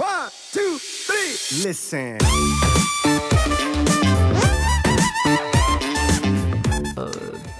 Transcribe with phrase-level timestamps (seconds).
[0.00, 1.62] One, two, three.
[1.62, 2.79] Listen.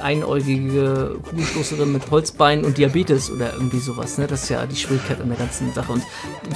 [0.01, 4.19] Einäugige Kugelstoßerin mit Holzbein und Diabetes oder irgendwie sowas.
[4.19, 4.27] Ne?
[4.27, 5.93] Das ist ja die Schwierigkeit an der ganzen Sache.
[5.93, 6.03] Und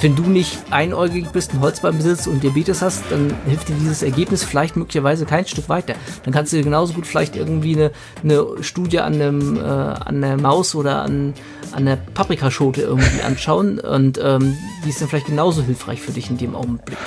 [0.01, 4.03] wenn du nicht einäugig bist, ein Holzbein besitzt und Diabetes hast, dann hilft dir dieses
[4.03, 5.95] Ergebnis vielleicht möglicherweise kein Stück weiter.
[6.23, 7.91] Dann kannst du dir genauso gut vielleicht irgendwie eine,
[8.23, 11.33] eine Studie an, einem, äh, an der Maus oder an,
[11.71, 16.29] an der Paprikaschote irgendwie anschauen und ähm, die ist dann vielleicht genauso hilfreich für dich
[16.29, 16.97] in dem Augenblick.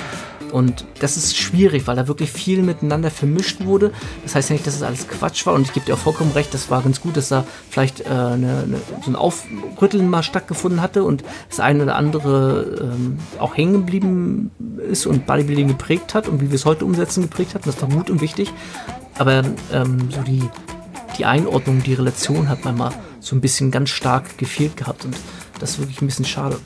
[0.51, 3.91] Und das ist schwierig, weil da wirklich viel miteinander vermischt wurde.
[4.23, 5.53] Das heißt ja nicht, dass es das alles Quatsch war.
[5.53, 8.05] Und ich gebe dir auch vollkommen recht, das war ganz gut, dass da vielleicht äh,
[8.05, 13.55] eine, eine, so ein Aufrütteln mal stattgefunden hatte und das eine oder andere ähm, auch
[13.55, 14.51] hängen geblieben
[14.89, 17.65] ist und Bodybuilding geprägt hat und wie wir es heute umsetzen geprägt hat.
[17.65, 18.51] Das war gut und wichtig.
[19.17, 20.43] Aber ähm, so die,
[21.17, 25.05] die Einordnung, die Relation hat manchmal so ein bisschen ganz stark gefehlt gehabt.
[25.05, 25.15] Und
[25.59, 26.57] das ist wirklich ein bisschen schade.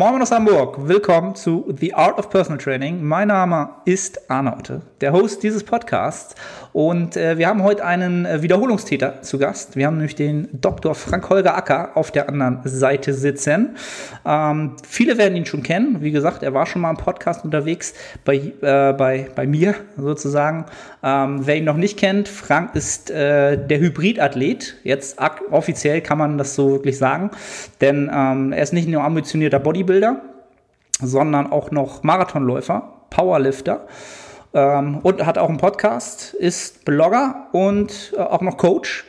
[0.00, 3.04] Moin aus Hamburg, willkommen zu The Art of Personal Training.
[3.04, 6.34] Mein Name ist Arnaute, der Host dieses Podcasts
[6.72, 9.76] und äh, wir haben heute einen äh, Wiederholungstäter zu Gast.
[9.76, 10.94] Wir haben nämlich den Dr.
[10.94, 13.76] Frank-Holger Acker auf der anderen Seite sitzen.
[14.24, 15.98] Ähm, viele werden ihn schon kennen.
[16.00, 17.92] Wie gesagt, er war schon mal im Podcast unterwegs
[18.24, 20.64] bei, äh, bei, bei mir sozusagen.
[21.02, 24.76] Ähm, wer ihn noch nicht kennt, Frank ist äh, der Hybridathlet.
[24.84, 25.18] Jetzt
[25.50, 27.30] offiziell kann man das so wirklich sagen,
[27.80, 29.89] denn ähm, er ist nicht nur ambitionierter Bodybuilder,
[31.00, 33.86] sondern auch noch Marathonläufer, Powerlifter
[34.54, 39.04] ähm, und hat auch einen Podcast, ist Blogger und äh, auch noch Coach.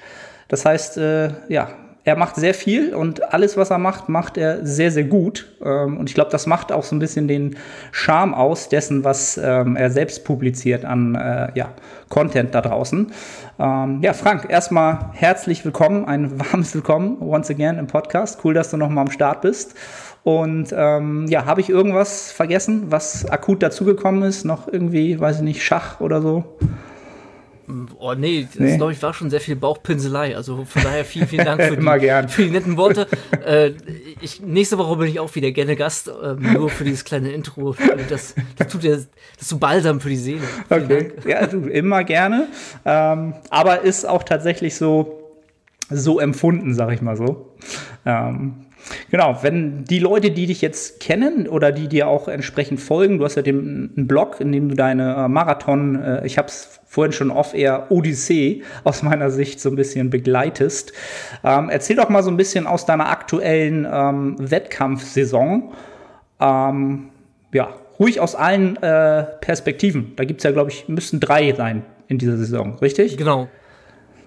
[0.47, 1.69] Das heißt, äh, ja,
[2.03, 5.51] er macht sehr viel und alles, was er macht, macht er sehr, sehr gut.
[5.63, 7.57] Ähm, und ich glaube, das macht auch so ein bisschen den
[7.91, 11.69] Charme aus dessen, was ähm, er selbst publiziert an äh, ja,
[12.09, 13.11] Content da draußen.
[13.59, 18.39] Ähm, ja, Frank, erstmal herzlich willkommen, ein warmes Willkommen once again im Podcast.
[18.43, 19.75] Cool, dass du nochmal am Start bist.
[20.23, 24.45] Und ähm, ja, habe ich irgendwas vergessen, was akut dazugekommen ist?
[24.45, 26.43] Noch irgendwie, weiß ich nicht, Schach oder so?
[27.99, 28.77] Oh nee, das nee.
[28.77, 30.35] glaube ich war schon sehr viel Bauchpinselei.
[30.35, 33.07] Also von daher vielen, vielen Dank für, die, für die, netten Worte.
[33.45, 33.71] äh,
[34.19, 37.75] ich, nächste Woche bin ich auch wieder gerne Gast, äh, nur für dieses kleine Intro.
[38.09, 39.07] Das, das tut ja, das
[39.39, 40.41] ist so balsam für die Seele.
[40.67, 41.25] Vielen okay, Dank.
[41.25, 42.47] ja, du, immer gerne.
[42.85, 45.31] Ähm, aber ist auch tatsächlich so,
[45.89, 47.53] so empfunden, sag ich mal so.
[48.05, 48.65] Ähm,
[49.09, 53.25] Genau, wenn die Leute, die dich jetzt kennen oder die dir auch entsprechend folgen, du
[53.25, 56.79] hast ja den, einen Blog, in dem du deine äh, Marathon, äh, ich habe es
[56.85, 60.91] vorhin schon off-air Odyssee aus meiner Sicht so ein bisschen begleitest.
[61.43, 65.71] Ähm, erzähl doch mal so ein bisschen aus deiner aktuellen ähm, Wettkampfsaison.
[66.39, 67.09] Ähm,
[67.53, 70.13] ja, ruhig aus allen äh, Perspektiven.
[70.15, 73.15] Da gibt es ja, glaube ich, müssten drei sein in dieser Saison, richtig?
[73.15, 73.47] Genau.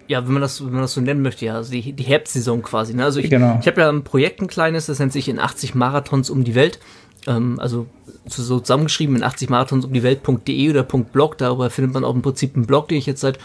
[0.06, 2.62] Ja, wenn man das, wenn man das so nennen möchte, ja, also die, die Herbstsaison
[2.62, 2.94] quasi.
[2.94, 3.04] Ne?
[3.04, 3.59] Also ich, genau.
[3.60, 6.54] ich habe ja ein Projekt, ein kleines, das nennt sich in 80 Marathons um die
[6.54, 6.78] Welt.
[7.26, 7.87] Ähm, also
[8.26, 11.38] so zusammengeschrieben in 80 Marathons um die Welt.de oder .blog.
[11.38, 13.38] Darüber findet man auch im Prinzip einen Blog, den ich jetzt seit,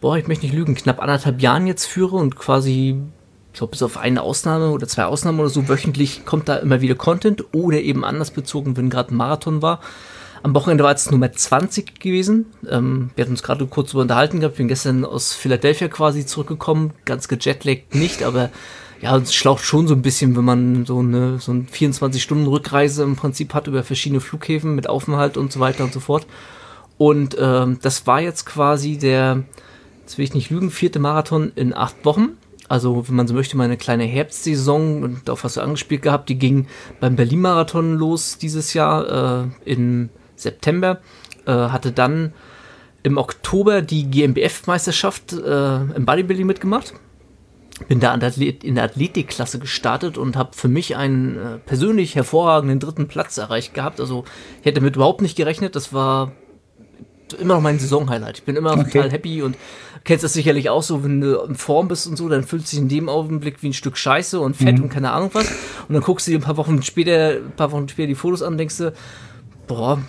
[0.00, 2.98] boah, ich möchte nicht lügen, knapp anderthalb Jahren jetzt führe und quasi
[3.56, 6.82] ich glaube, bis auf eine Ausnahme oder zwei Ausnahmen oder so, wöchentlich kommt da immer
[6.82, 9.80] wieder Content oder eben anders bezogen, wenn gerade ein Marathon war.
[10.42, 12.46] Am Wochenende war es Nummer 20 gewesen.
[12.68, 14.54] Ähm, wir hatten uns gerade kurz über unterhalten gehabt.
[14.54, 16.92] Ich bin gestern aus Philadelphia quasi zurückgekommen.
[17.04, 18.50] Ganz gejetlaggt nicht, aber
[19.00, 23.16] ja, es schlaucht schon so ein bisschen, wenn man so eine, so eine 24-Stunden-Rückreise im
[23.16, 26.26] Prinzip hat über verschiedene Flughäfen mit Aufenthalt und so weiter und so fort.
[26.98, 29.44] Und ähm, das war jetzt quasi der,
[30.00, 32.38] jetzt will ich nicht lügen, vierte Marathon in acht Wochen.
[32.68, 36.38] Also, wenn man so möchte, meine kleine Herbstsaison, und darauf hast du angespielt gehabt, die
[36.38, 36.66] ging
[36.98, 41.00] beim Berlin-Marathon los dieses Jahr äh, in September,
[41.46, 42.32] äh, hatte dann
[43.02, 46.94] im Oktober die GmbF-Meisterschaft äh, im Bodybuilding mitgemacht.
[47.88, 53.06] Bin da in der Athletikklasse gestartet und habe für mich einen äh, persönlich hervorragenden dritten
[53.06, 54.00] Platz erreicht gehabt.
[54.00, 54.24] Also
[54.60, 55.76] ich hätte damit überhaupt nicht gerechnet.
[55.76, 56.32] Das war
[57.38, 58.38] immer noch mein Saisonhighlight.
[58.38, 58.90] Ich bin immer okay.
[58.90, 59.56] total happy und
[60.04, 62.78] kennst das sicherlich auch so, wenn du in Form bist und so, dann fühlt sich
[62.78, 64.84] in dem Augenblick wie ein Stück Scheiße und Fett mhm.
[64.84, 65.48] und keine Ahnung was.
[65.88, 68.42] Und dann guckst du dir ein paar Wochen später, ein paar Wochen später die Fotos
[68.42, 68.92] an und denkst du,
[69.66, 70.00] boah,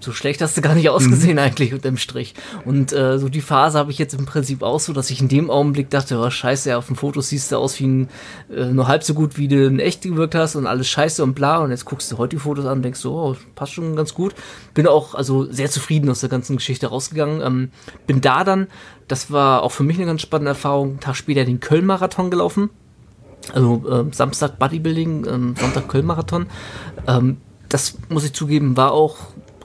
[0.00, 1.38] so schlecht hast du gar nicht ausgesehen mhm.
[1.38, 2.34] eigentlich unterm Strich.
[2.64, 5.28] Und äh, so die Phase habe ich jetzt im Prinzip auch so, dass ich in
[5.28, 8.08] dem Augenblick dachte, oh scheiße, ja, auf dem Foto siehst du aus wie ein,
[8.50, 11.34] äh, nur halb so gut, wie du in echt gewirkt hast und alles scheiße und
[11.34, 11.58] bla.
[11.58, 14.14] Und jetzt guckst du heute die Fotos an und denkst so, oh, passt schon ganz
[14.14, 14.34] gut.
[14.74, 17.40] Bin auch also sehr zufrieden aus der ganzen Geschichte rausgegangen.
[17.40, 17.70] Ähm,
[18.06, 18.68] bin da dann,
[19.08, 22.70] das war auch für mich eine ganz spannende Erfahrung, einen Tag später den Köln-Marathon gelaufen.
[23.52, 26.46] Also äh, Samstag Bodybuilding, ähm, Sonntag Köln-Marathon.
[27.06, 27.38] Ähm,
[27.68, 29.16] das muss ich zugeben, war auch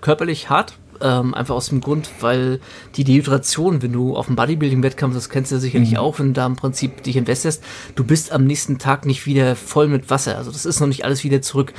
[0.01, 0.77] körperlich hart.
[1.03, 2.59] Ähm, einfach aus dem Grund, weil
[2.95, 5.98] die Dehydration, wenn du auf dem Bodybuilding-Wettkampf, das kennst du ja sicherlich mhm.
[5.98, 7.63] auch, wenn du da im Prinzip dich entwässerst,
[7.95, 10.38] du bist am nächsten Tag nicht wieder voll mit Wasser.
[10.38, 11.74] Also das ist noch nicht alles wieder zurück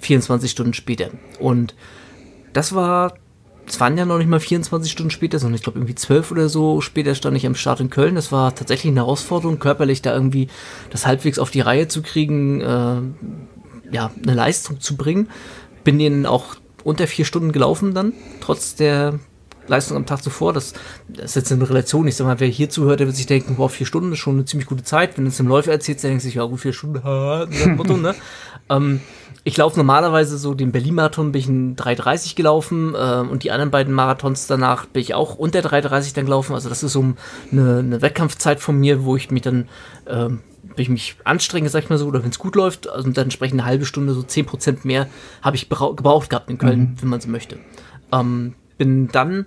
[0.00, 1.08] 24 Stunden später.
[1.38, 1.74] Und
[2.52, 3.14] das war
[3.68, 6.48] es waren ja noch nicht mal 24 Stunden später, sondern ich glaube irgendwie 12 oder
[6.48, 8.14] so später stand ich am Start in Köln.
[8.14, 10.48] Das war tatsächlich eine Herausforderung, körperlich da irgendwie
[10.90, 13.00] das halbwegs auf die Reihe zu kriegen, äh,
[13.92, 15.28] ja, eine Leistung zu bringen.
[15.84, 19.18] Bin den auch unter vier Stunden gelaufen dann, trotz der
[19.68, 20.52] Leistung am Tag zuvor.
[20.52, 20.72] Das,
[21.08, 22.06] das ist jetzt eine Relation.
[22.06, 24.34] Ich sag mal, wer hier zuhört, der wird sich denken, wow, vier Stunden ist schon
[24.34, 25.16] eine ziemlich gute Zeit.
[25.16, 27.02] Wenn du es im Läufer erzählst, dann denkst du sich, ja, gut, vier Stunden,
[27.76, 28.14] Motto, ne?
[28.70, 29.00] ähm,
[29.44, 33.70] ich laufe normalerweise so den Berlin-Marathon bin ich in 3,30 gelaufen äh, und die anderen
[33.70, 36.54] beiden Marathons danach bin ich auch unter 3,30 dann gelaufen.
[36.54, 37.14] Also das ist so
[37.52, 39.68] eine, eine Wettkampfzeit von mir, wo ich mich dann,
[40.06, 40.28] äh,
[40.78, 43.24] wenn ich mich anstrenge, sag ich mal so, oder wenn es gut läuft, also dann
[43.24, 45.08] entsprechend eine halbe Stunde, so 10% mehr
[45.42, 46.94] habe ich gebraucht gehabt in Köln, mhm.
[47.00, 47.58] wenn man so möchte.
[48.12, 49.46] Ähm, bin dann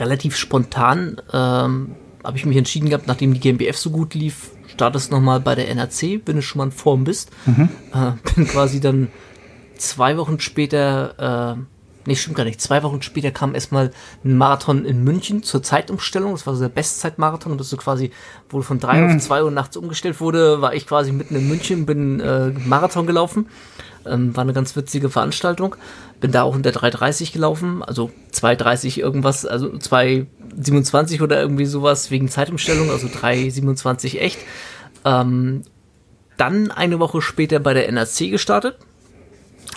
[0.00, 1.94] relativ spontan, ähm,
[2.24, 5.68] habe ich mich entschieden gehabt, nachdem die GmbF so gut lief, startest nochmal bei der
[5.68, 7.30] NRC, wenn du schon mal in Form bist.
[7.46, 7.68] Mhm.
[7.92, 9.08] Äh, bin quasi dann
[9.76, 11.62] zwei Wochen später, äh,
[12.06, 13.90] nee, stimmt gar nicht, zwei Wochen später kam erstmal
[14.24, 16.32] ein Marathon in München zur Zeitumstellung.
[16.32, 18.10] Das war so der Bestzeitmarathon, das so quasi,
[18.50, 19.16] wo von drei mhm.
[19.16, 23.06] auf zwei Uhr nachts umgestellt wurde, war ich quasi mitten in München, bin äh, Marathon
[23.06, 23.46] gelaufen.
[24.04, 25.76] Ähm, war eine ganz witzige Veranstaltung.
[26.20, 32.10] Bin da auch in der 330 gelaufen, also 230 irgendwas, also 227 oder irgendwie sowas
[32.10, 34.38] wegen Zeitumstellung, also 327 echt.
[35.04, 35.62] Ähm,
[36.36, 38.76] dann eine Woche später bei der NRC gestartet.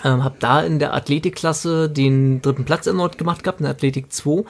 [0.03, 4.11] Ähm, hab da in der Athletikklasse den dritten Platz erneut gemacht gehabt, in der Athletik
[4.11, 4.43] 2.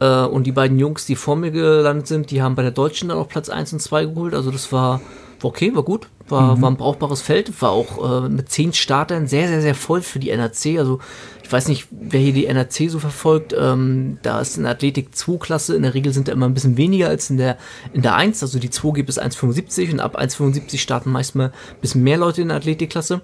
[0.00, 3.08] Äh, und die beiden Jungs, die vor mir gelandet sind, die haben bei der Deutschen
[3.08, 4.34] dann auch Platz 1 und 2 geholt.
[4.34, 5.00] Also das war
[5.42, 6.62] war okay, war gut, war, mhm.
[6.62, 10.18] war ein brauchbares Feld, war auch äh, mit zehn Startern sehr, sehr, sehr voll für
[10.18, 10.78] die NRC.
[10.78, 11.00] Also
[11.42, 15.14] ich weiß nicht, wer hier die NRC so verfolgt, ähm, da ist in der Athletik
[15.14, 17.56] 2 Klasse, in der Regel sind da immer ein bisschen weniger als in der,
[17.92, 21.46] in der 1, also die 2 gibt es 1,75 und ab 1,75 starten meist mal
[21.46, 23.20] ein bisschen mehr Leute in der Athletikklasse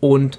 [0.00, 0.38] und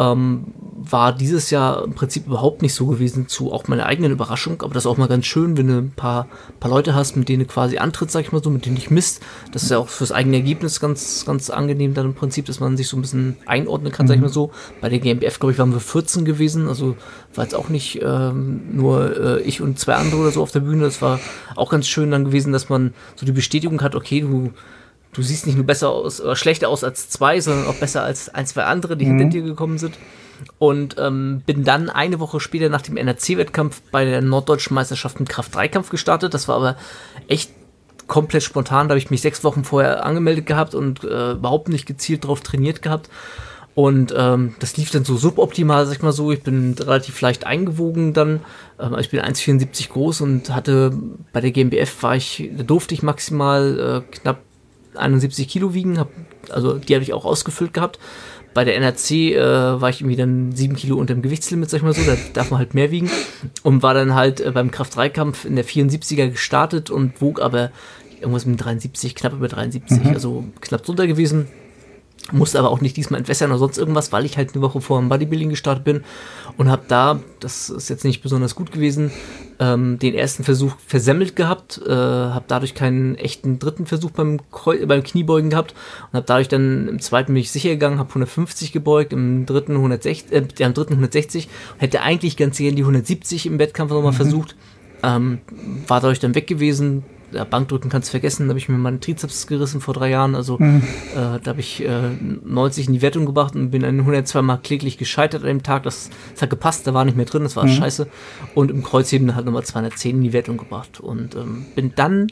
[0.00, 0.46] ähm,
[0.82, 4.62] war dieses Jahr im Prinzip überhaupt nicht so gewesen, zu auch meiner eigenen Überraschung.
[4.62, 6.26] Aber das ist auch mal ganz schön, wenn du ein paar,
[6.58, 8.90] paar Leute hast, mit denen du quasi antritt, sag ich mal so, mit denen dich
[8.90, 9.20] misst.
[9.52, 12.78] Das ist ja auch fürs eigene Ergebnis ganz, ganz angenehm dann im Prinzip, dass man
[12.78, 14.08] sich so ein bisschen einordnen kann, mhm.
[14.08, 14.50] sag ich mal so.
[14.80, 16.96] Bei der GmbF, glaube ich, waren wir 14 gewesen, also
[17.34, 20.60] war jetzt auch nicht ähm, nur äh, ich und zwei andere oder so auf der
[20.60, 20.84] Bühne.
[20.84, 21.20] Das war
[21.56, 24.50] auch ganz schön dann gewesen, dass man so die Bestätigung hat, okay, du
[25.12, 28.28] du siehst nicht nur besser aus oder schlechter aus als zwei, sondern auch besser als
[28.28, 29.18] ein, zwei andere, die mhm.
[29.18, 29.98] hinter dir gekommen sind.
[30.58, 35.28] Und ähm, bin dann eine Woche später nach dem NRC-Wettkampf bei der Norddeutschen Meisterschaft im
[35.28, 36.32] Kraft-3-Kampf gestartet.
[36.32, 36.76] Das war aber
[37.28, 37.50] echt
[38.06, 38.88] komplett spontan.
[38.88, 42.40] Da habe ich mich sechs Wochen vorher angemeldet gehabt und äh, überhaupt nicht gezielt drauf
[42.40, 43.10] trainiert gehabt.
[43.74, 46.32] Und ähm, das lief dann so suboptimal, sag ich mal so.
[46.32, 48.40] Ich bin relativ leicht eingewogen dann.
[48.80, 50.92] Ähm, ich bin 1,74 groß und hatte
[51.32, 54.38] bei der GmbF war ich, da durfte ich maximal äh, knapp
[54.94, 56.10] 71 Kilo wiegen, hab,
[56.50, 57.98] also die habe ich auch ausgefüllt gehabt.
[58.52, 61.82] Bei der NRC äh, war ich irgendwie dann 7 Kilo unter dem Gewichtslimit, sag ich
[61.84, 63.08] mal so, da darf man halt mehr wiegen.
[63.62, 67.70] Und war dann halt äh, beim Kraft-3-Kampf in der 74er gestartet und wog aber
[68.20, 70.10] irgendwas mit 73, knapp über 73, mhm.
[70.10, 71.46] also knapp drunter gewesen.
[72.32, 75.00] Musste aber auch nicht diesmal entwässern oder sonst irgendwas, weil ich halt eine Woche vor
[75.00, 76.04] dem Bodybuilding gestartet bin
[76.56, 79.10] und habe da, das ist jetzt nicht besonders gut gewesen,
[79.58, 84.40] ähm, den ersten Versuch versemmelt gehabt, äh, habe dadurch keinen echten dritten Versuch beim,
[84.86, 85.74] beim Kniebeugen gehabt
[86.12, 89.74] und habe dadurch dann im zweiten bin ich sicher gegangen, habe 150 gebeugt, im dritten
[89.74, 91.48] 160, äh, ja, im dritten 160
[91.78, 94.16] hätte eigentlich ganz gerne die 170 im Wettkampf nochmal mhm.
[94.16, 94.56] versucht,
[95.02, 95.40] ähm,
[95.88, 99.00] war dadurch dann weg gewesen, ja, Bankdrücken kannst du vergessen, da habe ich mir meinen
[99.00, 100.34] Trizeps gerissen vor drei Jahren.
[100.34, 100.82] Also mhm.
[101.14, 102.10] äh, da habe ich äh,
[102.44, 105.84] 90 in die Wertung gebracht und bin an 102 Mal kläglich gescheitert an dem Tag.
[105.84, 107.70] Das, das hat gepasst, da war nicht mehr drin, das war mhm.
[107.70, 108.08] scheiße.
[108.54, 111.00] Und im Kreuzheben halt nochmal 210 in die Wertung gebracht.
[111.00, 112.28] Und ähm, bin dann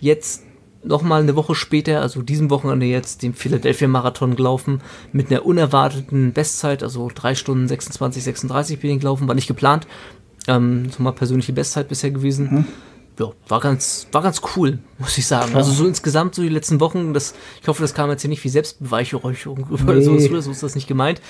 [0.00, 0.44] jetzt
[0.84, 4.80] nochmal eine Woche später, also diesem Wochenende jetzt, den Philadelphia Marathon gelaufen
[5.12, 9.86] mit einer unerwarteten Bestzeit, also 3 Stunden 26, 36 bin ich gelaufen, war nicht geplant.
[10.48, 12.48] Ähm, mal persönliche Bestzeit bisher gewesen.
[12.50, 12.64] Mhm
[13.18, 15.54] ja, war ganz, war ganz cool, muss ich sagen.
[15.54, 18.42] Also so insgesamt so die letzten Wochen, das, ich hoffe, das kam jetzt hier nicht
[18.44, 20.02] wie Selbstbeweicherung oder nee.
[20.02, 21.20] so, so ist das nicht gemeint.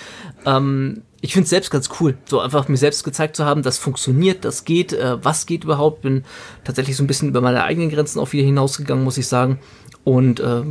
[0.44, 3.78] Ähm, ich finde es selbst ganz cool, so einfach mir selbst gezeigt zu haben, das
[3.78, 6.02] funktioniert, das geht, äh, was geht überhaupt.
[6.02, 6.24] Bin
[6.64, 9.60] tatsächlich so ein bisschen über meine eigenen Grenzen auch wieder hinausgegangen, muss ich sagen.
[10.04, 10.62] Und äh,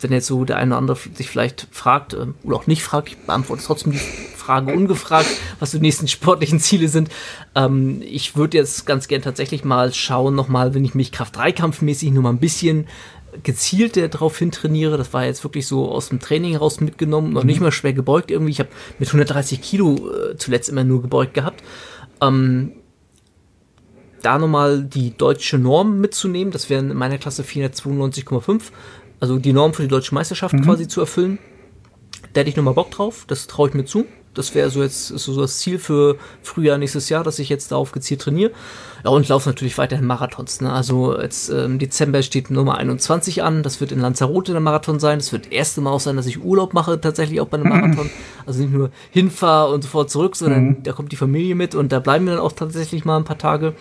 [0.00, 3.08] wenn jetzt so der eine oder andere sich vielleicht fragt, äh, oder auch nicht fragt,
[3.08, 5.28] ich beantworte trotzdem die Frage ungefragt,
[5.60, 7.08] was die nächsten sportlichen Ziele sind.
[7.54, 12.24] Ähm, ich würde jetzt ganz gern tatsächlich mal schauen, nochmal, wenn ich mich Kraft-3-Kampfmäßig nur
[12.24, 12.88] mal ein bisschen
[13.44, 14.98] gezielter darauf hin trainiere.
[14.98, 17.66] Das war jetzt wirklich so aus dem Training heraus mitgenommen, noch nicht mhm.
[17.66, 18.50] mal schwer gebeugt irgendwie.
[18.50, 21.62] Ich habe mit 130 Kilo äh, zuletzt immer nur gebeugt gehabt.
[22.20, 22.72] Ähm,
[24.22, 26.52] da nochmal die deutsche Norm mitzunehmen.
[26.52, 28.62] Das wären in meiner Klasse 492,5.
[29.20, 30.62] Also die Norm für die deutsche Meisterschaft mhm.
[30.64, 31.38] quasi zu erfüllen.
[32.32, 33.24] Da hätte ich nochmal Bock drauf.
[33.28, 34.06] Das traue ich mir zu.
[34.34, 37.92] Das wäre so jetzt so das Ziel für Frühjahr nächstes Jahr, dass ich jetzt darauf
[37.92, 38.52] gezielt trainiere.
[39.04, 40.62] Ja, und laufe natürlich weiterhin Marathons.
[40.62, 40.72] Ne?
[40.72, 43.62] Also jetzt im Dezember steht Nummer 21 an.
[43.62, 45.18] Das wird in Lanzarote der Marathon sein.
[45.18, 47.68] Das wird das erste Mal auch sein, dass ich Urlaub mache, tatsächlich auch bei einem
[47.68, 48.10] Marathon.
[48.46, 50.82] Also nicht nur hinfahre und sofort zurück, sondern mhm.
[50.82, 53.38] da kommt die Familie mit und da bleiben wir dann auch tatsächlich mal ein paar
[53.38, 53.74] Tage.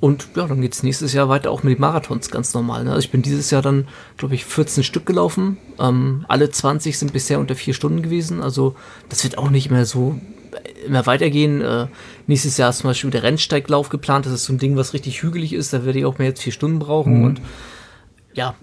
[0.00, 2.84] Und ja, dann geht es nächstes Jahr weiter auch mit den Marathons ganz normal.
[2.84, 2.90] Ne?
[2.90, 5.56] Also ich bin dieses Jahr dann, glaube ich, 14 Stück gelaufen.
[5.78, 8.42] Ähm, alle 20 sind bisher unter vier Stunden gewesen.
[8.42, 8.74] Also
[9.08, 10.20] das wird auch nicht mehr so
[10.52, 11.62] äh, immer weitergehen.
[11.62, 11.86] Äh,
[12.26, 14.26] nächstes Jahr ist zum Beispiel der Rennsteiglauf geplant.
[14.26, 15.72] Das ist so ein Ding, was richtig hügelig ist.
[15.72, 17.20] Da werde ich auch mehr als vier Stunden brauchen.
[17.20, 17.24] Mhm.
[17.24, 17.40] Und
[18.34, 18.54] ja,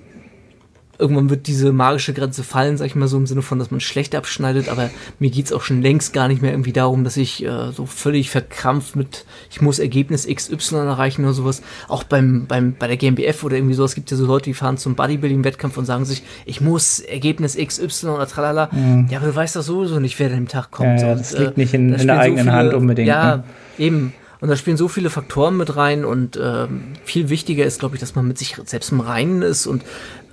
[1.01, 3.79] irgendwann wird diese magische Grenze fallen, sag ich mal so im Sinne von, dass man
[3.79, 7.43] schlecht abschneidet, aber mir geht's auch schon längst gar nicht mehr irgendwie darum, dass ich
[7.43, 11.63] äh, so völlig verkrampft mit, ich muss Ergebnis XY erreichen oder sowas.
[11.87, 14.77] Auch beim, beim, bei der GmbF oder irgendwie sowas gibt ja so Leute, die fahren
[14.77, 18.69] zum Bodybuilding-Wettkampf und sagen sich, ich muss Ergebnis XY oder tralala.
[18.71, 19.07] Mhm.
[19.09, 21.01] Ja, aber du weißt doch sowieso nicht, wer an dem Tag kommt.
[21.01, 23.07] Ja, ja, das und, liegt äh, nicht in, in der eigenen so viele, Hand unbedingt.
[23.07, 23.43] Ja, ne?
[23.79, 24.13] eben.
[24.39, 27.99] Und da spielen so viele Faktoren mit rein und ähm, viel wichtiger ist, glaube ich,
[27.99, 29.83] dass man mit sich selbst im Reinen ist und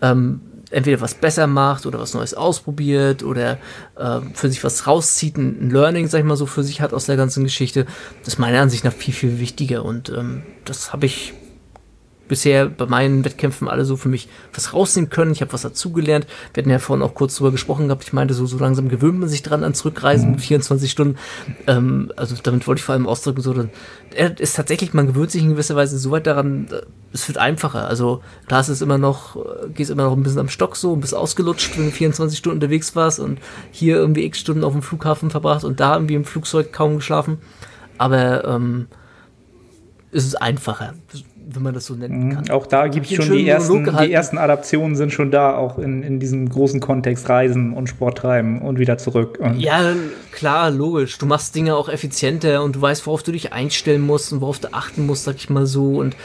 [0.01, 3.59] ähm, entweder was besser macht oder was Neues ausprobiert oder
[3.97, 7.07] äh, für sich was rauszieht, ein, Learning, sag ich mal so, für sich hat aus
[7.07, 7.87] der ganzen Geschichte,
[8.21, 9.85] das ist meiner Ansicht nach viel, viel wichtiger.
[9.85, 11.35] Und ähm, das habe ich
[12.29, 15.33] bisher bei meinen Wettkämpfen alle so für mich was rausnehmen können.
[15.33, 16.27] Ich habe was dazugelernt.
[16.53, 18.05] Wir hatten ja vorhin auch kurz drüber gesprochen gehabt.
[18.05, 21.17] Ich meinte, so, so langsam gewöhnt man sich dran an Zurückreisen mit 24 Stunden.
[21.67, 23.71] Ähm, also damit wollte ich vor allem ausdrücken, so, dann
[24.39, 26.83] ist tatsächlich, man gewöhnt sich in gewisser Weise so weit daran, äh,
[27.13, 27.89] es wird einfacher.
[27.89, 30.95] Also klar, es ist immer noch, äh, geht immer noch ein bisschen am Stock so,
[30.95, 33.39] ein bisschen ausgelutscht, wenn du 24 Stunden unterwegs warst und
[33.71, 37.39] hier irgendwie x Stunden auf dem Flughafen verbracht und da irgendwie im Flugzeug kaum geschlafen.
[37.97, 38.87] Aber ähm,
[40.13, 40.95] es ist einfacher
[41.51, 42.35] wenn man das so nennen mhm.
[42.35, 42.51] kann.
[42.51, 46.03] Auch da gibt es schon die ersten, die ersten Adaptionen sind schon da, auch in,
[46.03, 49.39] in diesem großen Kontext Reisen und Sport treiben und wieder zurück.
[49.41, 49.95] Und ja,
[50.31, 51.17] klar, logisch.
[51.17, 54.59] Du machst Dinge auch effizienter und du weißt, worauf du dich einstellen musst und worauf
[54.59, 55.99] du achten musst, sag ich mal so.
[55.99, 56.17] Und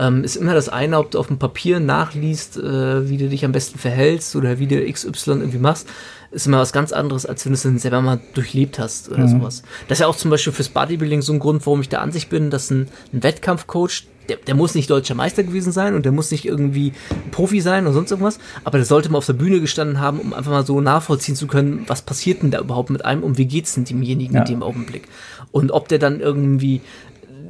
[0.00, 3.44] ähm, ist immer das eine, ob du auf dem Papier nachliest, äh, wie du dich
[3.44, 5.86] am besten verhältst oder wie du XY irgendwie machst
[6.32, 9.24] ist immer was ganz anderes, als wenn du es dann selber mal durchlebt hast oder
[9.24, 9.28] mhm.
[9.28, 9.62] sowas.
[9.88, 12.30] Das ist ja auch zum Beispiel fürs Bodybuilding so ein Grund, warum ich der Ansicht
[12.30, 16.12] bin, dass ein, ein Wettkampfcoach, der, der muss nicht deutscher Meister gewesen sein und der
[16.12, 16.92] muss nicht irgendwie
[17.32, 20.32] Profi sein oder sonst irgendwas, aber der sollte mal auf der Bühne gestanden haben, um
[20.32, 23.46] einfach mal so nachvollziehen zu können, was passiert denn da überhaupt mit einem und wie
[23.46, 24.40] geht's denn demjenigen ja.
[24.42, 25.08] in dem Augenblick.
[25.50, 26.80] Und ob der dann irgendwie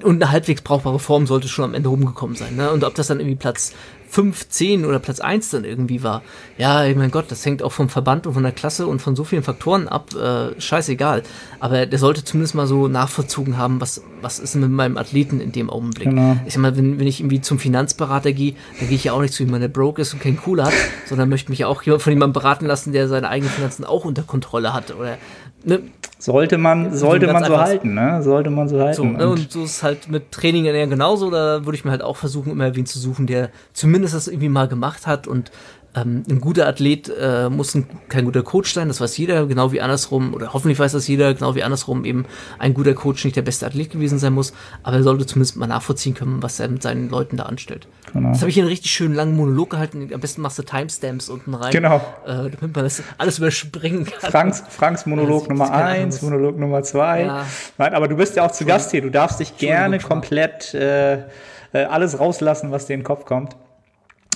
[0.03, 2.57] und eine halbwegs brauchbare Form sollte schon am Ende rumgekommen sein.
[2.57, 2.71] Ne?
[2.71, 3.73] Und ob das dann irgendwie Platz
[4.13, 6.23] 5, 10 oder Platz 1 dann irgendwie war.
[6.59, 9.25] Ja, mein Gott, das hängt auch vom Verband und von der Klasse und von so
[9.25, 10.15] vielen Faktoren ab.
[10.15, 11.23] Äh, scheißegal.
[11.61, 15.53] Aber der sollte zumindest mal so nachvollzogen haben, was, was ist mit meinem Athleten in
[15.53, 16.11] dem Augenblick.
[16.11, 16.37] Genau.
[16.45, 19.23] Ich sag mal, wenn, wenn ich irgendwie zum Finanzberater gehe, dann gehe ich ja auch
[19.23, 20.75] nicht zu jemandem, der broke ist und keinen Cool hat,
[21.09, 24.25] sondern möchte mich ja auch von jemandem beraten lassen, der seine eigenen Finanzen auch unter
[24.25, 24.95] Kontrolle hat.
[24.95, 25.17] Oder
[25.64, 25.81] Ne?
[26.19, 28.23] Sollte man, sollte man so halten, ne?
[28.23, 28.95] Sollte man so halten.
[28.97, 29.28] So, ne?
[29.28, 31.31] und, so ist es halt mit Training ja genauso.
[31.31, 34.49] Da würde ich mir halt auch versuchen, immer wen zu suchen, der zumindest das irgendwie
[34.49, 35.50] mal gemacht hat und
[35.95, 39.73] ähm, ein guter Athlet äh, muss ein, kein guter Coach sein, das weiß jeder, genau
[39.73, 42.25] wie andersrum, oder hoffentlich weiß das jeder, genau wie andersrum eben
[42.59, 45.67] ein guter Coach nicht der beste Athlet gewesen sein muss, aber er sollte zumindest mal
[45.67, 47.89] nachvollziehen können, was er mit seinen Leuten da anstellt.
[48.13, 48.31] Genau.
[48.31, 51.29] Das habe ich hier einen richtig schönen langen Monolog gehalten, am besten machst du Timestamps
[51.29, 51.73] unten rein.
[51.73, 51.97] Genau.
[52.25, 54.31] Äh, damit man das alles überspringen kann.
[54.31, 57.25] Franks, Franks Monolog Nummer eins, Monolog Nummer zwei.
[57.25, 57.47] Ja.
[57.77, 61.25] Nein, aber du bist ja auch zu Gast hier, du darfst dich gerne komplett äh,
[61.73, 63.57] äh, alles rauslassen, was dir in den Kopf kommt.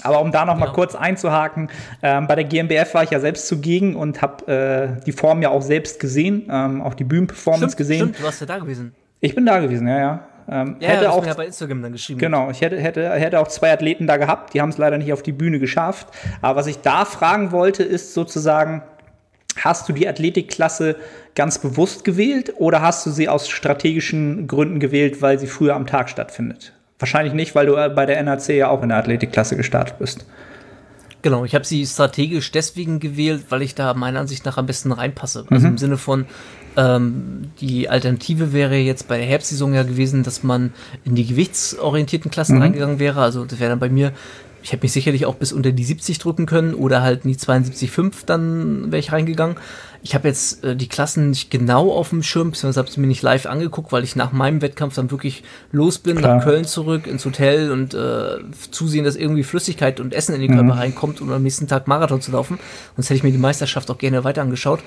[0.07, 0.73] Aber um da noch mal ja.
[0.73, 1.69] kurz einzuhaken,
[2.03, 4.47] ähm, bei der GmbF war ich ja selbst zugegen und habe
[4.99, 7.99] äh, die Form ja auch selbst gesehen, ähm, auch die Bühnenperformance gesehen.
[7.99, 8.95] Stimmt, du warst ja da gewesen.
[9.21, 10.27] Ich bin da gewesen, ja, ja.
[10.49, 12.21] Ähm, ja, hätte auch mir ja bei Instagram dann geschrieben.
[12.21, 15.13] Genau, ich hätte, hätte, hätte auch zwei Athleten da gehabt, die haben es leider nicht
[15.13, 16.07] auf die Bühne geschafft.
[16.41, 18.83] Aber was ich da fragen wollte, ist sozusagen,
[19.59, 20.97] hast du die Athletikklasse
[21.35, 25.87] ganz bewusst gewählt oder hast du sie aus strategischen Gründen gewählt, weil sie früher am
[25.87, 26.76] Tag stattfindet?
[26.99, 30.27] Wahrscheinlich nicht, weil du äh, bei der NAC ja auch in der Athletikklasse gestartet bist.
[31.23, 34.93] Genau, ich habe sie strategisch deswegen gewählt, weil ich da meiner Ansicht nach am besten
[34.93, 35.45] reinpasse.
[35.51, 35.73] Also mhm.
[35.73, 36.27] im Sinne von,
[36.77, 40.73] ähm, die Alternative wäre jetzt bei der Herbstsaison ja gewesen, dass man
[41.05, 42.63] in die gewichtsorientierten Klassen mhm.
[42.63, 43.23] reingegangen wäre.
[43.23, 44.13] Also das wäre dann bei mir,
[44.63, 47.39] ich hätte mich sicherlich auch bis unter die 70 drücken können oder halt in die
[47.39, 49.57] 72,5 dann wäre ich reingegangen.
[50.07, 53.09] Ich habe jetzt äh, die Klassen nicht genau auf dem Schirm, beziehungsweise habe es mir
[53.09, 56.37] nicht live angeguckt, weil ich nach meinem Wettkampf dann wirklich los bin, Klar.
[56.37, 58.37] nach Köln zurück, ins Hotel und äh,
[58.71, 60.79] zusehen, dass irgendwie Flüssigkeit und Essen in den Körper mhm.
[60.79, 62.61] reinkommt, um am nächsten Tag Marathon zu laufen.
[62.95, 64.79] Sonst hätte ich mir die Meisterschaft auch gerne weiter angeschaut.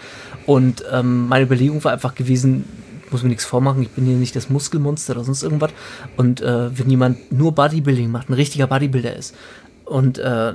[0.46, 2.64] Und ähm, meine Überlegung war einfach gewesen,
[3.12, 5.72] muss mir nichts vormachen, ich bin hier nicht das Muskelmonster oder sonst irgendwas.
[6.16, 9.36] Und äh, wenn jemand nur Bodybuilding macht, ein richtiger Bodybuilder ist
[9.84, 10.54] und äh,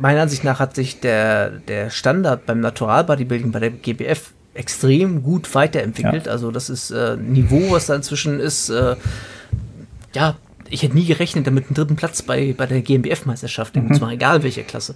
[0.00, 5.22] meiner Ansicht nach hat sich der, der Standard beim Natural Bodybuilding bei der GBF extrem
[5.22, 6.26] gut weiterentwickelt.
[6.26, 6.32] Ja.
[6.32, 8.68] Also das ist äh, Niveau, was da inzwischen ist.
[8.68, 8.96] Äh,
[10.14, 10.36] ja,
[10.68, 13.94] ich hätte nie gerechnet, damit einen dritten Platz bei, bei der GmbF-Meisterschaft mhm.
[13.94, 14.94] zwar egal welche Klasse.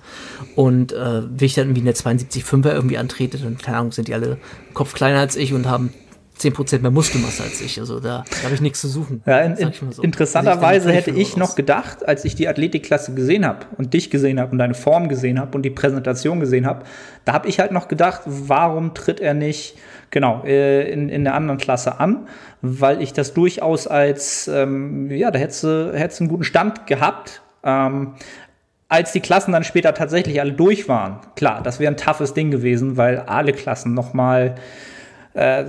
[0.54, 4.08] Und äh, wenn ich dann irgendwie in der 72-5er irgendwie antrete, dann, keine Ahnung, sind
[4.08, 4.38] die alle
[4.73, 5.92] Kopf kleiner als ich und haben
[6.38, 7.78] 10% mehr Muskelmasse als ich.
[7.78, 9.22] Also da, da habe ich nichts zu suchen.
[9.24, 10.02] Ja, in, so.
[10.02, 14.50] Interessanterweise hätte ich noch gedacht, als ich die Athletikklasse gesehen habe und dich gesehen habe
[14.50, 16.84] und deine Form gesehen habe und die Präsentation gesehen habe,
[17.24, 19.76] da habe ich halt noch gedacht, warum tritt er nicht
[20.10, 22.28] genau äh, in, in der anderen Klasse an?
[22.62, 27.42] Weil ich das durchaus als, ähm, ja, da hättest du, hättest einen guten Stand gehabt.
[27.62, 28.14] Ähm,
[28.88, 32.50] als die Klassen dann später tatsächlich alle durch waren, klar, das wäre ein toughes Ding
[32.50, 34.56] gewesen, weil alle Klassen noch mal
[35.34, 35.64] äh,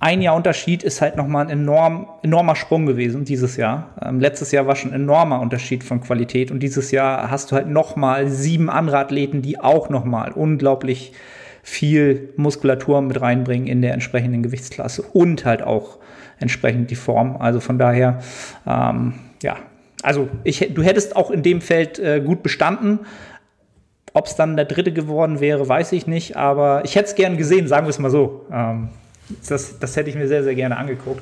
[0.00, 3.90] ein Jahr Unterschied ist halt nochmal ein enorm, enormer Sprung gewesen dieses Jahr.
[4.02, 7.56] Ähm, letztes Jahr war schon ein enormer Unterschied von Qualität und dieses Jahr hast du
[7.56, 11.12] halt nochmal sieben andere Athleten, die auch nochmal unglaublich
[11.62, 15.98] viel Muskulatur mit reinbringen in der entsprechenden Gewichtsklasse und halt auch
[16.38, 17.36] entsprechend die Form.
[17.38, 18.20] Also von daher,
[18.66, 19.56] ähm, ja,
[20.02, 23.00] also ich, du hättest auch in dem Feld äh, gut bestanden.
[24.16, 27.36] Ob es dann der dritte geworden wäre, weiß ich nicht, aber ich hätte es gern
[27.36, 28.46] gesehen, sagen wir es mal so.
[28.50, 28.88] Ähm,
[29.46, 31.20] das, das hätte ich mir sehr, sehr gerne angeguckt.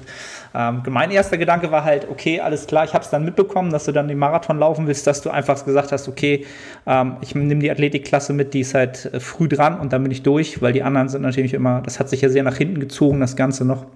[0.55, 3.87] Ähm, mein erster Gedanke war halt, okay, alles klar, ich habe es dann mitbekommen, dass
[3.87, 6.47] du dann den Marathon laufen willst, dass du einfach gesagt hast, okay,
[6.87, 10.13] ähm, ich nehme die Athletikklasse mit, die ist halt äh, früh dran und dann bin
[10.13, 12.79] ich durch, weil die anderen sind natürlich immer, das hat sich ja sehr nach hinten
[12.79, 13.87] gezogen, das Ganze noch.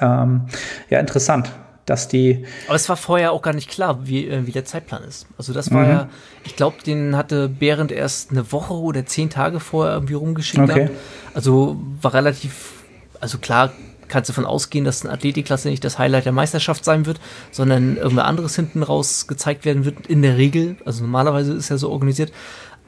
[0.00, 0.46] Ähm,
[0.88, 1.52] ja, interessant
[1.86, 2.44] dass die.
[2.66, 5.26] Aber es war vorher auch gar nicht klar, wie, äh, wie der Zeitplan ist.
[5.38, 5.90] Also das war mhm.
[5.90, 6.08] ja,
[6.44, 10.68] ich glaube, den hatte Behrendt erst eine Woche oder zehn Tage vorher irgendwie rumgeschickt.
[10.70, 10.90] Okay.
[11.32, 12.74] Also war relativ
[13.20, 13.72] also klar
[14.08, 17.18] kannst du davon ausgehen, dass eine Athletikklasse nicht das Highlight der Meisterschaft sein wird,
[17.50, 20.76] sondern irgendwas anderes hinten raus gezeigt werden wird, in der Regel.
[20.84, 22.30] Also normalerweise ist ja so organisiert.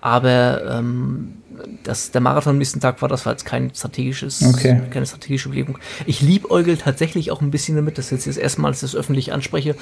[0.01, 1.35] Aber ähm,
[1.83, 4.83] das, der Marathon am nächsten Tag war, das war jetzt kein strategisches, okay.
[4.91, 5.79] keine strategische Überlegung.
[6.07, 8.93] Ich liebäugel tatsächlich auch ein bisschen damit, das ist jetzt das erste Mal, dass ich
[8.93, 9.75] das öffentlich anspreche,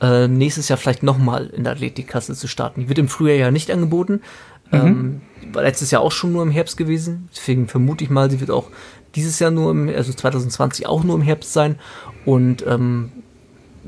[0.00, 2.82] äh, nächstes Jahr vielleicht nochmal in der Athletikklasse zu starten.
[2.82, 4.20] Die wird im Frühjahr ja nicht angeboten.
[4.70, 4.78] Mhm.
[4.78, 5.20] Ähm,
[5.52, 7.28] war letztes Jahr auch schon nur im Herbst gewesen.
[7.34, 8.68] Deswegen vermute ich mal, sie wird auch
[9.14, 11.78] dieses Jahr nur im, also 2020 auch nur im Herbst sein.
[12.24, 13.10] Und ähm,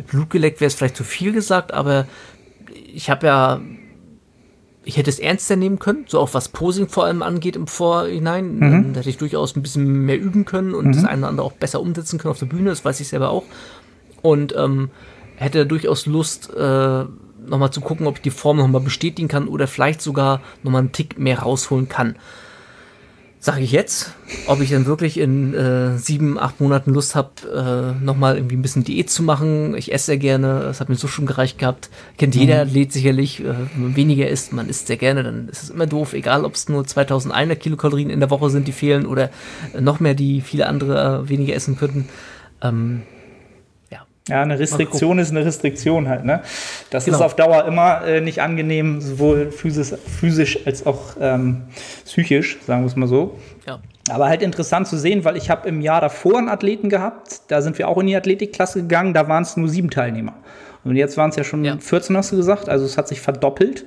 [0.08, 2.06] Blut geleckt wäre es vielleicht zu viel gesagt, aber
[2.92, 3.60] ich habe ja,
[4.84, 8.58] ich hätte es ernster nehmen können, so auch was Posing vor allem angeht im Vorhinein.
[8.58, 8.92] Mhm.
[8.92, 10.92] Da hätte ich durchaus ein bisschen mehr üben können und mhm.
[10.92, 13.30] das eine oder andere auch besser umsetzen können auf der Bühne, das weiß ich selber
[13.30, 13.44] auch.
[14.22, 14.90] Und ähm,
[15.36, 17.04] hätte durchaus Lust, äh,
[17.46, 20.92] nochmal zu gucken, ob ich die Form nochmal bestätigen kann oder vielleicht sogar nochmal einen
[20.92, 22.16] Tick mehr rausholen kann
[23.44, 24.10] sage ich jetzt.
[24.46, 28.62] Ob ich dann wirklich in äh, sieben, acht Monaten Lust habe, äh, nochmal irgendwie ein
[28.62, 29.76] bisschen Diät zu machen.
[29.76, 31.90] Ich esse sehr gerne, das hat mir so schon gereicht gehabt.
[32.16, 32.70] Kennt jeder mhm.
[32.70, 33.40] Athlet sicherlich.
[33.40, 36.14] Äh, wenn man weniger isst, man isst sehr gerne, dann ist es immer doof.
[36.14, 39.28] Egal, ob es nur 2100 Kilokalorien in der Woche sind, die fehlen oder
[39.78, 42.08] noch mehr, die viele andere äh, weniger essen könnten.
[42.62, 43.02] Ähm,
[44.28, 46.24] ja, eine Restriktion ist eine Restriktion halt.
[46.24, 46.40] Ne?
[46.90, 47.18] Das genau.
[47.18, 51.62] ist auf Dauer immer äh, nicht angenehm, sowohl physisch, physisch als auch ähm,
[52.06, 53.38] psychisch, sagen wir es mal so.
[53.66, 53.80] Ja.
[54.08, 57.60] Aber halt interessant zu sehen, weil ich habe im Jahr davor einen Athleten gehabt, da
[57.60, 60.34] sind wir auch in die Athletikklasse gegangen, da waren es nur sieben Teilnehmer.
[60.84, 61.78] Und jetzt waren es ja schon ja.
[61.78, 63.86] 14, hast du gesagt, also es hat sich verdoppelt.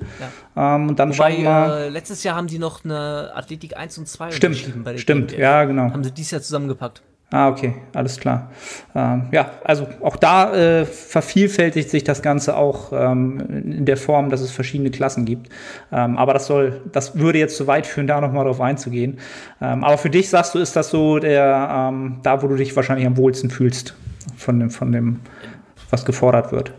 [0.56, 0.76] Ja.
[0.76, 1.78] Ähm, und dann Wobei, schauen wir mal.
[1.82, 5.28] Äh, letztes Jahr haben die noch eine Athletik 1 und 2 stimmt, bei der Stimmt,
[5.28, 5.40] GmbF.
[5.40, 5.92] ja, genau.
[5.92, 7.02] Haben sie dieses Jahr zusammengepackt.
[7.30, 8.50] Ah, okay, alles klar.
[8.94, 13.40] Ähm, ja, also auch da äh, vervielfältigt sich das Ganze auch ähm,
[13.78, 15.50] in der Form, dass es verschiedene Klassen gibt.
[15.92, 19.18] Ähm, aber das soll, das würde jetzt zu weit führen, da nochmal drauf einzugehen.
[19.60, 22.74] Ähm, aber für dich sagst du, ist das so der, ähm, da wo du dich
[22.74, 23.94] wahrscheinlich am wohlsten fühlst
[24.38, 25.20] von dem, von dem,
[25.90, 26.72] was gefordert wird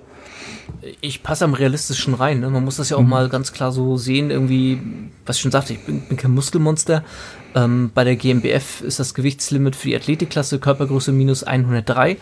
[1.02, 2.40] ich passe am realistischen rein.
[2.40, 2.50] Ne?
[2.50, 3.10] Man muss das ja auch mhm.
[3.10, 4.80] mal ganz klar so sehen, irgendwie,
[5.26, 7.04] was ich schon sagte, ich bin, bin kein Muskelmonster.
[7.56, 12.18] Ähm, bei der GmbF ist das Gewichtslimit für die Athletikklasse Körpergröße minus 103.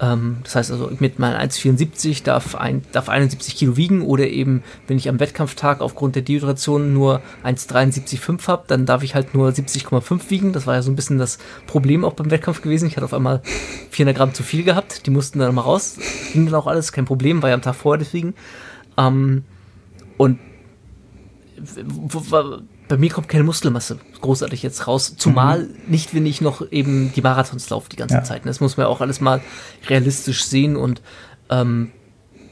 [0.00, 4.64] Ähm, das heißt also, mit meinen 1,74 darf, ein, darf 71 Kilo wiegen oder eben,
[4.88, 9.48] wenn ich am Wettkampftag aufgrund der Dehydration nur 1,73,5 habe, dann darf ich halt nur
[9.50, 10.52] 70,5 wiegen.
[10.52, 12.88] Das war ja so ein bisschen das Problem auch beim Wettkampf gewesen.
[12.88, 13.42] Ich hatte auf einmal
[13.90, 15.06] 400 Gramm zu viel gehabt.
[15.06, 15.98] Die mussten dann mal raus.
[16.32, 18.34] Ging dann auch alles, kein Problem, war ja am Tag vorher deswegen.
[18.96, 19.44] Ähm,
[20.16, 20.38] und
[22.92, 25.14] bei mir kommt keine Muskelmasse großartig jetzt raus.
[25.16, 25.68] Zumal mhm.
[25.86, 28.22] nicht, wenn ich noch eben die Marathons laufe die ganze ja.
[28.22, 28.42] Zeit.
[28.44, 29.40] Das muss man ja auch alles mal
[29.88, 31.00] realistisch sehen und
[31.48, 31.90] ähm,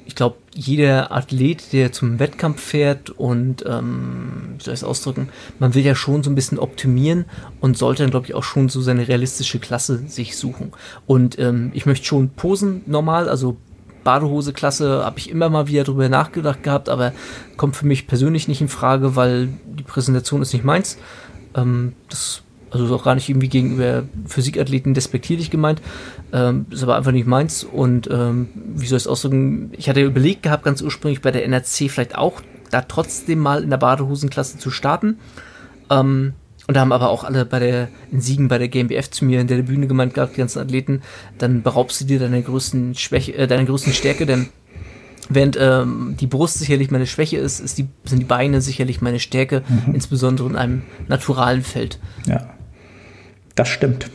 [0.06, 5.28] ich glaube, jeder Athlet, der zum Wettkampf fährt und, ähm, wie soll ich es ausdrücken,
[5.58, 7.26] man will ja schon so ein bisschen optimieren
[7.60, 10.72] und sollte dann, glaube ich, auch schon so seine realistische Klasse sich suchen.
[11.06, 13.58] Und ähm, ich möchte schon posen normal, also
[14.04, 17.12] Badehose-Klasse habe ich immer mal wieder drüber nachgedacht gehabt, aber
[17.56, 20.98] kommt für mich persönlich nicht in Frage, weil die Präsentation ist nicht meins.
[21.54, 25.82] Ähm, das also auch gar nicht irgendwie gegenüber Physikathleten despektierlich gemeint,
[26.32, 27.64] ähm, ist aber einfach nicht meins.
[27.64, 29.72] Und ähm, wie soll ich es ausdrücken?
[29.76, 33.70] Ich hatte überlegt gehabt, ganz ursprünglich bei der NRC vielleicht auch da trotzdem mal in
[33.70, 35.18] der Badehosenklasse zu starten.
[35.90, 36.34] Ähm,
[36.70, 39.40] und da haben aber auch alle bei der, in Siegen bei der GmbF zu mir
[39.40, 41.02] in der Bühne gemeint gehabt, die ganzen Athleten,
[41.36, 44.50] dann beraubst du dir deine größten Schwäche, äh, deine größten Stärke, denn
[45.28, 49.18] während ähm, die Brust sicherlich meine Schwäche ist, ist die, sind die Beine sicherlich meine
[49.18, 49.96] Stärke, mhm.
[49.96, 51.98] insbesondere in einem naturalen Feld.
[52.26, 52.50] Ja,
[53.56, 54.08] das stimmt.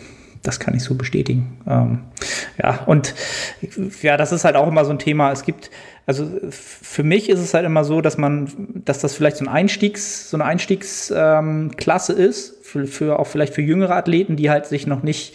[0.45, 1.57] Das kann ich so bestätigen.
[1.67, 1.99] Ähm,
[2.61, 3.15] ja, und
[4.01, 5.31] ja, das ist halt auch immer so ein Thema.
[5.31, 5.71] Es gibt,
[6.05, 8.47] also für mich ist es halt immer so, dass man,
[8.85, 13.55] dass das vielleicht so ein Einstiegs, so eine Einstiegsklasse ähm, ist, für, für auch vielleicht
[13.55, 15.33] für jüngere Athleten, die halt sich noch nicht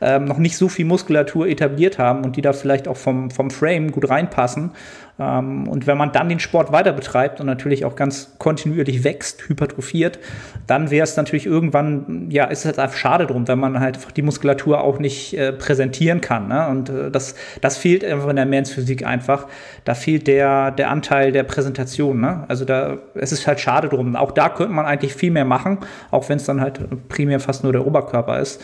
[0.00, 3.50] ähm, noch nicht so viel Muskulatur etabliert haben und die da vielleicht auch vom, vom
[3.50, 4.72] Frame gut reinpassen
[5.18, 9.48] ähm, und wenn man dann den Sport weiter betreibt und natürlich auch ganz kontinuierlich wächst,
[9.48, 10.18] hypertrophiert,
[10.66, 14.12] dann wäre es natürlich irgendwann, ja, ist es halt schade drum, wenn man halt einfach
[14.12, 16.48] die Muskulatur auch nicht äh, präsentieren kann.
[16.48, 16.68] Ne?
[16.68, 19.46] Und äh, das, das fehlt einfach in der Men's Physik einfach.
[19.84, 22.20] Da fehlt der, der Anteil der Präsentation.
[22.20, 22.44] Ne?
[22.48, 24.14] Also da, es ist halt schade drum.
[24.14, 25.78] Auch da könnte man eigentlich viel mehr machen,
[26.10, 28.60] auch wenn es dann halt primär fast nur der Oberkörper ist.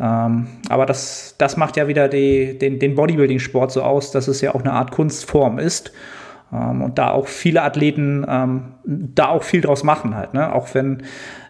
[0.00, 4.40] Ähm, aber das, das macht ja wieder die, den, den Bodybuilding-Sport so aus, dass es
[4.40, 5.92] ja auch eine Art Kunstform ist.
[6.52, 10.32] Ähm, und da auch viele Athleten ähm, da auch viel draus machen halt.
[10.32, 10.52] Ne?
[10.52, 11.02] Auch wenn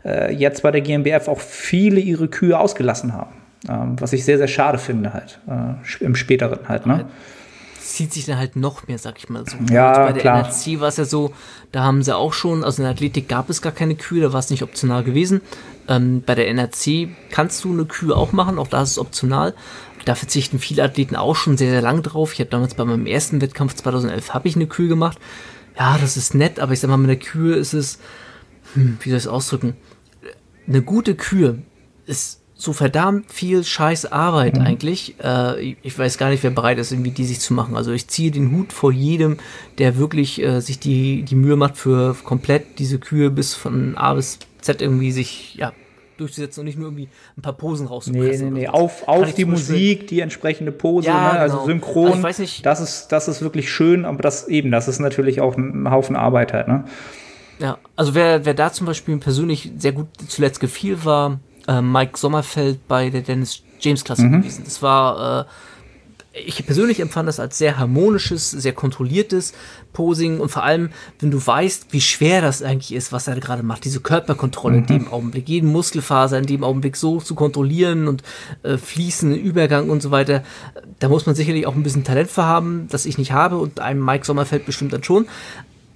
[0.04, 3.32] äh, jetzt bei der GmbF auch viele ihre Kühe ausgelassen haben.
[3.68, 5.38] Ähm, was ich sehr, sehr schade finde halt.
[5.48, 6.86] Äh, Im späteren halt.
[6.86, 7.04] Ne?
[7.94, 9.56] Zieht sich dann halt noch mehr, sag ich mal so.
[9.72, 10.38] Ja, bei der klar.
[10.40, 11.32] NRC war es ja so,
[11.72, 14.32] da haben sie auch schon, also in der Athletik gab es gar keine Kühe, da
[14.32, 15.40] war es nicht optional gewesen.
[15.88, 19.54] Ähm, bei der NRC kannst du eine Kühe auch machen, auch da ist es optional.
[20.04, 22.32] Da verzichten viele Athleten auch schon sehr, sehr lang drauf.
[22.32, 25.18] Ich habe damals bei meinem ersten Wettkampf 2011 habe ich eine Kühe gemacht.
[25.78, 27.98] Ja, das ist nett, aber ich sag mal, mit der Kühe ist es,
[28.74, 29.76] hm, wie soll ich es ausdrücken?
[30.66, 31.62] Eine gute Kühe
[32.06, 34.66] ist so verdammt viel scheiß Arbeit mhm.
[34.66, 35.14] eigentlich.
[35.22, 37.74] Äh, ich weiß gar nicht, wer bereit ist, irgendwie die sich zu machen.
[37.74, 39.38] Also ich ziehe den Hut vor jedem,
[39.78, 44.12] der wirklich äh, sich die, die Mühe macht, für komplett diese Kühe bis von A
[44.12, 45.72] bis Z irgendwie sich, ja,
[46.18, 48.52] durchzusetzen und nicht nur irgendwie ein paar Posen rauszupressen.
[48.52, 48.68] Nee, nee, nee.
[48.68, 51.38] Auf, auf die Musik, die entsprechende Pose, ja, ne?
[51.38, 51.66] also genau.
[51.66, 52.06] synchron.
[52.08, 54.98] Also ich weiß nicht, das ist, das ist wirklich schön, aber das eben, das ist
[54.98, 56.84] natürlich auch ein Haufen Arbeit halt, ne?
[57.58, 61.40] Ja, also wer, wer da zum Beispiel persönlich sehr gut zuletzt gefiel, war
[61.70, 64.42] äh, Mike Sommerfeld bei der Dennis James Klasse mhm.
[64.42, 64.64] gewesen.
[64.64, 65.44] Das war, äh,
[66.32, 69.52] ich persönlich empfand das als sehr harmonisches, sehr kontrolliertes
[69.92, 73.64] Posing und vor allem, wenn du weißt, wie schwer das eigentlich ist, was er gerade
[73.64, 74.82] macht, diese Körperkontrolle mhm.
[74.82, 78.22] in dem Augenblick, jeden Muskelfaser in dem Augenblick so zu kontrollieren und
[78.62, 80.44] äh, fließenden Übergang und so weiter,
[81.00, 83.80] da muss man sicherlich auch ein bisschen Talent für haben, das ich nicht habe und
[83.80, 85.26] einem Mike Sommerfeld bestimmt dann schon.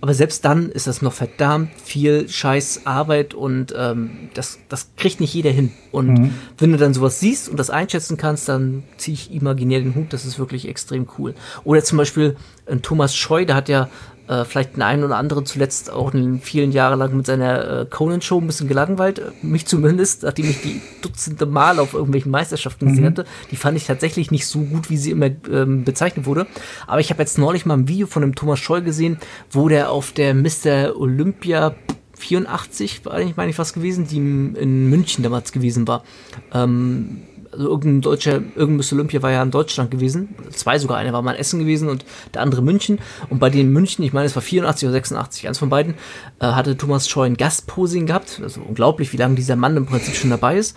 [0.04, 5.18] Aber selbst dann ist das noch verdammt viel scheiß Arbeit und ähm, das, das kriegt
[5.18, 5.72] nicht jeder hin.
[5.92, 6.34] Und mhm.
[6.58, 10.12] wenn du dann sowas siehst und das einschätzen kannst, dann ziehe ich imaginär den Hut,
[10.12, 11.34] das ist wirklich extrem cool.
[11.64, 12.36] Oder zum Beispiel
[12.66, 13.88] äh, Thomas Scheu, der hat ja
[14.28, 17.86] äh, vielleicht den einen oder anderen zuletzt auch in vielen Jahren lang mit seiner äh,
[17.86, 19.20] Conan-Show ein bisschen gelangweilt.
[19.42, 23.08] Mich zumindest, nachdem ich die dutzende Mal auf irgendwelchen Meisterschaften gesehen mhm.
[23.08, 23.24] hatte.
[23.50, 26.46] Die fand ich tatsächlich nicht so gut, wie sie immer ähm, bezeichnet wurde.
[26.86, 29.18] Aber ich habe jetzt neulich mal ein Video von dem Thomas Scheu gesehen,
[29.50, 30.96] wo der auf der Mr.
[30.96, 31.74] Olympia
[32.16, 36.04] 84, war eigentlich meine ich was gewesen, die in München damals gewesen war.
[36.52, 37.22] Ähm,
[37.54, 40.34] also irgendein deutscher, irgendein Miss Olympia war ja in Deutschland gewesen.
[40.50, 42.98] Zwei sogar, einer war mal in Essen gewesen und der andere München.
[43.30, 45.94] Und bei den München, ich meine, es war 84 oder 86, eins von beiden,
[46.40, 48.40] äh, hatte Thomas Scheu ein Gastposing gehabt.
[48.42, 50.76] Also unglaublich, wie lange dieser Mann im Prinzip schon dabei ist.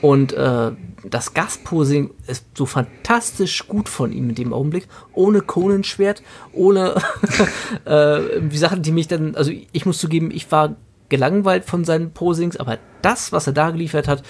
[0.00, 0.72] Und äh,
[1.04, 6.94] das Gastposing ist so fantastisch gut von ihm in dem Augenblick, ohne Konenschwert, ohne
[7.84, 10.76] äh, wie Sachen, die mich dann, also ich muss zugeben, ich war
[11.08, 14.22] gelangweilt von seinen Posings, aber das, was er da geliefert hat,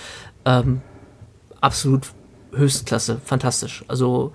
[0.44, 0.80] ähm,
[1.60, 2.08] absolut
[2.54, 3.84] Höchstklasse, fantastisch.
[3.88, 4.32] Also,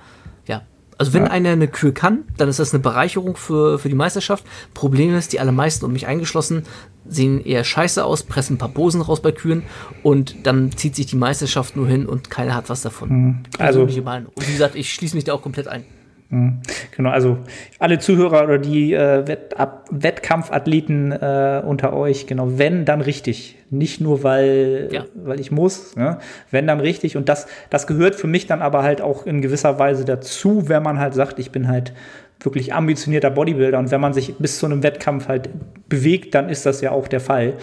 [0.47, 0.61] ja.
[0.97, 1.31] Also, wenn ja.
[1.31, 4.45] einer eine Kür kann, dann ist das eine Bereicherung für, für die Meisterschaft.
[4.73, 6.63] Problem ist, die allermeisten, und mich eingeschlossen,
[7.05, 9.63] sehen eher scheiße aus, pressen ein paar Posen raus bei Kühen
[10.03, 13.09] und dann zieht sich die Meisterschaft nur hin und keiner hat was davon.
[13.09, 13.43] Mhm.
[13.57, 15.85] Also, und wie gesagt, ich schließe mich da auch komplett ein.
[16.29, 16.61] Mhm.
[16.95, 17.37] Genau, also
[17.79, 19.55] alle Zuhörer oder die äh, Wett
[19.91, 23.57] Wettkampfathleten äh, unter euch, genau, wenn, dann richtig.
[23.69, 25.05] Nicht nur, weil, ja.
[25.15, 26.19] weil ich muss, ne?
[26.51, 27.17] wenn, dann richtig.
[27.17, 30.83] Und das, das gehört für mich dann aber halt auch in gewisser Weise dazu, wenn
[30.83, 31.93] man halt sagt, ich bin halt
[32.39, 33.79] wirklich ambitionierter Bodybuilder.
[33.79, 35.49] Und wenn man sich bis zu einem Wettkampf halt
[35.89, 37.53] bewegt, dann ist das ja auch der Fall.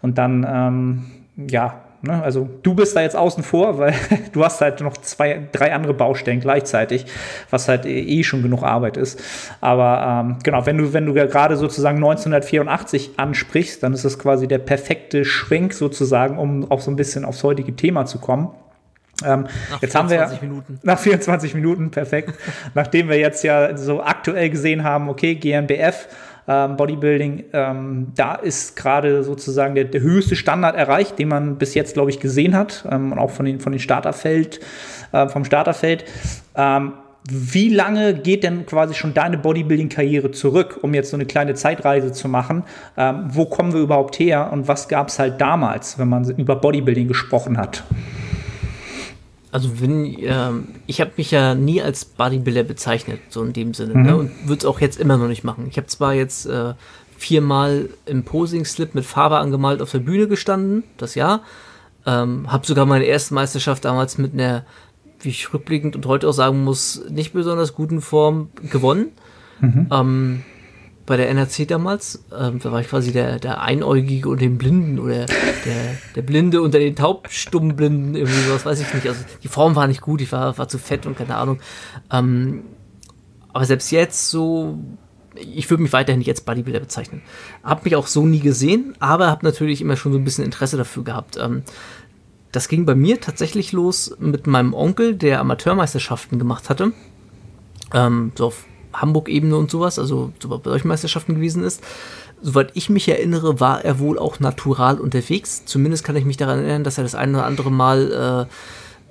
[0.00, 1.04] Und dann, ähm,
[1.48, 3.94] ja, ne, also du bist da jetzt außen vor, weil
[4.32, 7.06] du hast halt noch zwei, drei andere Baustellen gleichzeitig,
[7.50, 9.22] was halt eh, schon genug Arbeit ist.
[9.60, 14.48] Aber ähm, genau, wenn du, wenn du gerade sozusagen 1984 ansprichst, dann ist das quasi
[14.48, 18.50] der perfekte Schwenk sozusagen, um auch so ein bisschen aufs heutige Thema zu kommen.
[19.24, 20.78] Ähm, nach jetzt haben wir Minuten.
[20.82, 22.34] nach 24 Minuten, perfekt.
[22.74, 26.08] Nachdem wir jetzt ja so aktuell gesehen haben, okay, GmbF,
[26.48, 31.74] ähm, Bodybuilding, ähm, da ist gerade sozusagen der, der, höchste Standard erreicht, den man bis
[31.74, 34.60] jetzt, glaube ich, gesehen hat, ähm, und auch von den, von den Starterfeld,
[35.12, 36.06] äh, vom Starterfeld.
[36.56, 36.94] Ähm,
[37.30, 42.12] wie lange geht denn quasi schon deine Bodybuilding-Karriere zurück, um jetzt so eine kleine Zeitreise
[42.12, 42.62] zu machen?
[42.96, 46.56] Ähm, wo kommen wir überhaupt her und was gab es halt damals, wenn man über
[46.56, 47.84] Bodybuilding gesprochen hat?
[49.50, 53.94] Also wenn, ähm, ich habe mich ja nie als Bodybuilder bezeichnet, so in dem Sinne,
[53.94, 53.98] ne?
[53.98, 54.06] mhm.
[54.06, 54.16] ne?
[54.16, 55.66] und würde es auch jetzt immer noch nicht machen.
[55.70, 56.74] Ich habe zwar jetzt äh,
[57.16, 61.42] viermal im Posing-Slip mit Farbe angemalt auf der Bühne gestanden, das Jahr,
[62.06, 64.64] ähm, habe sogar meine erste Meisterschaft damals mit einer,
[65.20, 69.08] wie ich rückblickend und heute auch sagen muss, nicht besonders guten Form gewonnen.
[69.60, 69.88] Mhm.
[69.90, 70.44] Ähm,
[71.08, 72.22] bei der NRC damals.
[72.38, 76.60] Ähm, da war ich quasi der, der Einäugige und den Blinden oder der, der Blinde
[76.60, 79.08] unter den taubstummen Blinden, irgendwie sowas, weiß ich nicht.
[79.08, 81.60] Also die Form war nicht gut, ich war, war zu fett und keine Ahnung.
[82.12, 82.62] Ähm,
[83.54, 84.78] aber selbst jetzt so,
[85.34, 87.22] ich würde mich weiterhin nicht als Bodybuilder bezeichnen.
[87.64, 90.76] Hab mich auch so nie gesehen, aber habe natürlich immer schon so ein bisschen Interesse
[90.76, 91.38] dafür gehabt.
[91.40, 91.62] Ähm,
[92.52, 96.92] das ging bei mir tatsächlich los mit meinem Onkel, der Amateurmeisterschaften gemacht hatte.
[97.94, 98.66] Ähm, so auf
[99.00, 101.82] Hamburg-Ebene und sowas, also bei solchen Meisterschaften gewesen ist.
[102.40, 105.64] Soweit ich mich erinnere, war er wohl auch natural unterwegs.
[105.64, 108.54] Zumindest kann ich mich daran erinnern, dass er das eine oder andere Mal äh,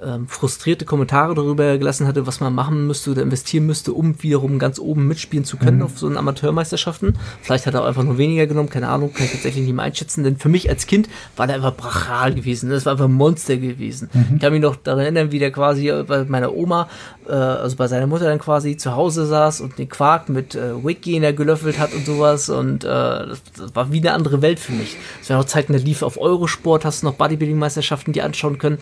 [0.04, 4.60] ähm, frustrierte Kommentare darüber gelassen hatte, was man machen müsste oder investieren müsste, um wiederum
[4.60, 5.84] ganz oben mitspielen zu können mhm.
[5.84, 7.18] auf so einen Amateurmeisterschaften.
[7.42, 9.86] Vielleicht hat er auch einfach nur weniger genommen, keine Ahnung, kann ich tatsächlich nicht mehr
[9.86, 13.14] einschätzen, denn für mich als Kind war der einfach brachal gewesen, das war einfach ein
[13.14, 14.10] Monster gewesen.
[14.14, 14.36] Mhm.
[14.36, 16.90] Ich kann mich noch daran erinnern, wie der quasi bei meiner Oma,
[17.28, 20.84] äh, also bei seiner Mutter dann quasi zu Hause saß und den Quark mit äh,
[20.84, 24.74] Wiki gelöffelt hat und sowas und äh, das, das, war wie eine andere Welt für
[24.74, 24.96] mich.
[25.22, 28.78] Es war noch Zeiten, da lief auf Eurosport, hast du noch Bodybuilding-Meisterschaften, die anschauen können.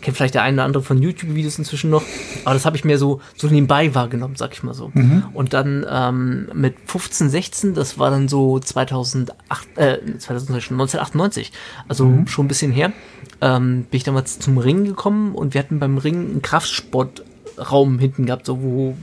[0.00, 2.02] Kennt vielleicht der eine oder andere von YouTube-Videos inzwischen noch.
[2.44, 4.90] Aber das habe ich mir so, so nebenbei wahrgenommen, sag ich mal so.
[4.94, 5.24] Mhm.
[5.32, 9.34] Und dann ähm, mit 15, 16, das war dann so 2008,
[9.76, 11.52] äh, 1998,
[11.88, 12.26] also mhm.
[12.26, 12.92] schon ein bisschen her,
[13.40, 18.26] ähm, bin ich damals zum Ring gekommen und wir hatten beim Ring einen Kraftsportraum hinten
[18.26, 18.96] gehabt, so wo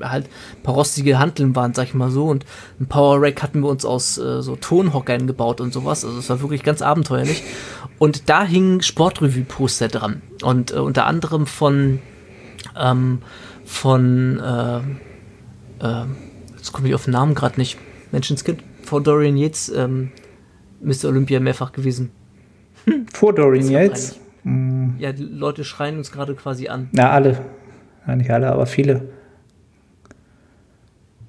[0.00, 2.26] halt ein paar rostige Hanteln waren, sag ich mal so.
[2.26, 2.44] Und
[2.80, 6.04] ein Power Rack hatten wir uns aus äh, so Tonhockern gebaut und sowas.
[6.04, 7.42] Also es war wirklich ganz abenteuerlich.
[7.98, 10.22] Und da hingen Sportrevue-Poster dran.
[10.42, 12.00] Und äh, unter anderem von,
[12.78, 13.20] ähm,
[13.64, 14.78] von, äh,
[15.86, 16.04] äh,
[16.56, 17.78] jetzt komme ich auf den Namen gerade nicht,
[18.12, 20.10] Menschenskind, vor Dorian Yates, ähm,
[20.80, 21.06] Mr.
[21.08, 22.10] Olympia mehrfach gewesen.
[22.84, 23.06] Hm.
[23.12, 24.18] Vor Dorian Yates?
[24.98, 26.90] Ja, die Leute schreien uns gerade quasi an.
[26.92, 27.38] Na, alle.
[28.06, 29.08] Ja, nicht alle, aber viele.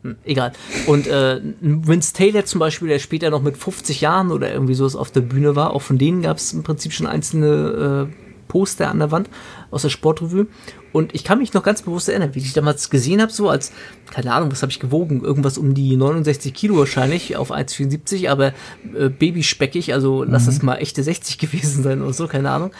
[0.05, 0.51] Hm, egal.
[0.85, 4.95] Und äh, Vince Taylor zum Beispiel, der später noch mit 50 Jahren oder irgendwie sowas
[4.95, 8.15] auf der Bühne war, auch von denen gab es im Prinzip schon einzelne äh,
[8.47, 9.31] Poster an der Wand
[9.71, 10.45] aus der Sportrevue.
[10.93, 13.71] Und ich kann mich noch ganz bewusst erinnern, wie ich damals gesehen habe, so als,
[14.11, 15.23] keine Ahnung, was habe ich gewogen?
[15.23, 18.53] Irgendwas um die 69 Kilo wahrscheinlich auf 1,74, aber
[18.95, 20.31] äh, babyspeckig, also mhm.
[20.31, 22.71] lass es mal echte 60 gewesen sein oder so, keine Ahnung.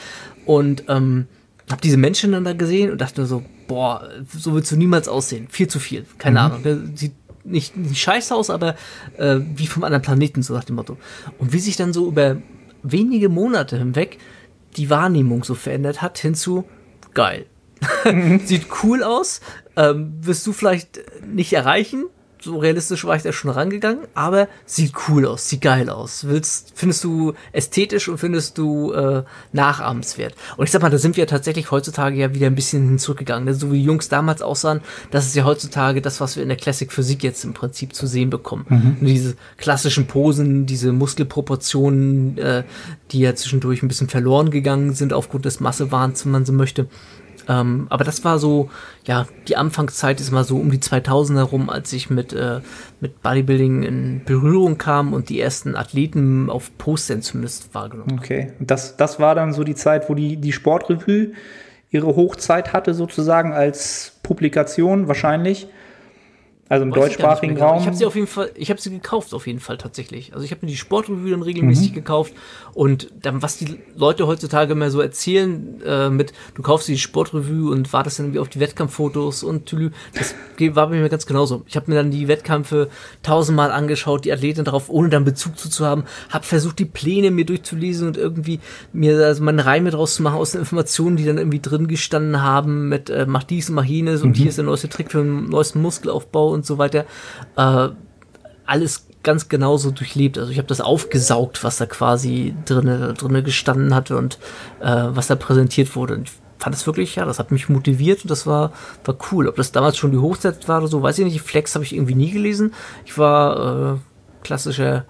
[0.46, 1.26] Und ähm,
[1.70, 5.48] habe diese Menschen dann da gesehen und dachte so, boah, so willst du niemals aussehen.
[5.50, 6.06] Viel zu viel.
[6.18, 6.46] Keine mhm.
[6.46, 6.64] Ahnung.
[6.64, 8.76] Der sieht nicht, nicht scheiße aus, aber
[9.18, 10.98] äh, wie vom anderen Planeten, so nach dem Motto.
[11.38, 12.38] Und wie sich dann so über
[12.84, 14.20] wenige Monate hinweg
[14.78, 16.66] die Wahrnehmung so verändert hat, hinzu,
[17.14, 17.46] geil.
[18.04, 18.40] Mhm.
[18.46, 19.42] Sieht cool aus,
[19.76, 22.06] ähm, wirst du vielleicht nicht erreichen,
[22.46, 26.28] so realistisch war ich da schon rangegangen, aber sieht cool aus, sieht geil aus.
[26.28, 30.36] Willst, findest du ästhetisch und findest du äh, nachahmenswert.
[30.56, 33.52] Und ich sag mal, da sind wir tatsächlich heutzutage ja wieder ein bisschen zurückgegangen.
[33.56, 36.92] So wie Jungs damals aussahen, das ist ja heutzutage das, was wir in der Classic
[36.92, 38.66] Physik jetzt im Prinzip zu sehen bekommen.
[38.70, 38.98] Mhm.
[39.06, 42.64] Diese klassischen Posen, diese Muskelproportionen, äh,
[43.12, 46.88] die ja zwischendurch ein bisschen verloren gegangen sind aufgrund des Massewahns, wenn man so möchte.
[47.48, 48.70] Ähm, aber das war so,
[49.06, 52.62] ja, die Anfangszeit ist mal so um die 2000 herum, als ich mit, äh,
[53.00, 58.98] mit Bodybuilding in Berührung kam und die ersten Athleten auf Postern zumindest wahrgenommen Okay, das,
[58.98, 61.34] das war dann so die Zeit, wo die, die Sportrevue
[61.92, 65.68] ihre Hochzeit hatte, sozusagen als Publikation wahrscheinlich.
[66.68, 67.80] Also im Weiß deutschsprachigen Raum.
[67.80, 70.34] Ich habe sie auf jeden Fall, ich habe sie gekauft auf jeden Fall tatsächlich.
[70.34, 71.96] Also ich habe mir die Sportrevue dann regelmäßig mhm.
[71.96, 72.34] gekauft
[72.74, 77.72] und dann, was die Leute heutzutage immer so erzählen äh, mit, du kaufst die Sportrevue
[77.72, 80.34] und wartest dann irgendwie auf die Wettkampffotos und tülü, das
[80.76, 81.62] war bei mir ganz genauso.
[81.68, 82.90] Ich habe mir dann die Wettkämpfe
[83.22, 87.30] tausendmal angeschaut, die Athleten darauf, ohne dann Bezug zu, zu haben, habe versucht, die Pläne
[87.30, 88.60] mir durchzulesen und irgendwie
[88.92, 92.42] mir also meine Reime draus zu machen aus den Informationen, die dann irgendwie drin gestanden
[92.42, 94.30] haben mit äh, mach dies und mach jenes mhm.
[94.30, 97.06] und hier ist der neueste Trick für den neuesten Muskelaufbau und so weiter.
[97.56, 97.90] Äh,
[98.66, 100.38] alles ganz genauso durchlebt.
[100.38, 104.40] Also ich habe das aufgesaugt, was da quasi drinne, drinne gestanden hatte und
[104.80, 106.16] äh, was da präsentiert wurde.
[106.16, 108.72] Und ich fand das wirklich, ja, das hat mich motiviert und das war,
[109.04, 109.48] war cool.
[109.48, 111.42] Ob das damals schon die Hochzeit war oder so, weiß ich nicht.
[111.42, 112.74] Flex habe ich irgendwie nie gelesen.
[113.06, 113.98] Ich war äh,
[114.44, 115.06] klassischer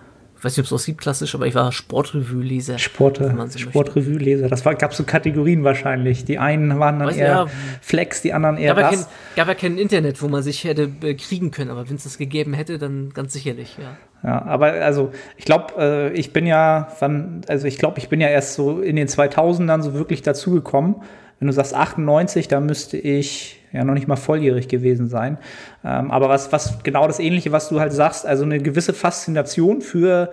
[0.45, 2.77] weiß nicht, ob es auch gibt klassisch, aber ich war Sportrevue-Leser.
[2.77, 3.19] Sport,
[3.55, 4.47] Sportrevue-Leser.
[4.47, 6.23] Das gab so Kategorien wahrscheinlich.
[6.25, 7.45] Die einen waren dann weiß eher ja,
[7.81, 9.01] Flex, die anderen eher gab das.
[9.01, 11.95] Ja kein, gab ja kein Internet, wo man sich hätte äh, kriegen können, aber wenn
[11.95, 13.97] es das gegeben hätte, dann ganz sicherlich, ja.
[14.23, 18.21] Ja, aber also ich glaube, äh, ich bin ja, wann, also ich glaube, ich bin
[18.21, 20.95] ja erst so in den 2000ern so wirklich dazugekommen.
[21.39, 25.37] Wenn du sagst 98, da müsste ich ja noch nicht mal volljährig gewesen sein.
[25.83, 29.81] Ähm, aber was, was genau das Ähnliche, was du halt sagst, also eine gewisse Faszination
[29.81, 30.31] für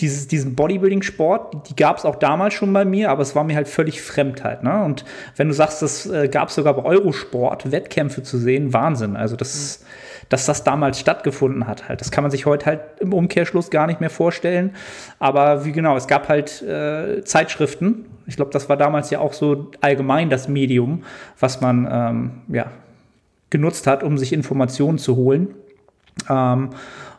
[0.00, 3.56] dieses, diesen Bodybuilding-Sport, die gab es auch damals schon bei mir, aber es war mir
[3.56, 4.62] halt völlig fremd halt.
[4.62, 4.84] Ne?
[4.84, 5.04] Und
[5.36, 9.16] wenn du sagst, das äh, gab es sogar bei Eurosport, Wettkämpfe zu sehen, Wahnsinn.
[9.16, 10.26] Also das, mhm.
[10.28, 12.02] dass das damals stattgefunden hat halt.
[12.02, 14.74] Das kann man sich heute halt im Umkehrschluss gar nicht mehr vorstellen.
[15.18, 19.32] Aber wie genau, es gab halt äh, Zeitschriften, ich glaube, das war damals ja auch
[19.32, 21.04] so allgemein das Medium,
[21.38, 22.70] was man ähm, ja,
[23.50, 25.54] genutzt hat, um sich Informationen zu holen.
[26.28, 26.70] Ähm,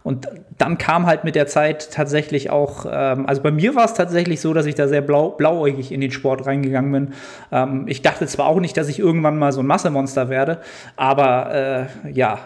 [0.08, 0.26] und
[0.58, 4.40] dann kam halt mit der Zeit tatsächlich auch, ähm, also bei mir war es tatsächlich
[4.40, 7.14] so, dass ich da sehr blau, blauäugig in den Sport reingegangen bin.
[7.52, 10.60] Ähm, ich dachte zwar auch nicht, dass ich irgendwann mal so ein Massemonster werde,
[10.96, 12.40] aber äh, ja,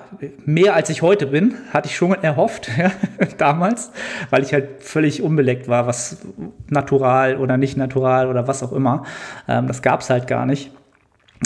[0.44, 2.72] mehr als ich heute bin, hatte ich schon erhofft,
[3.38, 3.92] damals,
[4.32, 6.18] weil ich halt völlig unbeleckt war, was
[6.68, 9.04] natural oder nicht natural oder was auch immer.
[9.48, 10.72] Ähm, das gab es halt gar nicht.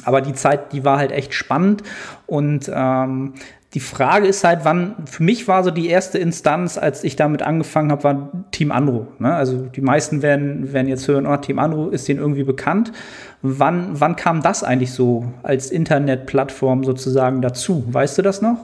[0.04, 1.84] Aber die Zeit, die war halt echt spannend
[2.25, 3.34] und ähm,
[3.76, 7.42] die Frage ist halt, wann, für mich war so die erste Instanz, als ich damit
[7.42, 9.08] angefangen habe, war Team Andro.
[9.20, 9.36] Ne?
[9.36, 12.94] Also die meisten werden, werden jetzt hören, oh, Team Andro ist denen irgendwie bekannt.
[13.42, 17.84] Wann, wann kam das eigentlich so als Internetplattform sozusagen dazu?
[17.86, 18.60] Weißt du das noch?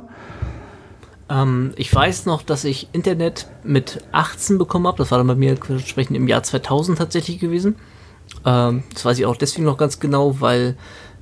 [1.30, 5.00] Ähm, ich weiß noch, dass ich Internet mit 18 bekommen habe.
[5.00, 7.76] Das war dann bei mir entsprechend im Jahr 2000 tatsächlich gewesen.
[8.46, 10.78] Ähm, das weiß ich auch deswegen noch ganz genau, weil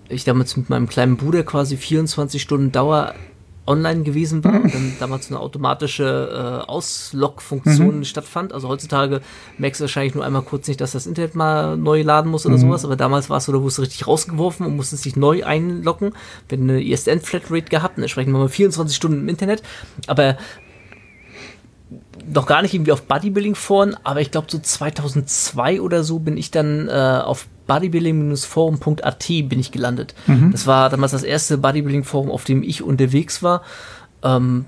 [0.10, 3.16] ich damals mit meinem kleinen Bruder quasi 24 Stunden Dauer
[3.70, 8.04] online gewesen war und dann damals eine automatische äh, Auslog-Funktion mhm.
[8.04, 8.52] stattfand.
[8.52, 9.22] Also heutzutage
[9.60, 12.58] merkst du wahrscheinlich nur einmal kurz nicht, dass das Internet mal neu laden muss oder
[12.58, 12.62] mhm.
[12.62, 15.46] sowas, aber damals war es so, da wurdest du richtig rausgeworfen und musstest dich neu
[15.46, 16.14] einloggen.
[16.48, 19.62] Wir hatten eine ISDN-Flatrate gehabt und entsprechend waren wir 24 Stunden im Internet,
[20.08, 20.38] aber
[22.34, 26.52] noch gar nicht irgendwie auf Bodybuilding-Foren, aber ich glaube so 2002 oder so bin ich
[26.52, 30.16] dann äh, auf bodybuilding-forum.at bin ich gelandet.
[30.28, 30.52] Mhm.
[30.52, 33.62] Das war damals das erste Bodybuilding-Forum, auf dem ich unterwegs war.
[34.24, 34.66] Ähm,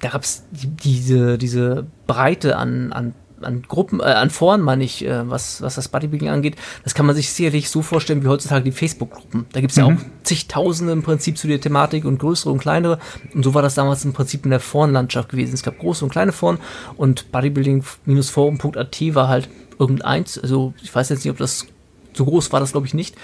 [0.00, 4.84] da gab es die, diese, diese Breite an, an an Gruppen, äh, an Foren meine
[4.84, 8.28] ich, äh, was, was das Bodybuilding angeht, das kann man sich sicherlich so vorstellen wie
[8.28, 9.46] heutzutage die Facebook-Gruppen.
[9.52, 9.82] Da gibt es mhm.
[9.82, 12.98] ja auch zigtausende im Prinzip zu der Thematik und größere und kleinere.
[13.34, 15.54] Und so war das damals im Prinzip in der Forenlandschaft gewesen.
[15.54, 16.58] Es gab große und kleine Foren
[16.96, 20.38] und bodybuilding-forum.at war halt irgendeins.
[20.38, 21.66] Also ich weiß jetzt nicht, ob das
[22.14, 23.14] so groß war das glaube ich nicht.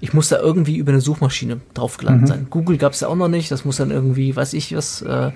[0.00, 2.26] Ich muss da irgendwie über eine Suchmaschine draufgelandet mhm.
[2.26, 2.46] sein.
[2.50, 3.50] Google gab es ja auch noch nicht.
[3.50, 5.30] Das muss dann irgendwie, weiß ich was, äh,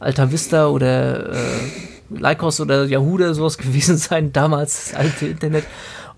[0.00, 1.38] Alta Vista oder äh,
[2.10, 5.64] Lycos oder Yahoo oder sowas gewesen sein, damals das alte Internet.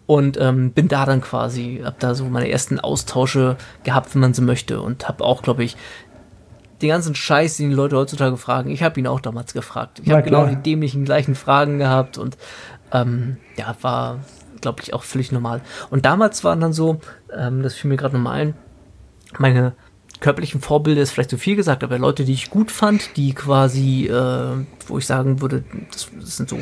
[0.06, 4.34] Und ähm, bin da dann quasi, hab da so meine ersten Austausche gehabt, wenn man
[4.34, 4.80] so möchte.
[4.80, 5.76] Und hab auch, glaube ich,
[6.82, 10.00] den ganzen Scheiß, den die Leute heutzutage fragen, ich habe ihn auch damals gefragt.
[10.02, 12.36] Ich habe genau die dämlichen gleichen Fragen gehabt und
[12.92, 14.18] ähm, ja, war,
[14.60, 15.60] glaube ich, auch völlig normal.
[15.90, 17.00] Und damals waren dann so,
[17.36, 18.54] ähm, das fiel mir gerade nochmal ein,
[19.38, 19.74] meine
[20.20, 24.06] körperlichen Vorbilder ist vielleicht zu viel gesagt, aber Leute, die ich gut fand, die quasi,
[24.06, 26.58] äh, wo ich sagen würde, das, das sind so,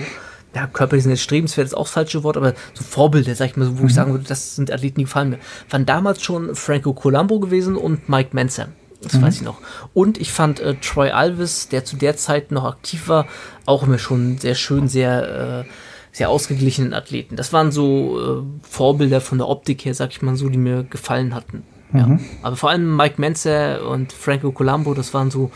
[0.54, 3.56] ja, körperlich sind jetzt strebenswert, ist auch das falsche Wort, aber so Vorbilder, sag ich
[3.56, 3.88] mal so, wo mhm.
[3.88, 5.38] ich sagen würde, das sind Athleten, die gefallen mir.
[5.70, 8.68] Waren damals schon Franco Colombo gewesen und Mike Manser.
[9.02, 9.22] Das mhm.
[9.22, 9.58] weiß ich noch.
[9.94, 13.26] Und ich fand äh, Troy Alves, der zu der Zeit noch aktiv war,
[13.66, 15.68] auch immer schon sehr schön, sehr, äh,
[16.12, 17.36] sehr ausgeglichenen Athleten.
[17.36, 20.84] Das waren so äh, Vorbilder von der Optik her, sag ich mal so, die mir
[20.84, 21.62] gefallen hatten.
[21.92, 22.06] Ja.
[22.06, 22.20] Mhm.
[22.42, 25.50] Aber vor allem Mike Menzer und Franco Colombo, das waren so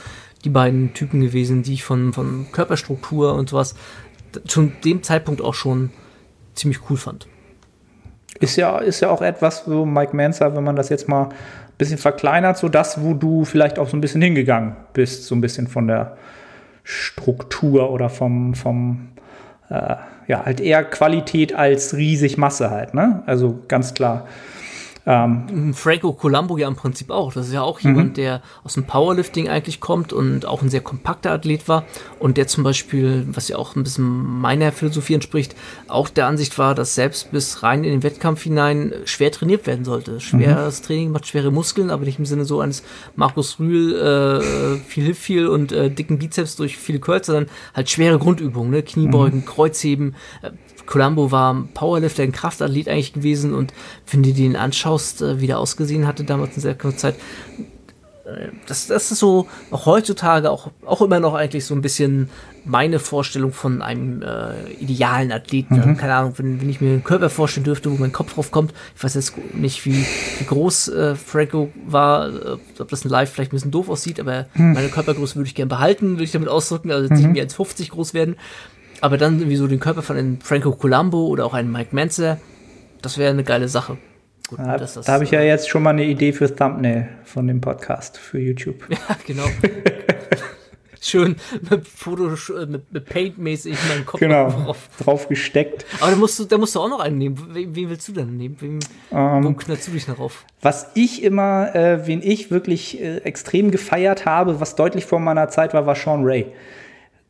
[0.45, 3.74] die beiden Typen gewesen, die ich von, von Körperstruktur und sowas
[4.47, 5.91] zu dem Zeitpunkt auch schon
[6.55, 7.27] ziemlich cool fand.
[8.41, 11.35] Ist ja, ist ja auch etwas, so Mike Manser, wenn man das jetzt mal ein
[11.79, 15.41] bisschen verkleinert, so das, wo du vielleicht auch so ein bisschen hingegangen bist, so ein
[15.41, 16.16] bisschen von der,
[16.85, 19.09] Struktur oder vom, vom
[19.68, 19.97] äh,
[20.27, 23.23] ja, halt eher Qualität als riesig Masse halt, ne?
[23.27, 24.27] Also ganz klar.
[25.05, 27.33] Ähm, Franco Colombo ja im Prinzip auch.
[27.33, 28.15] Das ist ja auch jemand, mhm.
[28.15, 31.85] der aus dem Powerlifting eigentlich kommt und auch ein sehr kompakter Athlet war
[32.21, 34.05] und der zum Beispiel, was ja auch ein bisschen
[34.41, 35.57] meiner Philosophie entspricht,
[35.89, 39.85] auch der Ansicht war, dass selbst bis rein in den Wettkampf hinein schwer trainiert werden
[39.85, 40.21] sollte.
[40.21, 40.87] Schweres mhm.
[40.87, 42.85] Training macht schwere Muskeln, aber nicht im Sinne so eines
[43.17, 47.91] Markus Rühl, äh, viel Hilf viel und äh, dicken Bizeps durch viele Curls, sondern halt
[47.91, 48.83] schwere Grundübungen, ne?
[48.83, 49.47] Kniebeugen, mhm.
[49.47, 50.51] Kreuzheben, äh,
[50.87, 53.73] Columbo war Powerlifter, ein Kraftathlet eigentlich gewesen und
[54.11, 57.14] wenn du den anschaust, äh, wie der ausgesehen hatte damals in sehr kurzer Zeit,
[58.24, 62.28] äh, das, das ist so auch heutzutage auch, auch immer noch eigentlich so ein bisschen
[62.64, 65.74] meine Vorstellung von einem äh, idealen Athleten.
[65.74, 65.97] Mhm.
[65.97, 68.72] Keine Ahnung, wenn, wenn ich mir einen Körper vorstellen dürfte, wo mein Kopf drauf kommt.
[68.97, 70.07] Ich weiß jetzt nicht, wie,
[70.38, 74.20] wie groß äh, Franco war, äh, ob das in Live vielleicht ein bisschen doof aussieht,
[74.20, 74.74] aber mhm.
[74.74, 77.26] meine Körpergröße würde ich gerne behalten, würde ich damit ausdrücken, also jetzt mhm.
[77.26, 78.36] nicht mehr als 50 groß werden.
[79.01, 82.38] Aber dann irgendwie so den Körper von einem Franco Colombo oder auch einem Mike Manzer,
[83.01, 83.99] das wäre eine geile Sache.
[84.57, 87.09] Gut, da, das, da habe ich ja äh, jetzt schon mal eine Idee für Thumbnail
[87.25, 88.85] von dem Podcast für YouTube.
[88.91, 89.45] Ja, genau.
[91.01, 91.37] Schön
[91.71, 92.37] mit Foto,
[92.67, 94.89] mit, mit Paint-mäßig meinen Kopf genau, drauf.
[95.03, 95.87] drauf gesteckt.
[96.01, 97.49] Aber da musst, du, da musst du auch noch einen nehmen.
[97.51, 98.57] Wen, wen willst du denn nehmen?
[98.61, 98.79] Wen,
[99.11, 100.45] um, ähm, wo knallst du dich darauf?
[100.61, 105.49] Was ich immer, äh, wen ich wirklich äh, extrem gefeiert habe, was deutlich vor meiner
[105.49, 106.53] Zeit war, war Sean Ray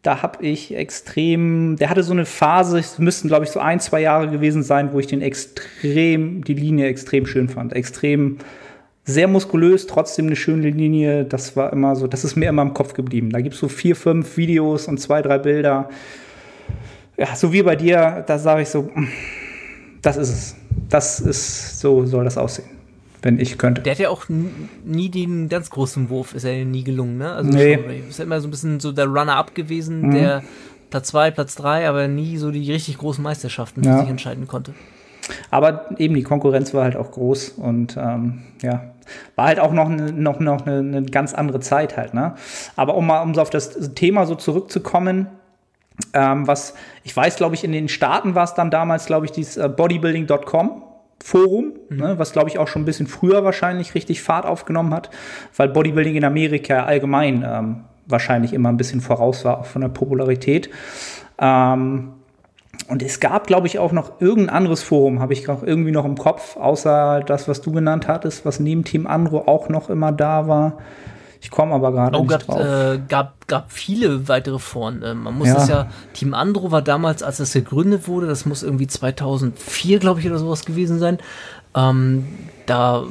[0.02, 3.78] da habe ich extrem, der hatte so eine Phase, es müssten glaube ich so ein,
[3.78, 7.72] zwei Jahre gewesen sein, wo ich den extrem, die Linie extrem schön fand.
[7.72, 8.38] Extrem
[9.04, 11.24] sehr muskulös, trotzdem eine schöne Linie.
[11.24, 13.30] Das war immer so, das ist mir immer im Kopf geblieben.
[13.30, 15.88] Da gibt es so vier, fünf Videos und zwei, drei Bilder.
[17.16, 18.90] Ja, so wie bei dir, da sage ich so,
[20.02, 20.56] das ist es.
[20.88, 22.81] Das ist, so soll das aussehen
[23.22, 23.82] wenn ich könnte.
[23.82, 27.32] Der hat ja auch nie den ganz großen Wurf, ist ja nie gelungen, ne?
[27.32, 27.78] Also nee.
[28.08, 30.10] ist ja immer so ein bisschen so der Runner-up gewesen, mhm.
[30.12, 30.42] der
[30.90, 34.00] Platz 2, Platz 3, aber nie so die richtig großen Meisterschaften ja.
[34.00, 34.74] sich entscheiden konnte.
[35.50, 38.92] Aber eben die Konkurrenz war halt auch groß und ähm, ja,
[39.36, 42.12] war halt auch noch eine, noch, noch eine, eine, ganz andere Zeit halt.
[42.12, 42.34] Ne?
[42.76, 45.28] Aber um mal um so auf das Thema so zurückzukommen,
[46.12, 49.32] ähm, was ich weiß, glaube ich, in den Staaten war es dann damals, glaube ich,
[49.32, 50.82] dieses äh, Bodybuilding.com
[51.22, 51.96] Forum, mhm.
[51.96, 55.10] ne, was glaube ich auch schon ein bisschen früher wahrscheinlich richtig Fahrt aufgenommen hat,
[55.56, 59.88] weil Bodybuilding in Amerika allgemein ähm, wahrscheinlich immer ein bisschen voraus war, auch von der
[59.88, 60.70] Popularität.
[61.38, 62.12] Ähm,
[62.88, 66.04] und es gab, glaube ich, auch noch irgendein anderes Forum, habe ich auch irgendwie noch
[66.04, 70.12] im Kopf, außer das, was du genannt hattest, was neben Team Andro auch noch immer
[70.12, 70.78] da war.
[71.42, 72.60] Ich komme aber gerade oh, nicht gab, drauf.
[72.60, 75.02] Äh, gab, gab viele weitere Foren.
[75.02, 75.56] Äh, man muss ja.
[75.56, 80.20] es ja, Team Andro war damals, als das gegründet wurde, das muss irgendwie 2004, glaube
[80.20, 81.18] ich, oder sowas gewesen sein.
[81.74, 82.28] Ähm,
[82.66, 83.02] da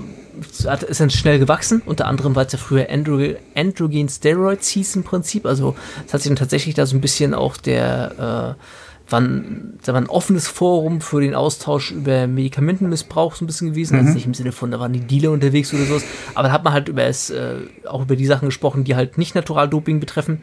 [0.66, 3.20] hat, ist dann schnell gewachsen, unter anderem, weil es ja früher Andro
[3.54, 5.46] Androgen Steroids hieß im Prinzip.
[5.46, 5.76] Also
[6.08, 8.64] es hat sich dann tatsächlich da so ein bisschen auch der äh,
[9.12, 13.96] war ein, war ein offenes Forum für den Austausch über Medikamentenmissbrauch so ein bisschen gewesen.
[13.96, 14.08] Also mhm.
[14.08, 16.04] Also nicht im Sinne von, da waren die Dealer unterwegs oder sowas.
[16.36, 17.56] Aber da hat man halt über es, äh,
[17.88, 20.42] auch über die Sachen gesprochen, die halt nicht Naturaldoping betreffen.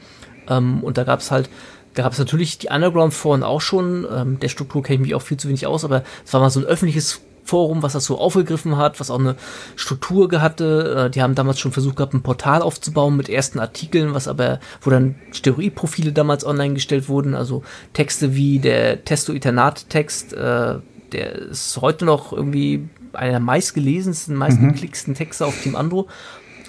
[0.49, 1.51] Ähm, und da gab es halt,
[1.95, 4.07] da gab es natürlich die Underground-Foren auch schon.
[4.11, 6.51] Ähm, der Struktur kenne ich mich auch viel zu wenig aus, aber es war mal
[6.51, 9.36] so ein öffentliches Forum, was das so aufgegriffen hat, was auch eine
[9.74, 11.07] Struktur hatte.
[11.07, 14.61] Äh, die haben damals schon versucht gehabt, ein Portal aufzubauen mit ersten Artikeln, was aber,
[14.82, 17.62] wo dann Steroidprofile damals online gestellt wurden, also
[17.94, 20.74] Texte wie der Testo-Eternat-Text, äh,
[21.12, 26.09] der ist heute noch irgendwie einer der meistgelesensten, meistgeklicksten Texte auf Team Andro.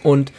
[0.01, 0.31] Und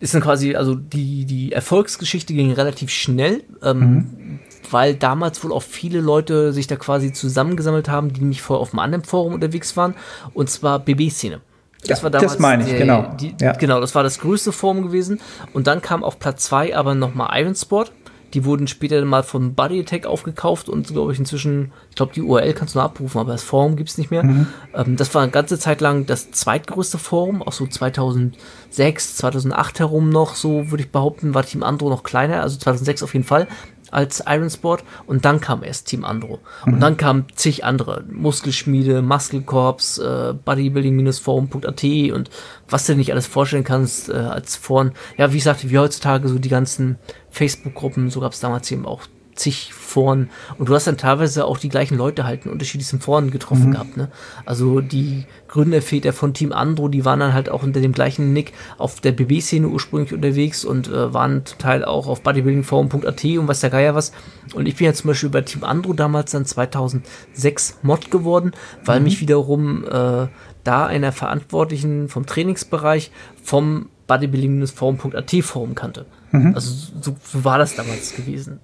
[0.00, 3.44] ist dann quasi, also die, die Erfolgsgeschichte ging relativ schnell.
[3.62, 4.38] Ähm, mhm
[4.70, 8.72] weil damals wohl auch viele Leute sich da quasi zusammengesammelt haben, die nämlich vorher auf
[8.72, 9.94] einem anderen Forum unterwegs waren,
[10.32, 11.40] und zwar BB-Szene.
[11.86, 12.32] Das ja, war damals.
[12.32, 13.14] Das meine ich, der, genau.
[13.20, 13.52] Die, ja.
[13.52, 15.20] Genau, das war das größte Forum gewesen.
[15.52, 17.92] Und dann kam auf Platz 2 aber nochmal Iron Sport.
[18.32, 22.22] Die wurden später mal von Body Attack aufgekauft und glaube ich inzwischen, ich glaube die
[22.22, 24.24] URL kannst du noch abrufen, aber das Forum gibt es nicht mehr.
[24.24, 24.48] Mhm.
[24.74, 30.10] Ähm, das war eine ganze Zeit lang das zweitgrößte Forum, auch so 2006, 2008 herum
[30.10, 33.46] noch, so würde ich behaupten, war Team Andro noch kleiner, also 2006 auf jeden Fall
[33.94, 36.40] als Iron Sport und dann kam erst Team Andro.
[36.66, 36.74] Mhm.
[36.74, 38.04] Und dann kamen zig andere.
[38.10, 42.30] Muskelschmiede, Muscle Corps, äh, Bodybuilding-forum.at und
[42.68, 44.92] was du dir nicht alles vorstellen kannst äh, als Foren.
[45.16, 46.98] Ja, wie ich sagte, wie heutzutage so die ganzen
[47.30, 49.02] Facebook-Gruppen, so gab es damals eben auch
[49.34, 53.30] zig Foren und du hast dann teilweise auch die gleichen Leute halt in unterschiedlichen Foren
[53.30, 53.72] getroffen mhm.
[53.72, 53.96] gehabt.
[53.96, 54.08] Ne?
[54.44, 58.52] Also die Gründerväter von Team Andro, die waren dann halt auch unter dem gleichen Nick
[58.78, 63.60] auf der BB-Szene ursprünglich unterwegs und äh, waren zum Teil auch auf bodybuildingforum.at und was
[63.60, 64.12] der Geier was.
[64.54, 68.52] Und ich bin ja zum Beispiel bei Team Andro damals dann 2006 Mod geworden,
[68.84, 69.04] weil mhm.
[69.04, 70.26] mich wiederum äh,
[70.64, 73.10] da einer Verantwortlichen vom Trainingsbereich
[73.42, 76.06] vom bodybuilding-forum.at Forum kannte.
[76.32, 76.54] Mhm.
[76.54, 76.70] Also
[77.00, 78.60] so, so, war das damals gewesen.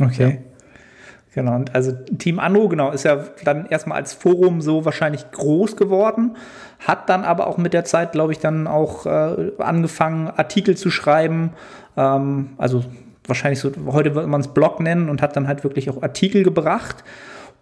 [0.00, 0.30] Okay.
[0.30, 0.48] Ja.
[1.34, 5.76] Genau, und also Team Anno, genau, ist ja dann erstmal als Forum so wahrscheinlich groß
[5.76, 6.36] geworden,
[6.80, 10.90] hat dann aber auch mit der Zeit, glaube ich, dann auch äh, angefangen, Artikel zu
[10.90, 11.52] schreiben.
[11.96, 12.82] Ähm, also
[13.26, 16.42] wahrscheinlich so, heute würde man es Blog nennen und hat dann halt wirklich auch Artikel
[16.42, 17.04] gebracht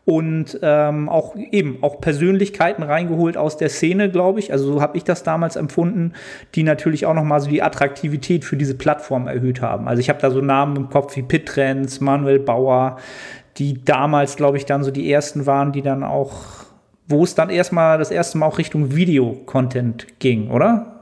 [0.07, 4.53] und ähm, auch eben auch Persönlichkeiten reingeholt aus der Szene, glaube ich.
[4.53, 6.13] Also so habe ich das damals empfunden,
[6.55, 9.89] die natürlich auch nochmal so die Attraktivität für diese Plattform erhöht haben.
[9.89, 12.99] Also ich habe da so Namen im Kopf wie Pitrens, Manuel Bauer,
[13.57, 16.37] die damals, glaube ich, dann so die ersten waren, die dann auch,
[17.09, 20.96] wo es dann erstmal das erste Mal auch Richtung Videocontent ging, oder?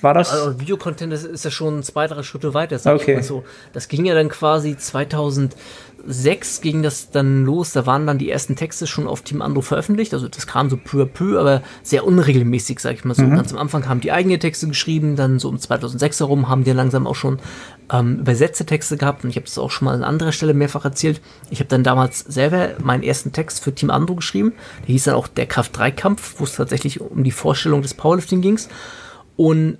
[0.00, 0.30] War das?
[0.30, 3.12] Also Videocontent ist, ist ja schon zwei, drei Schritte weiter, sag okay.
[3.12, 3.44] ich mal so.
[3.72, 5.56] Das ging ja dann quasi 2000
[6.06, 9.62] 6 ging das dann los, da waren dann die ersten Texte schon auf Team Andro
[9.62, 13.22] veröffentlicht, also das kam so peu à peu, aber sehr unregelmäßig, sag ich mal so.
[13.22, 13.36] Mhm.
[13.36, 16.72] Ganz am Anfang haben die eigene Texte geschrieben, dann so um 2006 herum haben die
[16.72, 17.38] langsam auch schon
[17.90, 20.84] ähm, übersetzte Texte gehabt und ich habe das auch schon mal an anderer Stelle mehrfach
[20.84, 21.20] erzählt.
[21.50, 24.52] Ich habe dann damals selber meinen ersten Text für Team Andro geschrieben,
[24.86, 28.58] der hieß dann auch der Kraft-3-Kampf, wo es tatsächlich um die Vorstellung des Powerlifting ging
[29.36, 29.78] und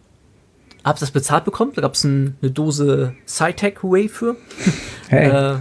[0.84, 1.72] habe das bezahlt bekommen.
[1.74, 4.36] Da gab es ein, eine Dose Way für.
[5.10, 5.28] Hey.
[5.28, 5.58] äh,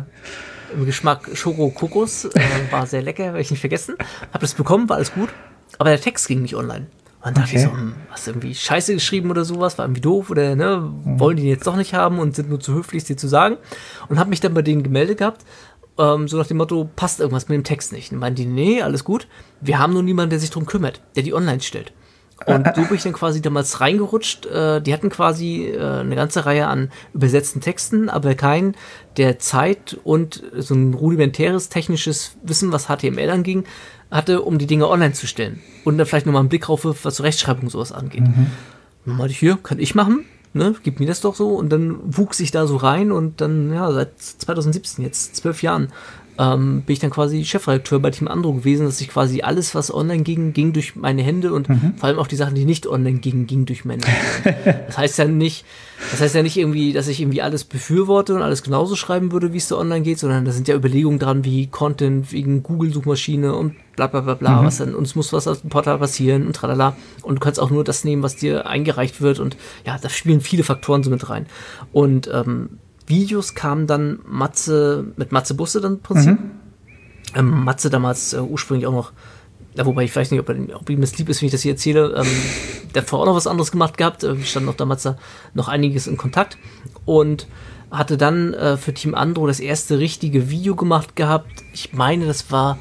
[0.74, 2.26] im Geschmack Schoko Kokos.
[2.26, 2.39] Äh,
[2.72, 3.96] war sehr lecker, werde ich nicht vergessen.
[4.32, 5.30] Hab das bekommen, war alles gut.
[5.78, 6.88] Aber der Text ging nicht online.
[7.20, 7.58] Und dann dachte okay.
[7.58, 10.89] ich so, hm, hast du irgendwie Scheiße geschrieben oder sowas, war irgendwie doof oder ne,
[11.04, 13.58] wollen die jetzt doch nicht haben und sind nur zu höflich, dir zu sagen.
[14.10, 15.46] Und habe mich dann bei denen gemeldet gehabt,
[15.98, 18.12] ähm, so nach dem Motto, passt irgendwas mit dem Text nicht.
[18.12, 19.28] Und meinen die, nee, alles gut,
[19.62, 21.94] wir haben nur niemanden, der sich drum kümmert, der die online stellt.
[22.46, 24.46] Und so bin ich dann quasi damals reingerutscht.
[24.46, 28.76] Äh, die hatten quasi äh, eine ganze Reihe an übersetzten Texten, aber keinen,
[29.18, 33.66] der Zeit und so ein rudimentäres technisches Wissen, was HTML anging,
[34.12, 35.62] hatte, um die Dinge online zu stellen.
[35.84, 38.22] Und dann vielleicht nochmal einen Blick drauf, was Rechtschreibung sowas angeht.
[38.22, 38.48] Mhm.
[39.06, 40.26] Dann meinte ich, hier, kann ich machen.
[40.56, 41.50] Ne, gib mir das doch so.
[41.56, 45.91] Und dann wuchs ich da so rein und dann, ja, seit 2017, jetzt zwölf Jahren,
[46.40, 49.94] ähm, bin ich dann quasi Chefredakteur bei Team Andro gewesen, dass ich quasi alles, was
[49.94, 51.94] online ging, ging durch meine Hände und mhm.
[51.98, 54.84] vor allem auch die Sachen, die nicht online gingen, ging durch meine Hände.
[54.88, 55.66] das heißt ja nicht,
[56.12, 59.54] das heißt ja nicht irgendwie, dass ich irgendwie alles befürworte und alles genauso schreiben würde,
[59.54, 63.54] wie es da online geht, sondern da sind ja Überlegungen dran, wie Content wegen Google-Suchmaschine
[63.54, 64.66] und bla bla bla bla, mhm.
[64.66, 66.96] was dann, uns muss was auf dem Portal passieren und tralala.
[67.22, 69.56] Und du kannst auch nur das nehmen, was dir eingereicht wird und
[69.86, 71.46] ja, da spielen viele Faktoren so mit rein.
[71.92, 76.39] Und ähm, Videos kamen dann Matze, mit Matze Busse dann im Prinzip.
[76.39, 76.51] Mhm.
[77.36, 79.12] Ähm, Matze damals äh, ursprünglich auch noch,
[79.76, 81.62] ja, wobei ich weiß nicht, ob, er, ob ihm das lieb ist, wenn ich das
[81.62, 82.28] hier erzähle, ähm,
[82.93, 84.24] der hat vorher auch noch was anderes gemacht gehabt.
[84.24, 85.18] Äh, wir standen noch damals da
[85.54, 86.58] noch einiges in Kontakt
[87.06, 87.47] und
[87.91, 91.64] hatte dann äh, für Team Andro das erste richtige Video gemacht gehabt.
[91.74, 92.78] Ich meine, das war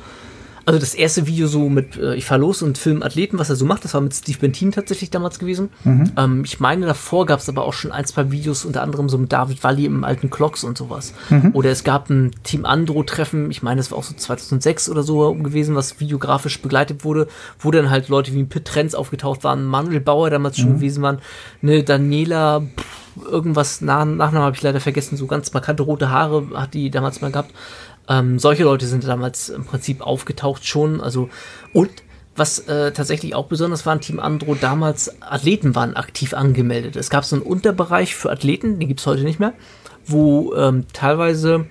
[0.64, 3.56] also das erste Video so mit, äh, ich fahr los und film Athleten, was er
[3.56, 5.70] so macht, das war mit Steve Bentin tatsächlich damals gewesen.
[5.84, 6.12] Mhm.
[6.16, 9.18] Ähm, ich meine, davor gab es aber auch schon ein, zwei Videos, unter anderem so
[9.18, 11.14] mit David Walli im alten Clocks und sowas.
[11.30, 11.50] Mhm.
[11.54, 15.34] Oder es gab ein Team Andro-Treffen, ich meine, das war auch so 2006 oder so
[15.34, 17.26] gewesen, was videografisch begleitet wurde,
[17.58, 20.74] wo dann halt Leute wie Pit Trends aufgetaucht waren, Manuel Bauer damals schon mhm.
[20.76, 21.18] gewesen waren,
[21.62, 26.46] eine Daniela, pff, irgendwas, Nach Nachnamen habe ich leider vergessen, so ganz markante rote Haare
[26.54, 27.52] hat die damals mal gehabt.
[28.08, 31.00] Ähm, solche Leute sind damals im Prinzip aufgetaucht schon.
[31.00, 31.28] Also
[31.72, 31.90] und
[32.34, 36.96] was äh, tatsächlich auch besonders war, Team Andro damals Athleten waren aktiv angemeldet.
[36.96, 39.52] Es gab so einen Unterbereich für Athleten, den gibt es heute nicht mehr,
[40.06, 41.66] wo ähm, teilweise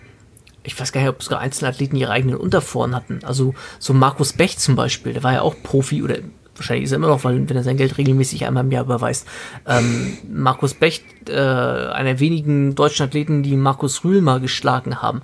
[0.64, 3.22] ich weiß gar nicht, ob sogar einzelne Athleten ihre eigenen Unterforen hatten.
[3.24, 6.18] Also so Markus Bech zum Beispiel, der war ja auch Profi oder
[6.56, 9.28] wahrscheinlich ist er immer noch, weil wenn er sein Geld regelmäßig einmal im Jahr überweist.
[9.68, 15.24] Ähm, Markus Bech, äh, einer wenigen deutschen Athleten, die Markus Rühl mal geschlagen haben,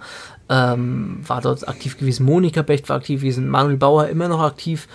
[0.49, 2.25] ähm, war dort aktiv gewesen.
[2.25, 3.49] Monika Becht war aktiv gewesen.
[3.49, 4.87] Manuel Bauer immer noch aktiv.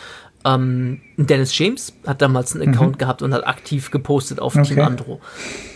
[0.44, 2.98] Ähm, Dennis James hat damals einen Account mhm.
[2.98, 4.74] gehabt und hat aktiv gepostet auf okay.
[4.74, 5.20] Team Andro.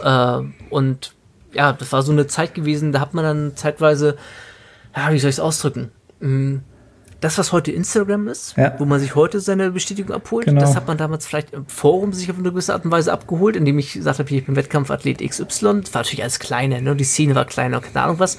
[0.02, 1.14] Äh, und
[1.52, 4.16] ja, das war so eine Zeit gewesen, da hat man dann zeitweise,
[4.94, 5.90] ja, wie soll ich es ausdrücken?
[6.20, 6.62] Mhm
[7.20, 8.74] das, was heute Instagram ist, ja.
[8.78, 10.60] wo man sich heute seine Bestätigung abholt, genau.
[10.60, 13.56] das hat man damals vielleicht im Forum sich auf eine gewisse Art und Weise abgeholt,
[13.56, 15.80] indem ich gesagt habe, ich bin Wettkampfathlet XY.
[15.80, 16.94] Das war natürlich alles kleiner, ne?
[16.94, 18.38] Die Szene war kleiner, keine Ahnung was.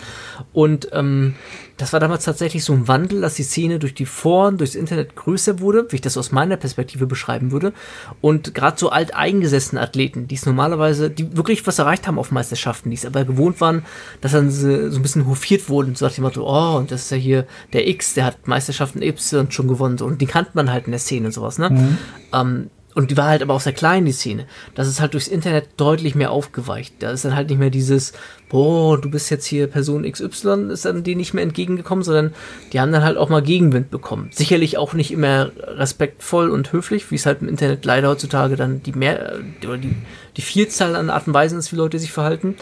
[0.53, 1.35] Und ähm,
[1.77, 5.15] das war damals tatsächlich so ein Wandel, dass die Szene durch die Foren, durchs Internet
[5.15, 7.71] größer wurde, wie ich das aus meiner Perspektive beschreiben würde.
[8.19, 12.89] Und gerade so alteingesessene Athleten, die es normalerweise, die wirklich was erreicht haben auf Meisterschaften,
[12.89, 13.85] die es aber gewohnt waren,
[14.21, 17.03] dass dann sie so ein bisschen hofiert wurden, so nach dem Motto, oh, und das
[17.03, 20.51] ist ja hier der X, der hat Meisterschaften Y schon gewonnen, so, und die kannte
[20.55, 21.69] man halt in der Szene und sowas, ne?
[21.69, 21.97] Mhm.
[22.33, 24.47] Ähm, und die war halt aber auch sehr klein, die Szene.
[24.73, 26.95] Das ist halt durchs Internet deutlich mehr aufgeweicht.
[26.97, 28.13] Da ist dann halt nicht mehr dieses,
[28.49, 32.33] boah, du bist jetzt hier Person XY, ist dann denen nicht mehr entgegengekommen, sondern
[32.73, 34.29] die haben dann halt auch mal Gegenwind bekommen.
[34.31, 38.81] Sicherlich auch nicht immer respektvoll und höflich, wie es halt im Internet leider heutzutage dann
[38.81, 39.33] die mehr,
[39.63, 39.95] oder die,
[40.35, 42.55] die Vielzahl an Arten und Weisen ist, wie Leute sich verhalten.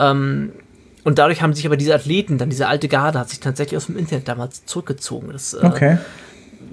[0.00, 0.50] Ähm,
[1.04, 3.86] und dadurch haben sich aber diese Athleten, dann diese alte Garde, hat sich tatsächlich aus
[3.86, 5.28] dem Internet damals zurückgezogen.
[5.30, 5.98] Das, äh, okay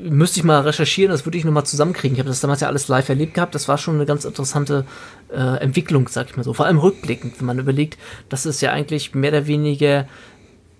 [0.03, 2.15] müsste ich mal recherchieren, das würde ich nochmal zusammenkriegen.
[2.15, 3.55] Ich habe das damals ja alles live erlebt gehabt.
[3.55, 4.85] Das war schon eine ganz interessante
[5.31, 6.53] äh, Entwicklung, sag ich mal so.
[6.53, 7.97] Vor allem rückblickend, wenn man überlegt,
[8.29, 10.07] dass es ja eigentlich mehr oder weniger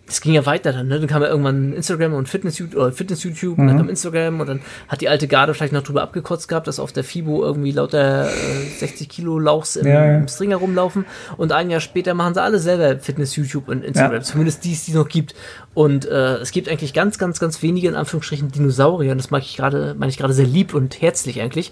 [0.06, 1.00] es ging ja weiter dann, ne?
[1.00, 3.62] Dann kam ja irgendwann Instagram und Fitness-YouTube, oder Fitness-YouTube, mhm.
[3.62, 6.68] und dann kam Instagram und dann hat die alte Garde vielleicht noch drüber abgekotzt gehabt,
[6.68, 10.18] dass auf der FIBO irgendwie lauter äh, 60 Kilo Lauchs im, ja, ja.
[10.18, 11.06] im Stringer rumlaufen
[11.38, 14.22] und ein Jahr später machen sie alle selber Fitness-YouTube und Instagram, ja.
[14.22, 15.36] zumindest die es die noch gibt.
[15.74, 19.42] Und äh, es gibt eigentlich ganz, ganz, ganz wenige, in Anführungsstrichen, Dinosaurier, und das mag
[19.44, 21.72] ich gerade, meine ich gerade sehr lieb und herzlich eigentlich,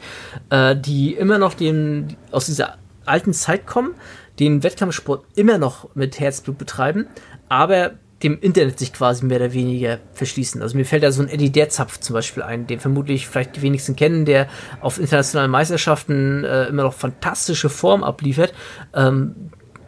[0.50, 3.94] äh, die immer noch den, aus dieser alten Zeit kommen,
[4.40, 7.08] den Wettkampfsport immer noch mit Herzblut betreiben,
[7.50, 7.92] aber
[8.24, 10.62] dem Internet sich quasi mehr oder weniger verschließen.
[10.62, 13.62] Also mir fällt da so ein Eddie Derzapf zum Beispiel ein, den vermutlich vielleicht die
[13.62, 14.48] wenigsten kennen, der
[14.80, 18.54] auf internationalen Meisterschaften äh, immer noch fantastische Form abliefert.
[18.94, 19.36] Ähm,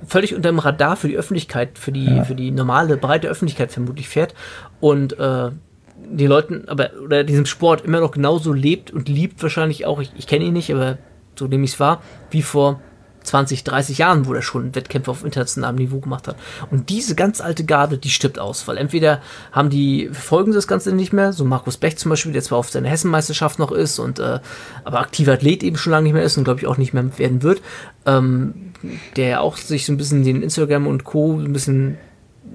[0.08, 2.24] völlig unter dem Radar für die Öffentlichkeit, für die, ja.
[2.24, 4.34] für die normale, breite Öffentlichkeit vermutlich fährt
[4.80, 5.52] und äh,
[5.96, 10.12] die Leuten, aber oder diesem Sport immer noch genauso lebt und liebt wahrscheinlich auch, ich,
[10.18, 10.98] ich kenne ihn nicht, aber
[11.36, 12.82] so nehme ich es wahr, wie vor
[13.24, 16.36] 20, 30 Jahren, wo er schon Wettkämpfe auf internationalem Niveau gemacht hat.
[16.72, 19.22] Und diese ganz alte Garde, die stirbt aus, weil entweder
[19.52, 22.70] haben die, folgen das Ganze nicht mehr, so Markus Bech zum Beispiel, der zwar auf
[22.70, 24.40] seiner Hessenmeisterschaft noch ist und äh,
[24.84, 27.18] aber aktiver Athlet eben schon lange nicht mehr ist und glaube ich auch nicht mehr
[27.18, 27.62] werden wird,
[28.06, 28.74] ähm,
[29.16, 31.34] der ja auch sich so ein bisschen den Instagram und Co.
[31.34, 31.98] ein bisschen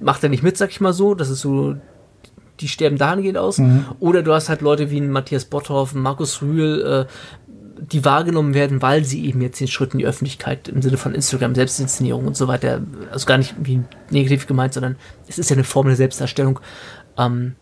[0.01, 1.15] macht er nicht mit, sag ich mal so.
[1.15, 1.75] Das ist so
[2.59, 3.57] die sterben dahingehend aus.
[3.57, 3.85] Mhm.
[3.99, 7.11] Oder du hast halt Leute wie Matthias Botthoff, Markus Rühl, äh,
[7.81, 11.15] die wahrgenommen werden, weil sie eben jetzt den Schritt in die Öffentlichkeit im Sinne von
[11.15, 15.55] Instagram, Selbstinszenierung und so weiter, also gar nicht wie negativ gemeint, sondern es ist ja
[15.55, 16.59] eine Form der Selbstdarstellung,
[17.17, 17.55] ähm,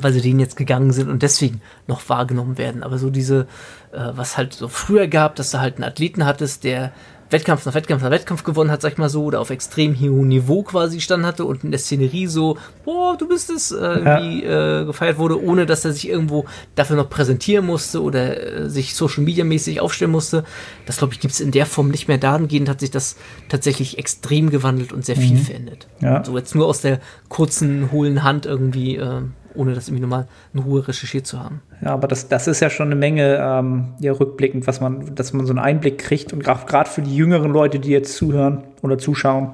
[0.00, 2.82] weil sie denen jetzt gegangen sind und deswegen noch wahrgenommen werden.
[2.82, 3.46] Aber so diese,
[3.92, 6.92] äh, was halt so früher gab, dass du halt einen Athleten hattest, der
[7.32, 10.28] Wettkampf nach Wettkampf nach Wettkampf gewonnen hat, sag ich mal so, oder auf extrem hohem
[10.28, 14.44] Niveau quasi stand hatte und in der Szenerie so, boah, du bist es, äh, irgendwie
[14.44, 18.94] äh, gefeiert wurde, ohne dass er sich irgendwo dafür noch präsentieren musste oder äh, sich
[18.94, 20.44] Social Media mäßig aufstellen musste.
[20.86, 22.18] Das glaube ich gibt es in der Form nicht mehr.
[22.18, 23.16] Dahingehend hat sich das
[23.48, 25.42] tatsächlich extrem gewandelt und sehr viel mhm.
[25.42, 25.88] verändert.
[26.00, 26.24] Ja.
[26.24, 29.22] So jetzt nur aus der kurzen, hohlen Hand irgendwie äh,
[29.54, 31.62] ohne das irgendwie nochmal in Ruhe recherchiert zu haben.
[31.82, 35.32] Ja, aber das, das ist ja schon eine Menge ähm, ja, rückblickend, was man, dass
[35.32, 38.98] man so einen Einblick kriegt und gerade für die jüngeren Leute, die jetzt zuhören oder
[38.98, 39.52] zuschauen.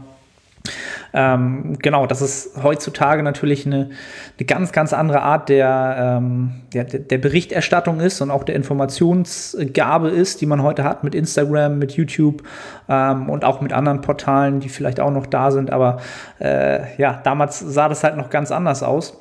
[1.14, 3.90] Ähm, genau, das ist heutzutage natürlich eine,
[4.38, 10.09] eine ganz, ganz andere Art der, ähm, der, der Berichterstattung ist und auch der Informationsgabe
[10.11, 12.42] ist, die man heute hat mit Instagram, mit YouTube
[12.88, 15.70] ähm, und auch mit anderen Portalen, die vielleicht auch noch da sind.
[15.70, 15.99] Aber
[16.40, 19.16] äh, ja, damals sah das halt noch ganz anders aus.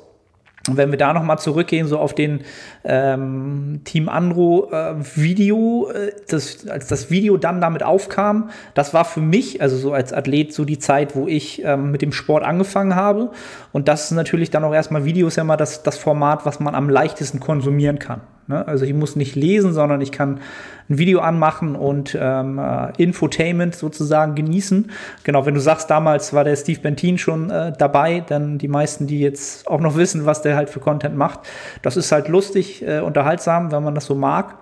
[0.66, 2.44] Und wenn wir da nochmal zurückgehen, so auf den
[2.88, 9.04] ähm, Team Andro äh, Video, äh, das, als das Video dann damit aufkam, das war
[9.04, 12.44] für mich, also so als Athlet, so die Zeit, wo ich ähm, mit dem Sport
[12.44, 13.30] angefangen habe.
[13.72, 16.74] Und das ist natürlich dann auch erstmal Videos ja mal das, das Format, was man
[16.74, 18.22] am leichtesten konsumieren kann.
[18.48, 18.66] Ne?
[18.66, 20.40] Also ich muss nicht lesen, sondern ich kann
[20.88, 24.90] ein Video anmachen und ähm, äh, Infotainment sozusagen genießen.
[25.22, 29.06] Genau, wenn du sagst, damals war der Steve Bentin schon äh, dabei, dann die meisten,
[29.06, 31.40] die jetzt auch noch wissen, was der halt für Content macht.
[31.82, 34.56] Das ist halt lustig, äh, unterhaltsam, wenn man das so mag.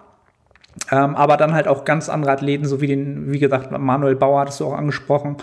[0.90, 4.40] Ähm, aber dann halt auch ganz andere Athleten, so wie den, wie gesagt, Manuel Bauer
[4.40, 5.36] hattest du auch angesprochen,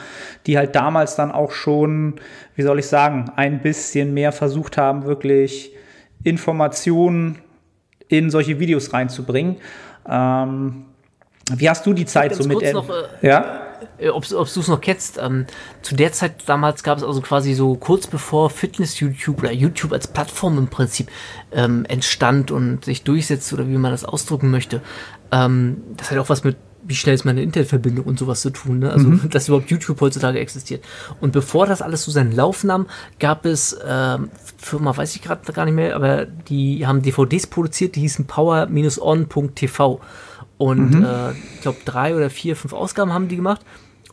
[0.45, 2.15] die halt damals dann auch schon,
[2.55, 5.73] wie soll ich sagen, ein bisschen mehr versucht haben, wirklich
[6.23, 7.39] Informationen
[8.07, 9.57] in solche Videos reinzubringen.
[10.07, 10.85] Ähm,
[11.55, 12.73] wie hast du die Zeit so mit?
[12.73, 13.62] Noch, äh, ja?
[13.97, 15.45] Äh, ob, ob du es noch kennst, ähm,
[15.81, 20.07] zu der Zeit damals gab es also quasi so kurz bevor Fitness-YouTube oder YouTube als
[20.07, 21.09] Plattform im Prinzip
[21.51, 24.81] ähm, entstand und sich durchsetzt oder wie man das ausdrücken möchte.
[25.31, 28.79] Ähm, das hat auch was mit wie schnell ist meine Internetverbindung und sowas zu tun,
[28.79, 28.91] ne?
[28.91, 29.29] Also, mhm.
[29.29, 30.83] dass überhaupt YouTube heutzutage existiert.
[31.21, 32.87] Und bevor das alles so seinen Lauf nahm,
[33.19, 37.95] gab es, ähm, Firma weiß ich gerade gar nicht mehr, aber die haben DVDs produziert,
[37.95, 40.01] die hießen power-on.tv.
[40.57, 41.03] Und mhm.
[41.03, 43.61] äh, ich glaube, drei oder vier, fünf Ausgaben haben die gemacht.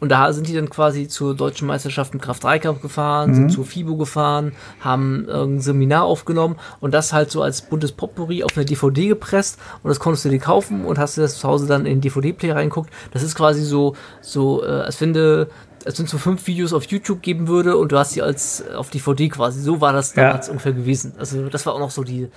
[0.00, 3.34] Und da sind die dann quasi zur deutschen Meisterschaft im Kraft-3-Kampf gefahren, mhm.
[3.34, 8.42] sind zur FIBO gefahren, haben ein Seminar aufgenommen und das halt so als buntes Potpourri
[8.42, 11.46] auf eine DVD gepresst und das konntest du dir kaufen und hast dir das zu
[11.46, 12.90] Hause dann in den DVD-Player reingeguckt.
[13.12, 15.48] Das ist quasi so, so, äh, als wenn du
[15.84, 18.90] es sind so fünf Videos auf YouTube geben würde und du hast sie als auf
[18.90, 19.62] DVD quasi.
[19.62, 20.52] So war das damals ja.
[20.52, 21.14] ungefähr gewesen.
[21.18, 22.28] Also das war auch noch so die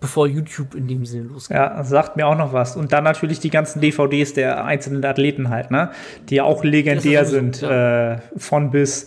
[0.00, 1.56] bevor YouTube in dem Sinne losgeht.
[1.56, 2.76] Ja, sagt mir auch noch was.
[2.76, 5.90] Und dann natürlich die ganzen DVDs der einzelnen Athleten halt, ne?
[6.28, 8.14] Die ja auch legendär sind, ja.
[8.14, 9.06] äh, von bis,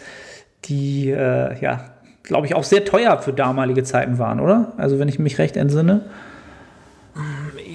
[0.66, 1.92] die, äh, ja,
[2.24, 4.74] glaube ich, auch sehr teuer für damalige Zeiten waren, oder?
[4.78, 6.06] Also, wenn ich mich recht entsinne.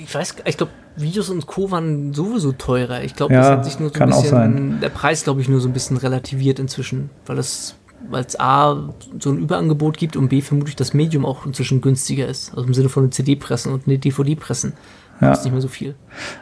[0.04, 1.70] Ich weiß, ich glaube, Videos und Co.
[1.70, 3.02] waren sowieso teurer.
[3.02, 5.60] Ich glaube, ja, das hat sich nur so ein bisschen, der Preis, glaube ich, nur
[5.60, 7.76] so ein bisschen relativiert inzwischen, weil das
[8.08, 12.26] weil es A, so ein Überangebot gibt und B, vermutlich das Medium auch inzwischen günstiger
[12.26, 12.50] ist.
[12.50, 14.74] Also im Sinne von eine CD pressen und eine DVD pressen.
[15.20, 15.32] Ja.
[15.32, 15.94] Ist nicht mehr so viel.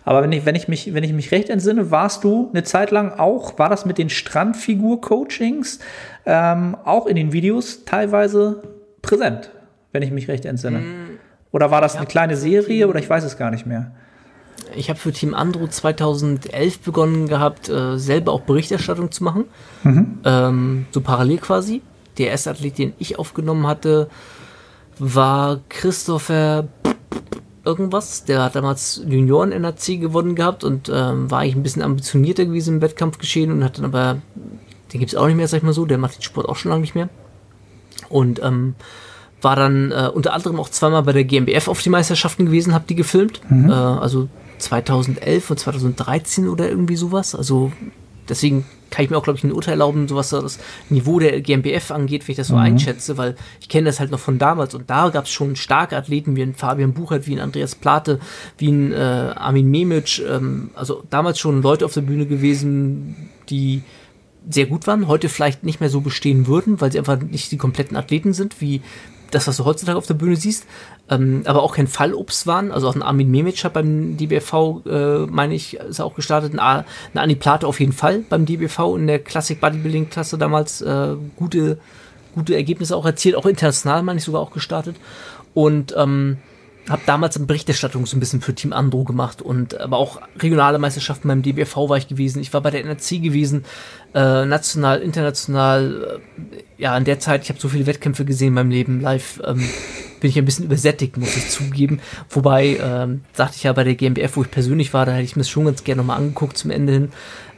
[0.04, 2.90] Aber wenn ich, wenn, ich mich, wenn ich mich recht entsinne, warst du eine Zeit
[2.90, 5.80] lang auch, war das mit den Strandfigur-Coachings
[6.24, 8.62] ähm, auch in den Videos teilweise
[9.02, 9.50] präsent,
[9.92, 10.78] wenn ich mich recht entsinne?
[10.78, 11.18] Mm,
[11.52, 13.92] oder war das eine kleine Serie oder ich weiß es gar nicht mehr?
[14.74, 19.44] Ich habe für Team Andro 2011 begonnen gehabt, äh, selber auch Berichterstattung zu machen.
[19.82, 20.18] Mhm.
[20.24, 21.82] Ähm, so parallel quasi.
[22.18, 24.08] Der erste Athlet, den ich aufgenommen hatte,
[24.98, 26.68] war Christopher
[27.64, 28.24] irgendwas.
[28.24, 32.82] Der hat damals Junioren-NRC gewonnen gehabt und ähm, war eigentlich ein bisschen ambitionierter gewesen im
[32.82, 34.20] Wettkampfgeschehen und hat dann aber,
[34.92, 36.56] den gibt es auch nicht mehr, sag ich mal so, der macht den Sport auch
[36.56, 37.08] schon lange nicht mehr.
[38.08, 38.74] Und ähm,
[39.42, 42.84] war dann äh, unter anderem auch zweimal bei der GmbF auf die Meisterschaften gewesen, habe
[42.88, 43.40] die gefilmt.
[43.48, 43.70] Mhm.
[43.70, 44.28] Äh, also
[44.60, 47.34] 2011 und 2013 oder irgendwie sowas.
[47.34, 47.72] Also
[48.28, 50.58] deswegen kann ich mir auch, glaube ich, ein Urteil erlauben, so was das
[50.88, 52.60] Niveau der GmbF angeht, wenn ich das so mhm.
[52.60, 55.96] einschätze, weil ich kenne das halt noch von damals und da gab es schon starke
[55.96, 58.20] Athleten wie ein Fabian Buchert, wie ein Andreas Plate,
[58.58, 63.82] wie ein äh, Armin Memic, ähm, also damals schon Leute auf der Bühne gewesen, die
[64.48, 67.58] sehr gut waren, heute vielleicht nicht mehr so bestehen würden, weil sie einfach nicht die
[67.58, 68.80] kompletten Athleten sind, wie
[69.30, 70.66] das, was du heutzutage auf der Bühne siehst,
[71.08, 72.72] ähm, aber auch kein Fallobst waren.
[72.72, 76.52] Also auch ein Armin Memic hat beim DBV, äh, meine ich, ist auch gestartet.
[76.52, 80.80] Ein, ein Anni Plate auf jeden Fall beim DBV in der Classic Bodybuilding Klasse damals
[80.82, 81.78] äh, gute,
[82.34, 83.36] gute Ergebnisse auch erzielt.
[83.36, 84.96] Auch international, meine ich, sogar auch gestartet.
[85.54, 86.38] Und ähm,
[86.88, 90.78] habe damals eine Berichterstattung so ein bisschen für Team Andro gemacht und aber auch regionale
[90.78, 92.40] Meisterschaften beim DBV war ich gewesen.
[92.40, 93.64] Ich war bei der NRC gewesen,
[94.14, 96.20] äh, national, international.
[96.38, 99.40] Äh, ja, in der Zeit, ich habe so viele Wettkämpfe gesehen in meinem Leben live.
[99.44, 99.68] Ähm,
[100.20, 102.00] bin ich ein bisschen übersättigt, muss ich zugeben.
[102.28, 105.36] Wobei, ähm, sagte ich ja bei der GmbF, wo ich persönlich war, da hätte ich
[105.36, 107.12] mir das schon ganz gerne nochmal angeguckt zum Ende hin.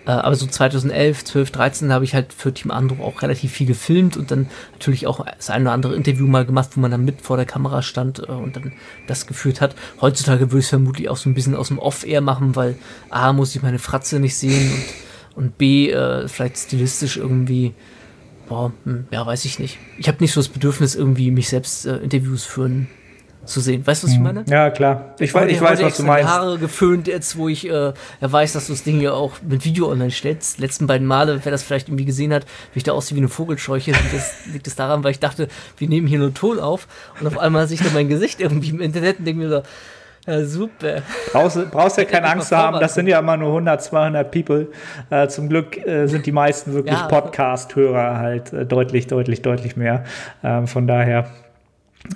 [0.07, 3.67] Äh, aber so 2011, 12, 13 habe ich halt für Team Andro auch relativ viel
[3.67, 7.05] gefilmt und dann natürlich auch das ein oder andere Interview mal gemacht, wo man dann
[7.05, 8.73] mit vor der Kamera stand äh, und dann
[9.07, 9.75] das geführt hat.
[10.01, 12.77] Heutzutage würde ich es vermutlich auch so ein bisschen aus dem Off-Air machen, weil
[13.11, 14.73] A, muss ich meine Fratze nicht sehen
[15.35, 17.75] und, und B, äh, vielleicht stilistisch irgendwie
[18.49, 19.79] boah, hm, ja, weiß ich nicht.
[19.99, 22.89] Ich habe nicht so das Bedürfnis, irgendwie mich selbst äh, Interviews führen
[23.45, 23.87] zu sehen.
[23.87, 24.25] Weißt du, was ich hm.
[24.25, 24.45] meine?
[24.49, 25.15] Ja, klar.
[25.19, 26.31] Ich, weiß, ich weiß, was du meinst.
[26.31, 29.65] Haare geföhnt jetzt, wo ich äh, er weiß, dass du das Ding ja auch mit
[29.65, 30.59] Video online stellst.
[30.59, 33.29] Letzten beiden Male, wer das vielleicht irgendwie gesehen hat, wie ich da aussehe wie eine
[33.29, 36.87] Vogelscheuche, liegt das, liegt das daran, weil ich dachte, wir nehmen hier nur Ton auf
[37.21, 39.63] und auf einmal sehe ich dann mein Gesicht irgendwie im Internet und denke mir so,
[40.27, 41.03] ja, super.
[41.33, 44.69] Brauchst, brauchst ja keine Angst zu haben, das sind ja immer nur 100, 200 People.
[45.11, 49.77] Äh, zum Glück äh, sind die meisten wirklich ja, Podcast-Hörer halt äh, deutlich, deutlich, deutlich
[49.77, 50.05] mehr.
[50.45, 51.29] Ähm, von daher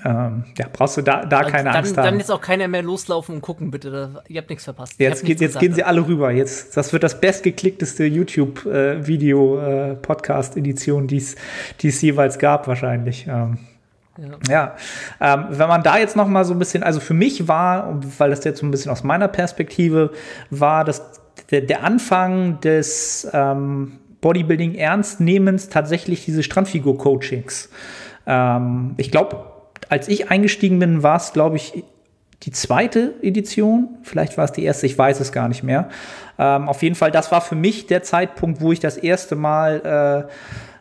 [0.05, 2.05] ähm, ja, brauchst du da, da keine dann, Angst haben.
[2.05, 4.21] Dann jetzt auch keiner mehr loslaufen und gucken, bitte.
[4.27, 4.95] Ihr habt nichts verpasst.
[4.99, 6.33] Jetzt, geht, jetzt gehen sie alle rüber.
[6.33, 13.27] Jetzt, das wird das bestgeklickteste YouTube-Video-Podcast-Edition, äh, die es jeweils gab, wahrscheinlich.
[13.29, 13.59] Ähm,
[14.19, 14.75] ja, ja.
[15.21, 18.31] Ähm, wenn man da jetzt noch mal so ein bisschen, also für mich war, weil
[18.31, 20.11] das jetzt so ein bisschen aus meiner Perspektive
[20.51, 21.21] war, dass
[21.51, 27.69] der, der Anfang des ähm, Bodybuilding Ernstnehmens tatsächlich diese Strandfigur-Coachings.
[28.27, 29.56] Ähm, ich glaube,
[29.89, 31.85] als ich eingestiegen bin, war es, glaube ich,
[32.43, 33.89] die zweite Edition.
[34.03, 35.89] Vielleicht war es die erste, ich weiß es gar nicht mehr.
[36.39, 40.29] Ähm, auf jeden Fall, das war für mich der Zeitpunkt, wo ich das erste Mal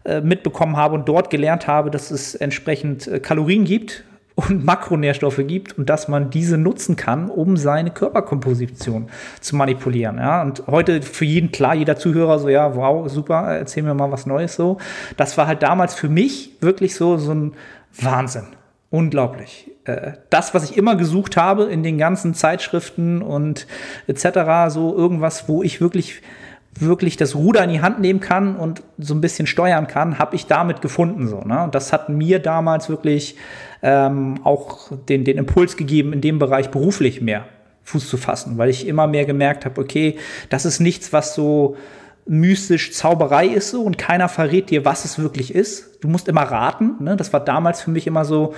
[0.05, 4.03] äh, äh, mitbekommen habe und dort gelernt habe, dass es entsprechend äh, Kalorien gibt
[4.35, 9.07] und Makronährstoffe gibt und dass man diese nutzen kann, um seine Körperkomposition
[9.39, 10.17] zu manipulieren.
[10.17, 10.41] Ja?
[10.41, 14.25] Und heute für jeden klar, jeder Zuhörer so, ja, wow, super, erzähl mir mal was
[14.25, 14.77] Neues so.
[15.15, 17.53] Das war halt damals für mich wirklich so, so ein
[17.99, 18.47] Wahnsinn.
[18.95, 19.69] Unglaublich.
[19.83, 23.67] Äh, das, was ich immer gesucht habe in den ganzen Zeitschriften und
[24.07, 26.21] etc., so irgendwas, wo ich wirklich
[26.79, 30.35] wirklich das Ruder in die Hand nehmen kann und so ein bisschen steuern kann, habe
[30.37, 31.27] ich damit gefunden.
[31.27, 31.63] So, ne?
[31.63, 33.35] Und das hat mir damals wirklich
[33.81, 37.45] ähm, auch den, den Impuls gegeben, in dem Bereich beruflich mehr
[37.83, 40.17] Fuß zu fassen, weil ich immer mehr gemerkt habe, okay,
[40.49, 41.75] das ist nichts, was so
[42.25, 46.03] mystisch Zauberei ist so und keiner verrät dir, was es wirklich ist.
[46.03, 47.03] Du musst immer raten.
[47.03, 47.15] Ne?
[47.15, 48.53] Das war damals für mich immer so,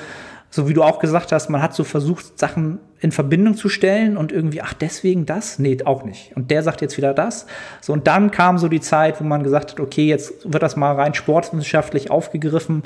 [0.49, 4.17] so wie du auch gesagt hast, man hat so versucht, Sachen in Verbindung zu stellen
[4.17, 5.59] und irgendwie, ach, deswegen das?
[5.59, 6.35] Nee, auch nicht.
[6.35, 7.45] Und der sagt jetzt wieder das.
[7.81, 10.77] So, und dann kam so die Zeit, wo man gesagt hat, okay, jetzt wird das
[10.77, 12.83] mal rein sportwissenschaftlich aufgegriffen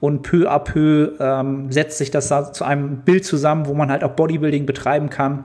[0.00, 4.02] und peu à peu ähm, setzt sich das zu einem Bild zusammen, wo man halt
[4.02, 5.44] auch Bodybuilding betreiben kann.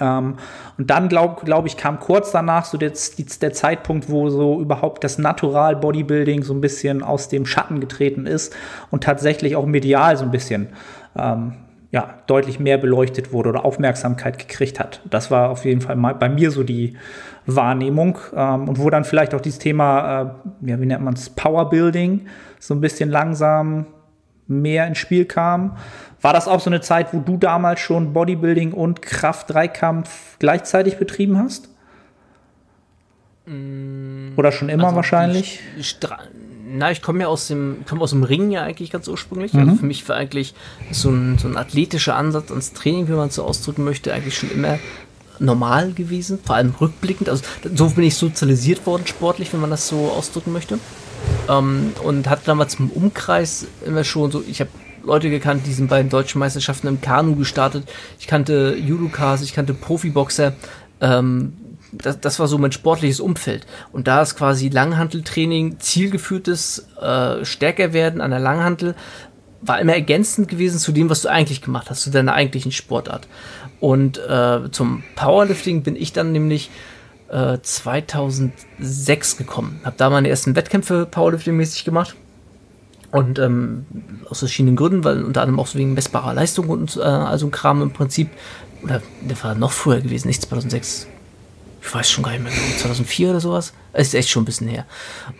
[0.00, 0.36] Ähm,
[0.76, 2.92] und dann, glaube glaub ich, kam kurz danach so der,
[3.40, 8.26] der Zeitpunkt, wo so überhaupt das Natural Bodybuilding so ein bisschen aus dem Schatten getreten
[8.26, 8.54] ist
[8.90, 10.68] und tatsächlich auch medial so ein bisschen
[11.16, 11.54] ähm,
[11.90, 15.00] ja, deutlich mehr beleuchtet wurde oder Aufmerksamkeit gekriegt hat.
[15.08, 16.96] Das war auf jeden Fall bei mir so die
[17.46, 21.30] Wahrnehmung ähm, und wo dann vielleicht auch dieses Thema, äh, ja, wie nennt man es,
[21.30, 22.26] Powerbuilding
[22.58, 23.86] so ein bisschen langsam
[24.46, 25.76] mehr ins Spiel kam.
[26.20, 31.38] War das auch so eine Zeit, wo du damals schon Bodybuilding und Kraft-Dreikampf gleichzeitig betrieben
[31.38, 31.68] hast?
[33.46, 35.60] Mm, Oder schon immer also wahrscheinlich?
[36.70, 39.54] na, ich komme ja aus dem, komme aus dem Ring ja eigentlich ganz ursprünglich.
[39.54, 39.60] Mhm.
[39.60, 40.54] Also für mich war eigentlich
[40.90, 44.36] so ein, so ein athletischer Ansatz ans Training, wie man es so ausdrücken möchte, eigentlich
[44.36, 44.78] schon immer
[45.38, 47.28] normal gewesen, vor allem rückblickend.
[47.28, 47.44] Also
[47.74, 50.78] so bin ich sozialisiert worden sportlich, wenn man das so ausdrücken möchte.
[51.48, 54.70] Ähm, und hatte damals im Umkreis immer schon so, ich habe
[55.02, 57.88] Leute gekannt, die sind bei den deutschen Meisterschaften im Kanu gestartet.
[58.18, 60.54] Ich kannte Judokas, ich kannte Profiboxer.
[61.00, 61.52] Ähm,
[61.92, 63.66] das, das, war so mein sportliches Umfeld.
[63.92, 68.94] Und da ist quasi Langhanteltraining, zielgeführtes äh, Stärker werden an der Langhantel,
[69.60, 73.26] war immer ergänzend gewesen zu dem, was du eigentlich gemacht hast, zu deiner eigentlichen Sportart.
[73.80, 76.70] Und äh, zum Powerlifting bin ich dann nämlich
[77.28, 79.80] äh, 2006 gekommen.
[79.84, 82.16] Habe da meine ersten Wettkämpfe Powerlifting-mäßig gemacht.
[83.10, 83.86] Und ähm,
[84.28, 87.80] aus verschiedenen Gründen, weil unter anderem auch wegen messbarer Leistung und äh, also ein Kram
[87.80, 88.28] im Prinzip,
[88.82, 91.06] oder der war noch früher gewesen, nicht 2006,
[91.80, 93.72] ich weiß schon gar nicht mehr, 2004 oder sowas.
[93.94, 94.84] Ist echt schon ein bisschen her.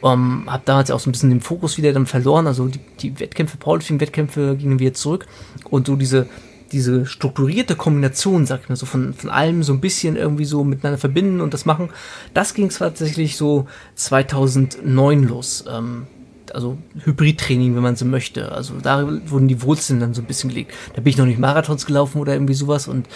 [0.00, 2.46] Um, hab damals auch so ein bisschen den Fokus wieder dann verloren.
[2.46, 5.26] Also die, die Wettkämpfe, Powerlifting-Wettkämpfe gingen wieder zurück.
[5.68, 6.26] Und so diese,
[6.72, 10.64] diese strukturierte Kombination, sag ich mal, so von, von allem so ein bisschen irgendwie so
[10.64, 11.90] miteinander verbinden und das machen,
[12.34, 13.66] das ging tatsächlich so
[13.96, 15.64] 2009 los.
[15.70, 16.06] Ähm,
[16.54, 18.52] also Hybridtraining, wenn man so möchte.
[18.52, 20.72] Also da wurden die Wurzeln dann so ein bisschen gelegt.
[20.94, 23.08] Da bin ich noch nicht Marathons gelaufen oder irgendwie sowas und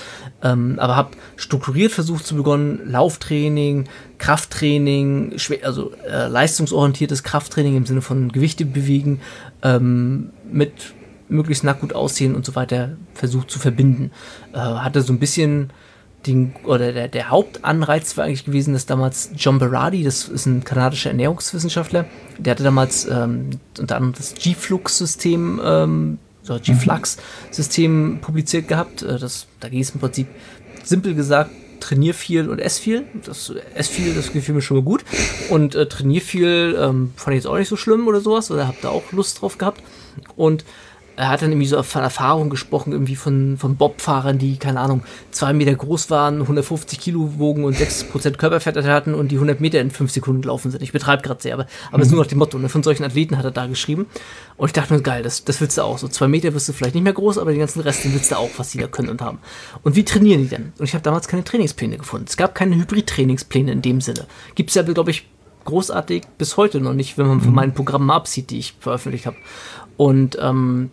[0.43, 8.03] ähm, aber habe strukturiert versucht zu begonnen, Lauftraining, Krafttraining, also äh, leistungsorientiertes Krafttraining im Sinne
[8.03, 9.21] von Gewichte bewegen
[9.63, 10.95] ähm, mit
[11.29, 14.11] möglichst nackt gut aussehen und so weiter versucht zu verbinden.
[14.53, 15.71] Äh, hatte so ein bisschen
[16.27, 20.65] den, oder der, der Hauptanreiz war eigentlich gewesen, dass damals John Berardi, das ist ein
[20.65, 22.07] kanadischer Ernährungswissenschaftler,
[22.39, 29.03] der hatte damals ähm, unter anderem das G-Flux-System, ähm, so G-Flux-System publiziert gehabt.
[29.03, 30.29] Äh, das, da ging es im Prinzip
[30.85, 31.51] simpel gesagt,
[31.81, 33.05] trainier viel und ess viel.
[33.25, 35.05] Das ess viel, das gefiel mir schon mal gut.
[35.51, 38.69] Und äh, trainier viel ähm, fand ich jetzt auch nicht so schlimm oder sowas, oder
[38.69, 39.83] hab da auch Lust drauf gehabt.
[40.37, 40.65] Und
[41.17, 45.03] er hat dann irgendwie so von Erfahrung gesprochen, irgendwie von, von Bobfahrern, die, keine Ahnung,
[45.31, 49.81] zwei Meter groß waren, 150 Kilo wogen und 6% Körperfett hatten und die 100 Meter
[49.81, 50.83] in 5 Sekunden gelaufen sind.
[50.83, 52.03] Ich betreibe gerade sehr, aber, aber mhm.
[52.03, 52.59] ist nur nach dem Motto.
[52.59, 52.69] Ne?
[52.69, 54.07] Von solchen Athleten hat er da geschrieben.
[54.57, 55.99] Und ich dachte mir, geil, das, das willst du auch.
[55.99, 58.31] So zwei Meter wirst du vielleicht nicht mehr groß, aber den ganzen Rest, den willst
[58.31, 59.39] du auch, was die da können und haben.
[59.83, 60.73] Und wie trainieren die denn?
[60.79, 62.27] Und ich habe damals keine Trainingspläne gefunden.
[62.29, 64.27] Es gab keine Hybrid-Trainingspläne in dem Sinne.
[64.55, 65.29] Gibt es ja, glaube ich,
[65.65, 67.55] großartig bis heute noch nicht, wenn man von mhm.
[67.55, 69.37] meinen Programmen absieht, die ich veröffentlicht habe.
[69.97, 70.91] Und ähm,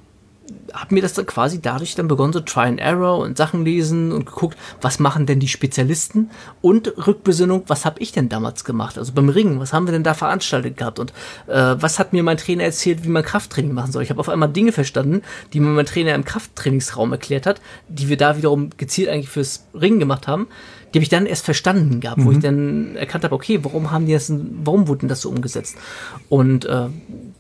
[0.74, 4.12] habe mir das dann quasi dadurch dann begonnen, so Try and Error und Sachen lesen
[4.12, 6.30] und geguckt, was machen denn die Spezialisten
[6.62, 8.98] und Rückbesinnung, was habe ich denn damals gemacht?
[8.98, 11.12] Also beim Ringen, was haben wir denn da veranstaltet gehabt und
[11.48, 14.04] äh, was hat mir mein Trainer erzählt, wie man Krafttraining machen soll?
[14.04, 15.22] Ich habe auf einmal Dinge verstanden,
[15.54, 19.66] die mir mein Trainer im Krafttrainingsraum erklärt hat, die wir da wiederum gezielt eigentlich fürs
[19.74, 20.48] Ringen gemacht haben
[20.94, 22.26] die habe ich dann erst verstanden gehabt, mhm.
[22.26, 22.42] wo ich mhm.
[22.42, 24.34] dann erkannt habe, okay, warum haben die das,
[24.64, 25.78] warum wurde das so umgesetzt?
[26.30, 26.88] Und äh,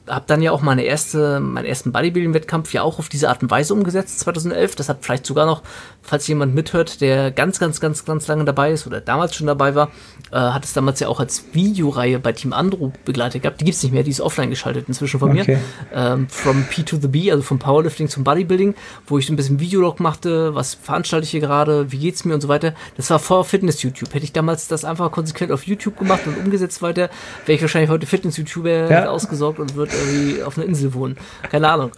[0.07, 3.49] habe dann ja auch meine erste, meinen ersten Bodybuilding-Wettkampf ja auch auf diese Art und
[3.49, 4.75] Weise umgesetzt, 2011.
[4.75, 5.63] Das hat vielleicht sogar noch,
[6.01, 9.73] falls jemand mithört, der ganz, ganz, ganz, ganz lange dabei ist oder damals schon dabei
[9.73, 9.89] war,
[10.31, 13.61] äh, hat es damals ja auch als Videoreihe bei Team Andro begleitet gehabt.
[13.61, 15.45] Die gibt es nicht mehr, die ist offline geschaltet inzwischen von okay.
[15.47, 15.59] mir.
[15.93, 18.75] Ähm, from P to the B, also vom Powerlifting zum Bodybuilding,
[19.07, 22.33] wo ich so ein bisschen Videolog machte, was veranstalte ich hier gerade, wie geht's mir
[22.33, 22.73] und so weiter.
[22.97, 24.13] Das war vor Fitness-YouTube.
[24.13, 27.09] Hätte ich damals das einfach konsequent auf YouTube gemacht und umgesetzt weiter,
[27.45, 29.09] wäre ich wahrscheinlich heute Fitness-YouTuber ja.
[29.09, 31.17] ausgesorgt und würde irgendwie auf einer Insel wohnen.
[31.49, 31.91] Keine Ahnung.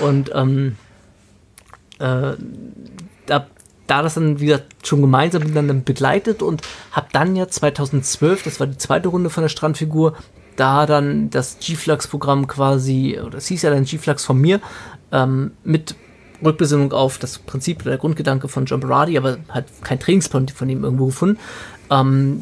[0.00, 0.45] Und ähm,
[1.98, 2.32] äh,
[3.26, 3.46] da,
[3.86, 8.66] da das dann wieder schon gemeinsam miteinander begleitet und habe dann ja 2012, das war
[8.66, 10.16] die zweite Runde von der Strandfigur,
[10.56, 14.60] da dann das G-Flux-Programm quasi, oder es hieß ja dann G-Flux von mir,
[15.12, 15.94] ähm, mit
[16.44, 20.68] Rückbesinnung auf das Prinzip oder der Grundgedanke von John Berardi, aber halt kein Trainingsplan von
[20.68, 21.38] ihm irgendwo gefunden,
[21.90, 22.40] ähm,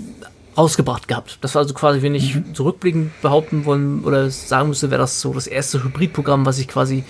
[0.56, 1.38] rausgebracht gehabt.
[1.40, 2.54] Das war also quasi, wenn ich mhm.
[2.54, 7.04] zurückblickend behaupten wollen oder sagen müsste, wäre das so das erste Hybridprogramm, was ich quasi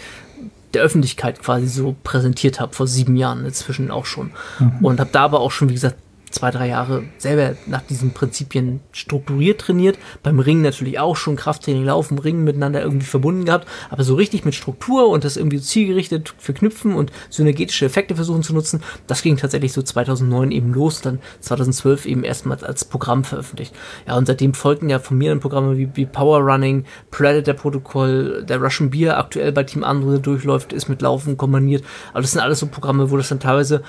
[0.75, 4.33] der Öffentlichkeit quasi so präsentiert habe, vor sieben Jahren inzwischen auch schon.
[4.59, 4.85] Mhm.
[4.85, 5.97] Und habe da aber auch schon, wie gesagt,
[6.35, 9.99] zwei, drei Jahre selber nach diesen Prinzipien strukturiert trainiert.
[10.22, 14.45] Beim Ringen natürlich auch schon Krafttraining, Laufen, Ringen miteinander irgendwie verbunden gehabt, aber so richtig
[14.45, 19.37] mit Struktur und das irgendwie zielgerichtet verknüpfen und synergetische Effekte versuchen zu nutzen, das ging
[19.37, 23.74] tatsächlich so 2009 eben los, dann 2012 eben erstmals als Programm veröffentlicht.
[24.07, 28.45] Ja, und seitdem folgten ja von mir dann Programme wie, wie Power Running, Predator Protokoll,
[28.45, 31.85] der Russian Beer aktuell bei Team Andro durchläuft, ist mit Laufen kombiniert.
[32.12, 33.82] Aber das sind alles so Programme, wo das dann teilweise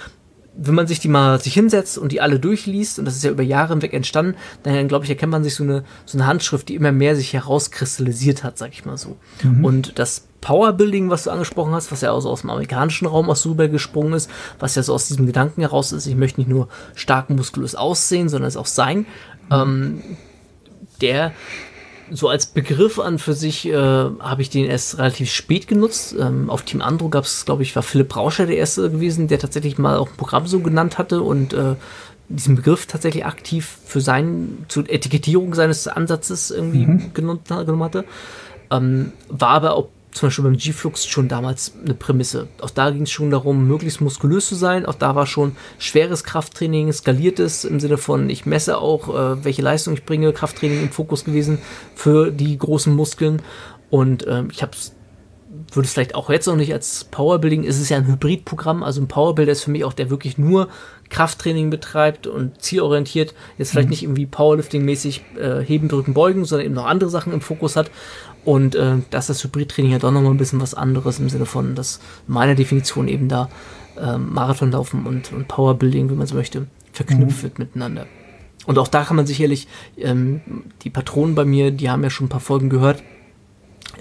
[0.58, 3.32] wenn man sich die mal sich hinsetzt und die alle durchliest, und das ist ja
[3.32, 6.70] über Jahre hinweg entstanden, dann glaube ich, erkennt man sich so eine, so eine Handschrift,
[6.70, 9.18] die immer mehr sich herauskristallisiert hat, sag ich mal so.
[9.43, 9.66] Mhm.
[9.66, 13.45] Und das Powerbuilding, was du angesprochen hast, was ja aus, aus dem amerikanischen Raum aus
[13.45, 14.30] rüber gesprungen ist,
[14.60, 18.30] was ja so aus diesem Gedanken heraus ist, ich möchte nicht nur stark muskulös aussehen,
[18.30, 19.06] sondern es auch sein, mhm.
[19.51, 20.03] ähm,
[21.01, 21.32] der
[22.12, 26.16] so als Begriff an für sich äh, habe ich den erst relativ spät genutzt.
[26.20, 29.39] Ähm, auf Team Andro gab es, glaube ich, war Philipp Rauscher der erste gewesen, der
[29.39, 31.76] tatsächlich mal auch ein Programm so genannt hatte und äh,
[32.30, 37.14] diesen Begriff tatsächlich aktiv für sein, zur Etikettierung seines Ansatzes irgendwie mhm.
[37.14, 38.06] genommen, genommen hatte.
[38.72, 42.47] Ähm, war aber auch zum Beispiel beim G-Flux schon damals eine Prämisse.
[42.61, 44.86] Auch da ging es schon darum, möglichst muskulös zu sein.
[44.86, 49.61] Auch da war schon schweres Krafttraining, skaliertes im Sinne von, ich messe auch, äh, welche
[49.61, 51.59] Leistung ich bringe, Krafttraining im Fokus gewesen
[51.95, 53.41] für die großen Muskeln.
[53.89, 54.72] Und ähm, ich habe
[55.72, 59.01] würde es vielleicht auch jetzt noch nicht als Powerbuilding, ist es ja ein Hybridprogramm, also
[59.01, 60.70] ein Powerbuilder ist für mich auch, der wirklich nur
[61.09, 63.91] Krafttraining betreibt und zielorientiert, jetzt vielleicht mhm.
[63.91, 67.91] nicht irgendwie Powerlifting-mäßig äh, heben, drücken, beugen, sondern eben noch andere Sachen im Fokus hat
[68.46, 71.76] und äh, dass das Hybridtraining ja doch nochmal ein bisschen was anderes im Sinne von,
[71.76, 73.50] dass meiner Definition eben da
[74.00, 77.43] äh, Marathonlaufen und, und Powerbuilding, wie man so möchte, verknüpft mhm.
[77.43, 78.06] wird miteinander.
[78.66, 79.68] Und auch da kann man sicherlich,
[79.98, 80.41] ähm,
[80.84, 83.04] die Patronen bei mir, die haben ja schon ein paar Folgen gehört.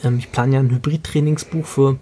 [0.03, 1.99] Ähm, ich plane ja ein Hybrid-Trainingsbuch für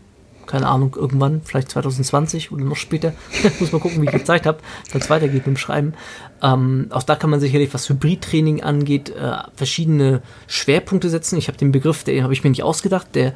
[0.46, 3.12] keine Ahnung, irgendwann, vielleicht 2020 oder noch später,
[3.60, 4.58] muss man gucken, wie ich die Zeit habe,
[4.90, 5.94] wenn es weitergeht mit dem Schreiben.
[6.42, 11.38] Ähm, auch da kann man sicherlich, was Hybridtraining angeht, äh, verschiedene Schwerpunkte setzen.
[11.38, 13.34] Ich habe den Begriff, den habe ich mir nicht ausgedacht, der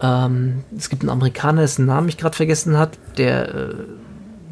[0.00, 3.74] ähm, es gibt einen Amerikaner, dessen Namen ich gerade vergessen hat, der, äh,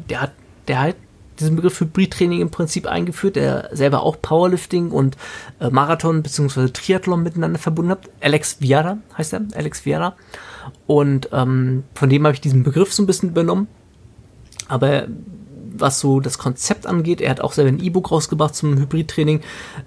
[0.09, 0.31] der hat,
[0.67, 0.95] der hat
[1.39, 5.17] diesen Begriff Hybridtraining im Prinzip eingeführt, der selber auch Powerlifting und
[5.59, 6.69] äh, Marathon bzw.
[6.69, 8.09] Triathlon miteinander verbunden hat.
[8.21, 10.15] Alex Viara heißt er, Alex Viara.
[10.87, 13.67] Und ähm, von dem habe ich diesen Begriff so ein bisschen übernommen.
[14.67, 15.07] Aber
[15.81, 17.21] was so das Konzept angeht.
[17.21, 19.41] Er hat auch selber ein E-Book rausgebracht zum Hybridtraining.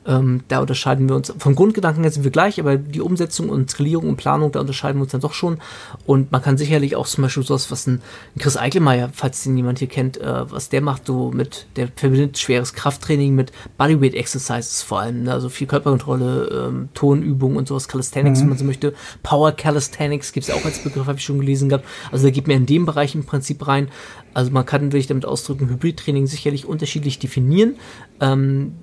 [0.07, 1.33] Ähm, da unterscheiden wir uns.
[1.39, 4.99] Vom Grundgedanken her sind wir gleich, aber die Umsetzung und Skalierung und Planung, da unterscheiden
[4.99, 5.59] wir uns dann doch schon.
[6.07, 8.03] Und man kann sicherlich auch zum Beispiel sowas, was ein
[8.39, 12.39] Chris Eichelmeier, falls den jemand hier kennt, äh, was der macht, so mit, der verbindet
[12.39, 15.25] schweres Krafttraining mit Bodyweight Exercises vor allem.
[15.25, 15.33] Ne?
[15.33, 18.43] Also viel Körperkontrolle, ähm, Tonübungen und sowas, Calisthenics, mhm.
[18.43, 18.95] wenn man so möchte.
[19.23, 21.85] Power Calisthenics gibt es auch als Begriff, habe ich schon gelesen gehabt.
[22.11, 23.89] Also da geht mir in dem Bereich im Prinzip rein.
[24.35, 27.77] Also man kann, will ich damit ausdrücken, Hybridtraining sicherlich unterschiedlich definieren.
[28.21, 28.75] Ähm,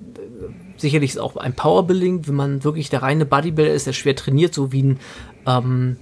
[0.78, 4.54] sicherlich ist auch ein Powerbuilding, wenn man wirklich der reine Bodybuilder ist, der schwer trainiert,
[4.54, 5.00] so wie ein,
[5.46, 5.96] ähm,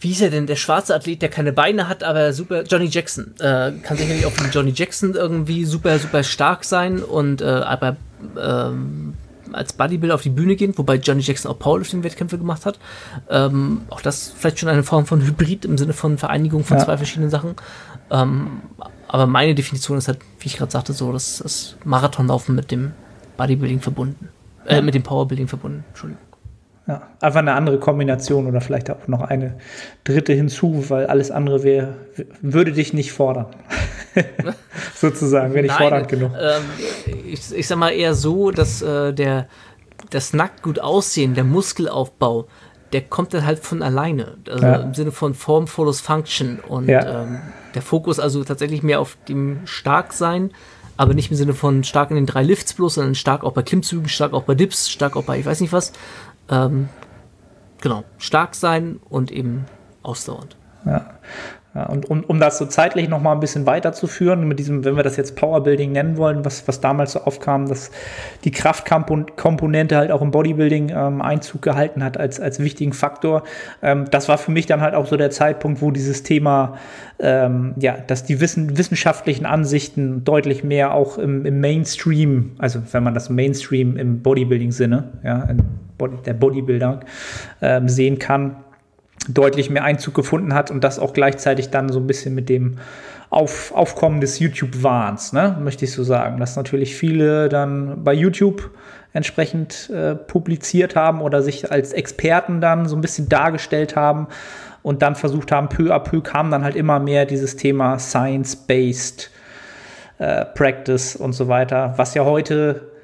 [0.00, 3.34] wie ist er denn, der schwarze Athlet, der keine Beine hat, aber super, Johnny Jackson,
[3.38, 7.96] äh, kann sicherlich auch wie Johnny Jackson irgendwie super, super stark sein und äh, aber
[8.38, 9.14] ähm,
[9.52, 12.78] als Bodybuilder auf die Bühne gehen, wobei Johnny Jackson auch Powerlifting-Wettkämpfe gemacht hat.
[13.30, 16.84] Ähm, auch das vielleicht schon eine Form von Hybrid im Sinne von Vereinigung von ja.
[16.84, 17.54] zwei verschiedenen Sachen.
[18.10, 18.62] Ähm,
[19.08, 22.92] aber meine Definition ist halt, wie ich gerade sagte, so, dass das Marathonlaufen mit dem
[23.36, 24.28] Bodybuilding verbunden,
[24.66, 26.22] äh, mit dem Powerbuilding verbunden, Entschuldigung.
[26.88, 29.58] Ja, einfach eine andere Kombination oder vielleicht auch noch eine
[30.04, 31.96] dritte hinzu, weil alles andere wäre,
[32.42, 33.46] würde dich nicht fordern.
[34.94, 36.32] Sozusagen, wäre nicht Nein, fordernd genug.
[36.40, 36.62] Ähm,
[37.26, 39.48] ich, ich sag mal eher so, dass äh, der,
[40.10, 42.46] das nackt gut aussehen, der Muskelaufbau,
[42.92, 44.36] der kommt dann halt von alleine.
[44.48, 44.76] Also ja.
[44.76, 46.60] im Sinne von Form follows Function.
[46.60, 47.22] Und ja.
[47.22, 47.40] ähm,
[47.74, 50.52] der Fokus also tatsächlich mehr auf dem Starksein,
[50.96, 53.62] aber nicht im Sinne von stark in den drei Lifts bloß, sondern stark auch bei
[53.62, 55.92] Klimmzügen, stark auch bei Dips, stark auch bei ich weiß nicht was.
[56.48, 56.88] Ähm,
[57.80, 59.66] genau, stark sein und eben
[60.02, 60.56] ausdauernd.
[60.84, 61.10] Ja.
[61.76, 64.96] Ja, und um, um das so zeitlich noch mal ein bisschen weiterzuführen, mit diesem, wenn
[64.96, 67.90] wir das jetzt Powerbuilding nennen wollen, was, was damals so aufkam, dass
[68.44, 73.42] die Kraftkomponente halt auch im Bodybuilding ähm, Einzug gehalten hat als, als wichtigen Faktor.
[73.82, 76.78] Ähm, das war für mich dann halt auch so der Zeitpunkt, wo dieses Thema,
[77.18, 83.02] ähm, ja, dass die Wissen, wissenschaftlichen Ansichten deutlich mehr auch im, im Mainstream, also wenn
[83.02, 85.46] man das Mainstream im Bodybuilding-Sinne, ja,
[85.98, 87.00] Body, der Bodybuilder
[87.60, 88.56] ähm, sehen kann,
[89.28, 92.78] deutlich mehr Einzug gefunden hat und das auch gleichzeitig dann so ein bisschen mit dem
[93.30, 98.70] auf, Aufkommen des YouTube-Wahns, ne, möchte ich so sagen, dass natürlich viele dann bei YouTube
[99.12, 104.28] entsprechend äh, publiziert haben oder sich als Experten dann so ein bisschen dargestellt haben
[104.82, 109.30] und dann versucht haben, peu à peu kam dann halt immer mehr dieses Thema Science-Based
[110.18, 112.95] äh, Practice und so weiter, was ja heute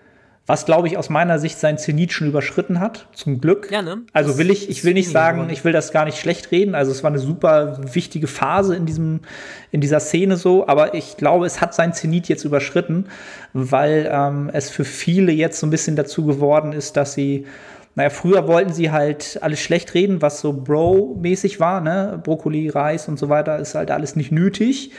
[0.53, 3.71] was glaube ich aus meiner Sicht sein Zenit schon überschritten hat, zum Glück.
[3.71, 4.03] Ja, ne?
[4.13, 6.75] Also will ich, ich will nicht sagen, ich will das gar nicht schlecht reden.
[6.75, 9.21] Also es war eine super wichtige Phase in diesem,
[9.71, 13.07] in dieser Szene so, aber ich glaube, es hat sein Zenit jetzt überschritten,
[13.55, 17.47] weil ähm, es für viele jetzt so ein bisschen dazu geworden ist, dass sie
[17.95, 22.21] naja, früher wollten sie halt alles schlecht reden, was so Bro-mäßig war, ne?
[22.23, 24.91] Brokkoli, Reis und so weiter, ist halt alles nicht nötig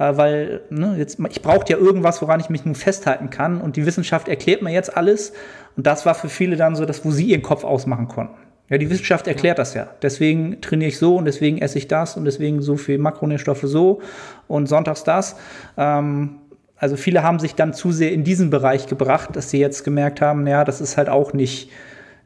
[0.00, 3.60] äh, weil ne, jetzt, ich brauche ja irgendwas, woran ich mich nun festhalten kann.
[3.60, 5.34] Und die Wissenschaft erklärt mir jetzt alles.
[5.76, 8.34] Und das war für viele dann so, dass wo sie ihren Kopf ausmachen konnten.
[8.70, 9.88] Ja, die Wissenschaft erklärt das ja.
[10.00, 14.00] Deswegen trainiere ich so und deswegen esse ich das und deswegen so viel Makronährstoffe so
[14.48, 15.36] und sonntags das.
[15.76, 16.36] Ähm,
[16.76, 20.22] also viele haben sich dann zu sehr in diesen Bereich gebracht, dass sie jetzt gemerkt
[20.22, 21.70] haben, ja, das ist halt auch nicht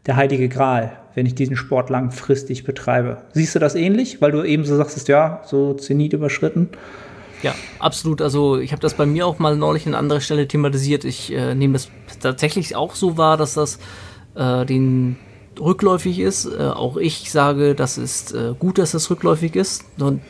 [0.07, 3.23] der heilige Gral, wenn ich diesen Sport langfristig betreibe.
[3.33, 6.69] Siehst du das ähnlich, weil du eben so sagst, ja, so Zenit überschritten?
[7.45, 8.23] Ja, absolut.
[8.23, 11.05] Also ich habe das bei mir auch mal neulich an anderer Stelle thematisiert.
[11.05, 13.79] Ich äh, nehme das tatsächlich auch so wahr, dass das
[14.35, 15.19] äh, den
[15.61, 16.47] rückläufig ist.
[16.47, 19.85] Äh, auch ich sage, das ist äh, gut, dass das rückläufig ist.
[19.99, 20.23] Und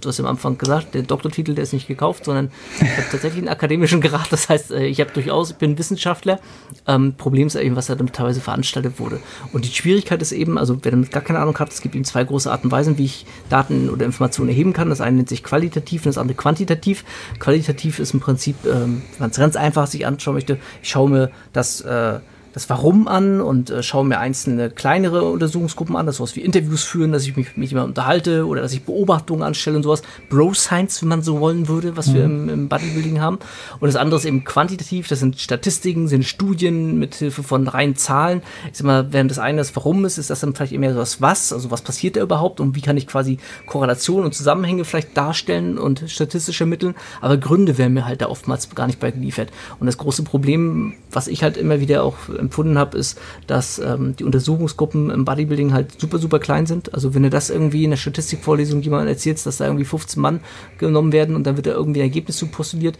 [0.00, 3.38] du hast am Anfang gesagt, der Doktortitel, der ist nicht gekauft, sondern ich habe tatsächlich
[3.38, 4.30] einen akademischen Grad.
[4.30, 6.40] Das heißt, äh, ich habe durchaus, ich bin Wissenschaftler.
[6.86, 9.20] Ähm, Problem ist eben, was da damit teilweise veranstaltet wurde.
[9.52, 12.04] Und die Schwierigkeit ist eben, also wer damit gar keine Ahnung hat, es gibt eben
[12.04, 14.90] zwei große Arten und Weisen, wie ich Daten oder Informationen erheben kann.
[14.90, 17.04] Das eine nennt sich qualitativ und das andere quantitativ.
[17.38, 21.10] Qualitativ ist im Prinzip, ähm, wenn man es ganz einfach sich anschauen möchte, ich schaue
[21.10, 22.20] mir das äh,
[22.56, 26.84] das Warum an und äh, schaue mir einzelne kleinere Untersuchungsgruppen an, das sowas wie Interviews
[26.84, 30.00] führen, dass ich mich mit jemandem unterhalte oder dass ich Beobachtungen anstelle und sowas.
[30.30, 32.14] Bro Science, wenn man so wollen würde, was mhm.
[32.14, 33.40] wir im, im Bodybuilding haben.
[33.78, 37.94] Und das andere ist eben quantitativ, das sind Statistiken, sind Studien mit Hilfe von reinen
[37.94, 38.40] Zahlen.
[38.72, 40.98] Ich sag mal, während das eine das Warum ist, ist das dann vielleicht eher so
[40.98, 43.36] das Was, also was passiert da überhaupt und wie kann ich quasi
[43.66, 46.94] Korrelationen und Zusammenhänge vielleicht darstellen und statistisch ermitteln.
[47.20, 49.50] Aber Gründe werden mir halt da oftmals gar nicht bei geliefert.
[49.78, 52.16] Und das große Problem, was ich halt immer wieder auch
[52.46, 56.94] empfunden habe, ist, dass ähm, die Untersuchungsgruppen im Bodybuilding halt super, super klein sind.
[56.94, 60.40] Also wenn du das irgendwie in der Statistikvorlesung jemandem erzählst, dass da irgendwie 15 Mann
[60.78, 62.98] genommen werden und dann wird da irgendwie ein Ergebnis zu postuliert,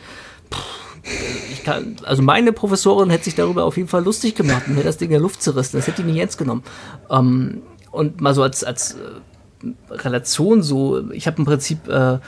[1.52, 4.86] ich kann, also meine Professorin hätte sich darüber auf jeden Fall lustig gemacht und hätte
[4.86, 5.76] das Ding in der Luft zerrissen.
[5.76, 6.62] Das hätte die nicht ernst genommen.
[7.10, 12.18] Ähm, und mal so als, als äh, Relation so, ich habe im Prinzip äh,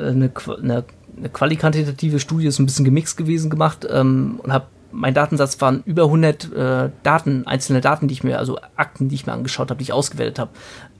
[0.00, 0.32] eine,
[0.62, 0.84] eine,
[1.16, 5.82] eine qualitative Studie, ist ein bisschen gemixt gewesen gemacht ähm, und habe mein Datensatz waren
[5.84, 9.70] über 100 äh, Daten, einzelne Daten, die ich mir, also Akten, die ich mir angeschaut
[9.70, 10.50] habe, die ich ausgewertet habe,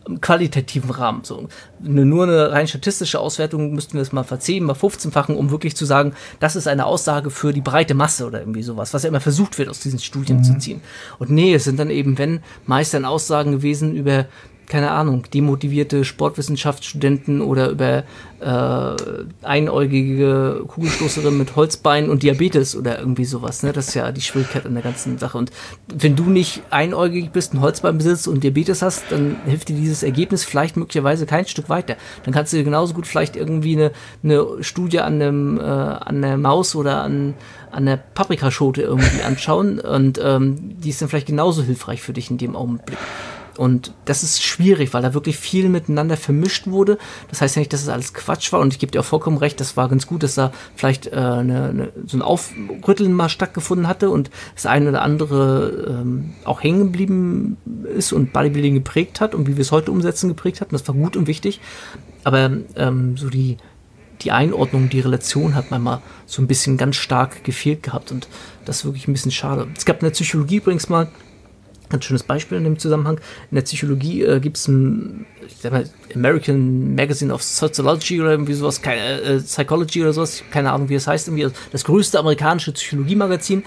[0.07, 1.24] im qualitativen Rahmen.
[1.24, 1.49] So.
[1.80, 5.84] Nur eine rein statistische Auswertung müssten wir das mal verzehnten, mal 15-fachen, um wirklich zu
[5.84, 9.20] sagen, das ist eine Aussage für die breite Masse oder irgendwie sowas, was ja immer
[9.20, 10.45] versucht wird, aus diesen Studien mhm.
[10.45, 10.80] zu ziehen.
[11.18, 14.26] Und nee, es sind dann eben, wenn, meist dann Aussagen gewesen über
[14.66, 18.04] keine Ahnung, demotivierte Sportwissenschaftsstudenten oder über
[18.40, 18.96] äh,
[19.42, 23.62] einäugige Kugelstoßerin mit Holzbein und Diabetes oder irgendwie sowas.
[23.62, 23.72] Ne?
[23.72, 25.38] Das ist ja die Schwierigkeit an der ganzen Sache.
[25.38, 25.50] Und
[25.88, 30.02] wenn du nicht einäugig bist, ein Holzbein besitzt und Diabetes hast, dann hilft dir dieses
[30.02, 31.96] Ergebnis vielleicht möglicherweise kein Stück weiter.
[32.24, 33.92] Dann kannst du dir genauso gut vielleicht irgendwie eine,
[34.22, 37.34] eine Studie an, einem, äh, an der Maus oder an,
[37.70, 42.30] an der Paprikaschote irgendwie anschauen und ähm, die ist dann vielleicht genauso hilfreich für dich
[42.30, 42.98] in dem Augenblick.
[43.57, 46.98] Und das ist schwierig, weil da wirklich viel miteinander vermischt wurde.
[47.28, 48.61] Das heißt ja nicht, dass es alles Quatsch war.
[48.61, 51.16] Und ich gebe dir auch vollkommen recht, das war ganz gut, dass da vielleicht äh,
[51.16, 56.62] eine, eine, so ein Aufrütteln mal stattgefunden hatte und das eine oder andere ähm, auch
[56.62, 57.57] hängen geblieben
[57.96, 60.68] ist und Bodybuilding geprägt hat und wie wir es heute umsetzen geprägt hat.
[60.68, 61.61] Und das war gut und wichtig.
[62.24, 63.57] Aber ähm, so die,
[64.22, 68.28] die Einordnung, die Relation hat manchmal so ein bisschen ganz stark gefehlt gehabt und
[68.64, 69.68] das ist wirklich ein bisschen schade.
[69.76, 71.09] Es gab in der Psychologie übrigens mal
[71.89, 73.20] Ganz schönes Beispiel in dem Zusammenhang.
[73.51, 75.26] In der Psychologie äh, gibt es ein
[75.70, 80.89] mal, American Magazine of Sociology oder irgendwie sowas, keine, äh, Psychology oder sowas, keine Ahnung,
[80.89, 83.64] wie es heißt, irgendwie das größte amerikanische Psychologie-Magazin.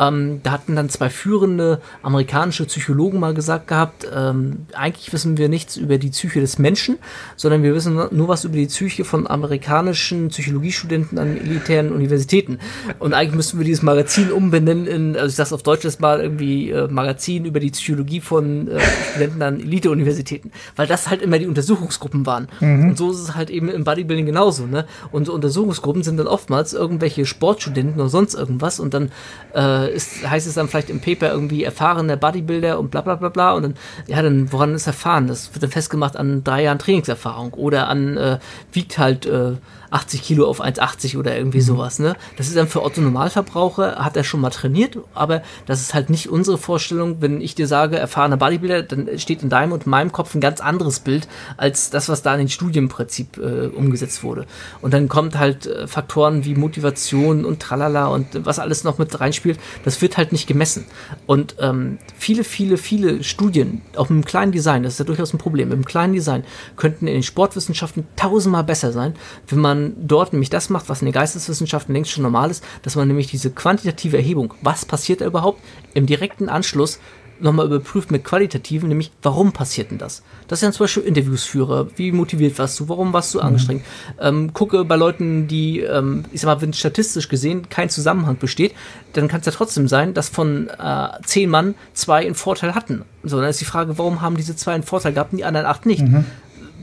[0.00, 5.50] Ähm, da hatten dann zwei führende amerikanische Psychologen mal gesagt gehabt, ähm, eigentlich wissen wir
[5.50, 6.98] nichts über die Psyche des Menschen,
[7.36, 12.58] sondern wir wissen nur was über die Psyche von amerikanischen Psychologiestudenten an elitären Universitäten.
[12.98, 16.20] Und eigentlich müssten wir dieses Magazin umbenennen in, also ich sag's auf Deutsch jetzt mal,
[16.20, 18.80] irgendwie äh, Magazin über die Psychologie von äh,
[19.10, 20.50] Studenten an Elite-Universitäten.
[20.76, 22.48] Weil das halt immer die Untersuchungsgruppen waren.
[22.60, 22.90] Mhm.
[22.90, 24.86] Und so ist es halt eben im Bodybuilding genauso, ne?
[25.12, 29.10] Und Untersuchungsgruppen sind dann oftmals irgendwelche Sportstudenten oder sonst irgendwas und dann
[29.54, 33.14] äh, äh, ist, heißt es dann vielleicht im Paper irgendwie erfahrener Bodybuilder und bla bla
[33.16, 33.74] bla bla und dann,
[34.06, 35.26] ja, dann woran ist erfahren?
[35.26, 38.38] Das wird dann festgemacht an drei Jahren Trainingserfahrung oder an äh,
[38.72, 39.52] wiegt halt äh,
[39.90, 41.62] 80 Kilo auf 1,80 oder irgendwie mhm.
[41.62, 41.98] sowas.
[41.98, 42.14] Ne?
[42.36, 46.10] Das ist dann für Otto Normalverbraucher, hat er schon mal trainiert, aber das ist halt
[46.10, 47.16] nicht unsere Vorstellung.
[47.20, 50.60] Wenn ich dir sage, erfahrener Bodybuilder, dann steht in deinem und meinem Kopf ein ganz
[50.60, 54.46] anderes Bild als das, was da in den Studienprinzip äh, umgesetzt wurde.
[54.80, 59.18] Und dann kommt halt äh, Faktoren wie Motivation und Tralala und was alles noch mit
[59.20, 60.84] reinspielt, das wird halt nicht gemessen.
[61.26, 65.34] Und ähm, viele, viele, viele Studien, auch mit einem kleinen Design, das ist ja durchaus
[65.34, 66.44] ein Problem, mit einem kleinen Design,
[66.76, 69.14] könnten in den Sportwissenschaften tausendmal besser sein,
[69.48, 72.96] wenn man dort nämlich das macht, was in den Geisteswissenschaften längst schon normal ist, dass
[72.96, 75.60] man nämlich diese quantitative Erhebung, was passiert da überhaupt,
[75.94, 76.98] im direkten Anschluss
[77.42, 80.22] nochmal überprüft mit qualitativen, nämlich warum passiert denn das?
[80.48, 83.44] Dass ich dann zum Beispiel Interviews führe, wie motiviert warst du, warum warst du mhm.
[83.44, 83.84] angestrengt?
[84.20, 88.74] Ähm, gucke bei Leuten, die, ähm, ich sag mal, wenn statistisch gesehen kein Zusammenhang besteht,
[89.12, 93.02] dann kann es ja trotzdem sein, dass von äh, zehn Mann zwei einen Vorteil hatten.
[93.22, 95.66] So, dann ist die Frage, warum haben diese zwei einen Vorteil gehabt und die anderen
[95.66, 96.02] acht nicht?
[96.02, 96.24] Mhm.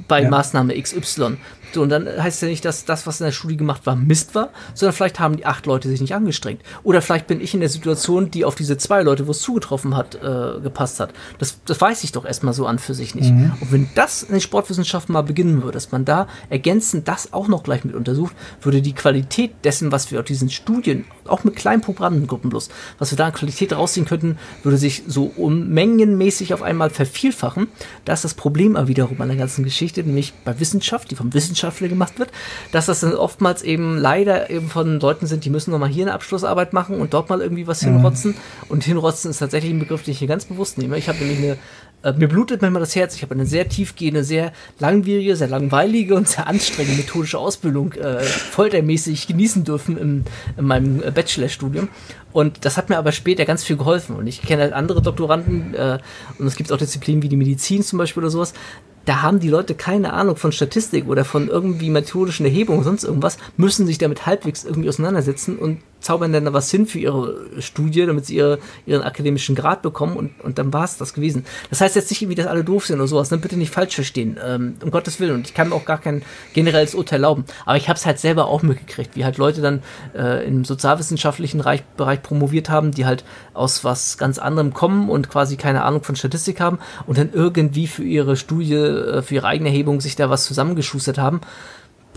[0.08, 0.30] Bei ja.
[0.30, 1.38] Maßnahme XY.
[1.74, 3.96] So, und dann heißt es ja nicht, dass das, was in der Studie gemacht war,
[3.96, 6.62] Mist war, sondern vielleicht haben die acht Leute sich nicht angestrengt.
[6.84, 9.96] Oder vielleicht bin ich in der Situation, die auf diese zwei Leute, wo es zugetroffen
[9.96, 11.14] hat, äh, gepasst hat.
[11.40, 13.32] Das, das weiß ich doch erstmal so an für sich nicht.
[13.32, 13.54] Mhm.
[13.60, 17.48] Und wenn das in den Sportwissenschaften mal beginnen würde, dass man da ergänzend das auch
[17.48, 21.56] noch gleich mit untersucht, würde die Qualität dessen, was wir aus diesen Studien, auch mit
[21.56, 26.62] kleinen Programmengruppen bloß, was wir da an Qualität rausziehen könnten, würde sich so unmengenmäßig auf
[26.62, 27.68] einmal vervielfachen.
[28.06, 31.34] Da ist das Problem aber wiederum an der ganzen Geschichte, nämlich bei Wissenschaft, die vom
[31.34, 32.30] Wissenschaft Wissenschaftler gemacht wird,
[32.72, 36.14] dass das dann oftmals eben leider eben von Leuten sind, die müssen nochmal hier eine
[36.14, 37.94] Abschlussarbeit machen und dort mal irgendwie was mhm.
[37.94, 38.36] hinrotzen.
[38.70, 40.98] Und hinrotzen ist tatsächlich ein Begriff, den ich hier ganz bewusst nehme.
[40.98, 41.58] Ich habe nämlich eine
[42.04, 43.16] äh, mir blutet manchmal das Herz.
[43.16, 48.20] Ich habe eine sehr tiefgehende, sehr langwierige, sehr langweilige und sehr anstrengende methodische Ausbildung äh,
[48.22, 50.24] foltermäßig genießen dürfen im,
[50.58, 51.90] in meinem äh, Bachelorstudium.
[52.34, 54.16] Und das hat mir aber später ganz viel geholfen.
[54.16, 56.00] Und ich kenne halt andere Doktoranden, äh,
[56.38, 58.54] und es gibt auch Disziplinen wie die Medizin zum Beispiel oder sowas,
[59.06, 63.38] da haben die Leute keine Ahnung von Statistik oder von irgendwie methodischen Erhebungen sonst irgendwas,
[63.56, 68.06] müssen sich damit halbwegs irgendwie auseinandersetzen und zaubern dann da was hin für ihre Studie,
[68.06, 71.46] damit sie ihre, ihren akademischen Grad bekommen und, und dann war es das gewesen.
[71.70, 73.38] Das heißt jetzt nicht irgendwie, dass alle doof sind oder sowas, ne?
[73.38, 75.36] bitte nicht falsch verstehen, ähm, um Gottes Willen.
[75.36, 77.46] Und ich kann mir auch gar kein generelles Urteil erlauben.
[77.66, 79.82] Aber ich habe es halt selber auch mitgekriegt, wie halt Leute dann
[80.16, 85.30] äh, im sozialwissenschaftlichen Bereich, Bereich promoviert haben, die halt aus was ganz anderem kommen und
[85.30, 89.48] quasi keine Ahnung von Statistik haben und dann irgendwie für ihre Studie, äh, für ihre
[89.48, 91.42] eigene Erhebung sich da was zusammengeschustert haben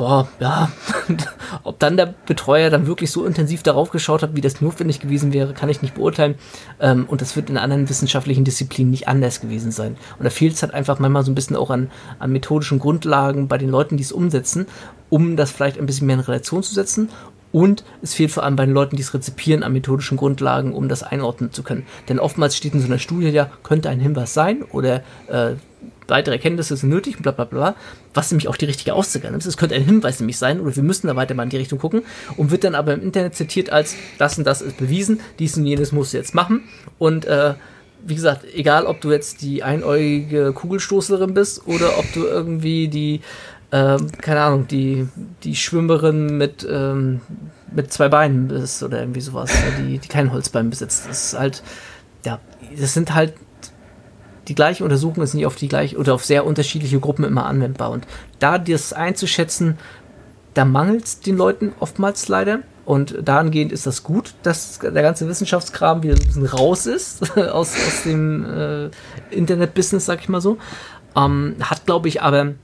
[0.00, 0.72] boah, ja,
[1.62, 5.34] ob dann der Betreuer dann wirklich so intensiv darauf geschaut hat, wie das notwendig gewesen
[5.34, 6.36] wäre, kann ich nicht beurteilen.
[6.80, 9.98] Ähm, und das wird in anderen wissenschaftlichen Disziplinen nicht anders gewesen sein.
[10.18, 13.46] Und da fehlt es halt einfach manchmal so ein bisschen auch an, an methodischen Grundlagen
[13.46, 14.66] bei den Leuten, die es umsetzen,
[15.10, 17.10] um das vielleicht ein bisschen mehr in Relation zu setzen
[17.52, 20.88] und es fehlt vor allem bei den Leuten, die es rezipieren, an methodischen Grundlagen, um
[20.88, 21.84] das einordnen zu können.
[22.08, 25.56] Denn oftmals steht in so einer Studie ja, könnte ein Hinweis sein oder äh,
[26.10, 27.74] weitere Erkenntnisse sind nötig, bla bla bla,
[28.14, 29.46] was nämlich auch die richtige Aussage ist.
[29.46, 31.78] Es könnte ein Hinweis nämlich sein oder wir müssen da weiter mal in die Richtung
[31.78, 32.02] gucken
[32.36, 35.66] und wird dann aber im Internet zitiert als das und das ist bewiesen, dies und
[35.66, 36.64] jenes musst du jetzt machen
[36.98, 37.54] und äh,
[38.04, 43.20] wie gesagt, egal ob du jetzt die einäugige Kugelstoßerin bist oder ob du irgendwie die,
[43.72, 45.08] ähm, keine Ahnung, die,
[45.44, 47.20] die Schwimmerin mit, ähm,
[47.72, 51.08] mit zwei Beinen bist oder irgendwie sowas, die, die kein Holzbein besitzt.
[51.08, 51.62] Das ist halt,
[52.24, 52.40] ja,
[52.78, 53.34] das sind halt
[54.50, 57.92] die gleiche Untersuchung ist nicht auf die gleiche oder auf sehr unterschiedliche Gruppen immer anwendbar.
[57.92, 58.04] Und
[58.40, 59.78] da das einzuschätzen,
[60.54, 62.58] da mangelt es den Leuten oftmals leider.
[62.84, 67.76] Und dahingehend ist das gut, dass der ganze Wissenschaftskram wieder ein bisschen raus ist aus,
[67.76, 68.90] aus dem äh,
[69.30, 70.58] Internet-Business, sag ich mal so.
[71.14, 72.54] Ähm, hat, glaube ich, aber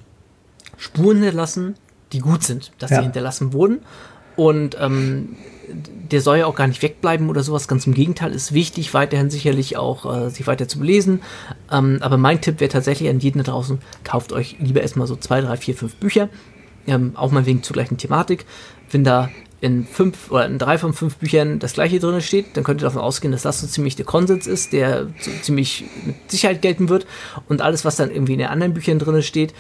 [0.79, 1.77] Spuren hinterlassen,
[2.13, 2.97] die gut sind, dass ja.
[2.97, 3.79] sie hinterlassen wurden.
[4.35, 5.37] Und ähm,
[5.69, 7.69] der soll ja auch gar nicht wegbleiben oder sowas.
[7.69, 11.23] Ganz im Gegenteil, ist wichtig, weiterhin sicherlich auch äh, sich weiter zu belesen.
[11.71, 15.17] Ähm, aber mein Tipp wäre tatsächlich an jeden da draußen, kauft euch lieber erstmal so
[15.17, 16.29] zwei, drei, vier, fünf Bücher.
[16.87, 18.47] Ähm, auch mal wegen zur gleichen Thematik.
[18.91, 19.29] Wenn da
[19.61, 22.85] in fünf oder in drei von fünf Büchern das gleiche drin steht, dann könnt ihr
[22.85, 26.89] davon ausgehen, dass das so ziemlich der Konsens ist, der so ziemlich mit Sicherheit gelten
[26.89, 27.07] wird.
[27.49, 29.55] Und alles, was dann irgendwie in den anderen Büchern drin steht,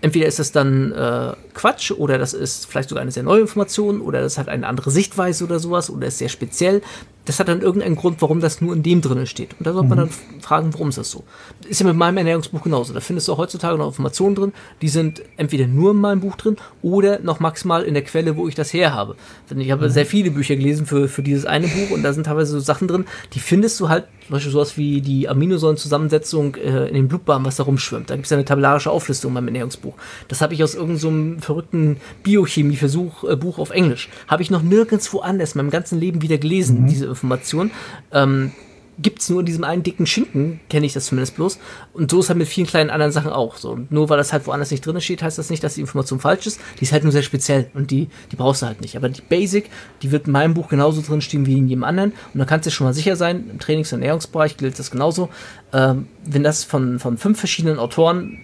[0.00, 4.00] entweder ist das dann äh, Quatsch oder das ist vielleicht sogar eine sehr neue Information
[4.00, 6.82] oder das hat eine andere Sichtweise oder sowas oder ist sehr speziell
[7.28, 9.54] das hat dann irgendeinen Grund, warum das nur in dem drin steht.
[9.58, 10.10] Und da sollte man mhm.
[10.10, 11.24] dann fragen, warum ist das so?
[11.68, 12.94] Ist ja mit meinem Ernährungsbuch genauso.
[12.94, 16.36] Da findest du auch heutzutage noch Informationen drin, die sind entweder nur in meinem Buch
[16.36, 19.14] drin oder noch maximal in der Quelle, wo ich das her habe.
[19.50, 19.90] Denn ich habe mhm.
[19.90, 22.88] sehr viele Bücher gelesen für, für dieses eine Buch und da sind teilweise so Sachen
[22.88, 27.46] drin, die findest du halt, zum Beispiel sowas wie die Aminosäurenzusammensetzung äh, in den Blutbahnen,
[27.46, 28.10] was da rumschwimmt.
[28.10, 29.94] Da gibt es eine tabellarische Auflistung in meinem Ernährungsbuch.
[30.28, 34.08] Das habe ich aus irgendeinem so verrückten Biochemie-Versuch, äh, Buch auf Englisch.
[34.28, 36.86] Habe ich noch nirgendwo anders in meinem ganzen Leben wieder gelesen, mhm.
[36.88, 37.70] diese Informationen.
[38.12, 38.52] Ähm,
[39.00, 41.58] gibt es nur in diesem einen dicken Schinken, kenne ich das zumindest bloß.
[41.92, 43.56] Und so ist halt mit vielen kleinen anderen Sachen auch.
[43.56, 46.18] So, nur weil das halt woanders nicht drin steht, heißt das nicht, dass die Information
[46.18, 46.60] falsch ist.
[46.78, 48.96] Die ist halt nur sehr speziell und die, die brauchst du halt nicht.
[48.96, 49.70] Aber die Basic,
[50.02, 52.12] die wird in meinem Buch genauso drin stehen wie in jedem anderen.
[52.34, 55.28] Und da kannst du schon mal sicher sein, im Trainings- und Ernährungsbereich gilt das genauso.
[55.72, 58.40] Ähm, wenn das von, von fünf verschiedenen Autoren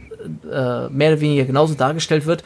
[0.51, 2.45] äh, mehr oder weniger genauso dargestellt wird,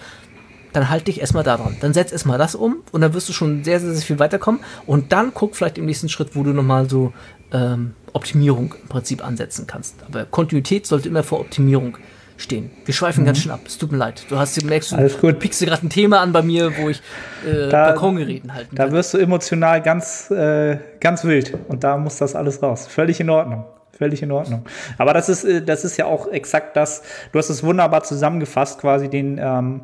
[0.78, 1.76] dann halt dich erstmal daran.
[1.80, 4.60] Dann setz erstmal das um und dann wirst du schon sehr, sehr, sehr viel weiterkommen.
[4.86, 7.12] Und dann guck vielleicht im nächsten Schritt, wo du nochmal so
[7.52, 9.96] ähm, Optimierung im Prinzip ansetzen kannst.
[10.06, 11.96] Aber Kontinuität sollte immer vor Optimierung
[12.36, 12.70] stehen.
[12.84, 13.26] Wir schweifen mhm.
[13.26, 13.60] ganz schön ab.
[13.66, 14.24] Es tut mir leid.
[14.28, 17.02] Du hast merkst, Alles du pickst gerade ein Thema an bei mir, wo ich
[17.46, 21.59] äh, da, Balkongeräten halten Da wirst du emotional ganz, äh, ganz wild.
[21.68, 22.86] Und da muss das alles raus.
[22.86, 23.64] Völlig in Ordnung.
[23.92, 24.64] Völlig in Ordnung.
[24.96, 27.02] Aber das ist, äh, das ist ja auch exakt das.
[27.32, 29.80] Du hast es wunderbar zusammengefasst, quasi den, ähm,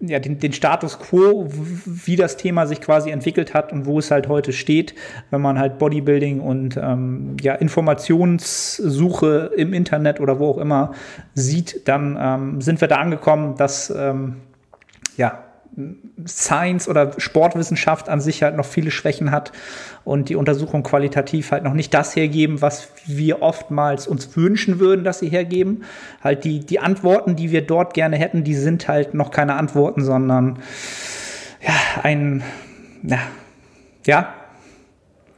[0.00, 4.10] ja, den, den Status quo, wie das Thema sich quasi entwickelt hat und wo es
[4.10, 4.94] halt heute steht,
[5.30, 10.92] wenn man halt Bodybuilding und ähm, ja, Informationssuche im Internet oder wo auch immer
[11.34, 14.36] sieht, dann ähm, sind wir da angekommen, dass ähm,
[15.16, 15.44] ja,
[16.26, 19.52] Science oder Sportwissenschaft an sich halt noch viele Schwächen hat
[20.04, 25.04] und die Untersuchungen qualitativ halt noch nicht das hergeben, was wir oftmals uns wünschen würden,
[25.04, 25.84] dass sie hergeben.
[26.22, 30.04] Halt die, die Antworten, die wir dort gerne hätten, die sind halt noch keine Antworten,
[30.04, 30.58] sondern
[31.60, 32.42] ja, ein,
[33.02, 33.20] ja,
[34.06, 34.34] ja.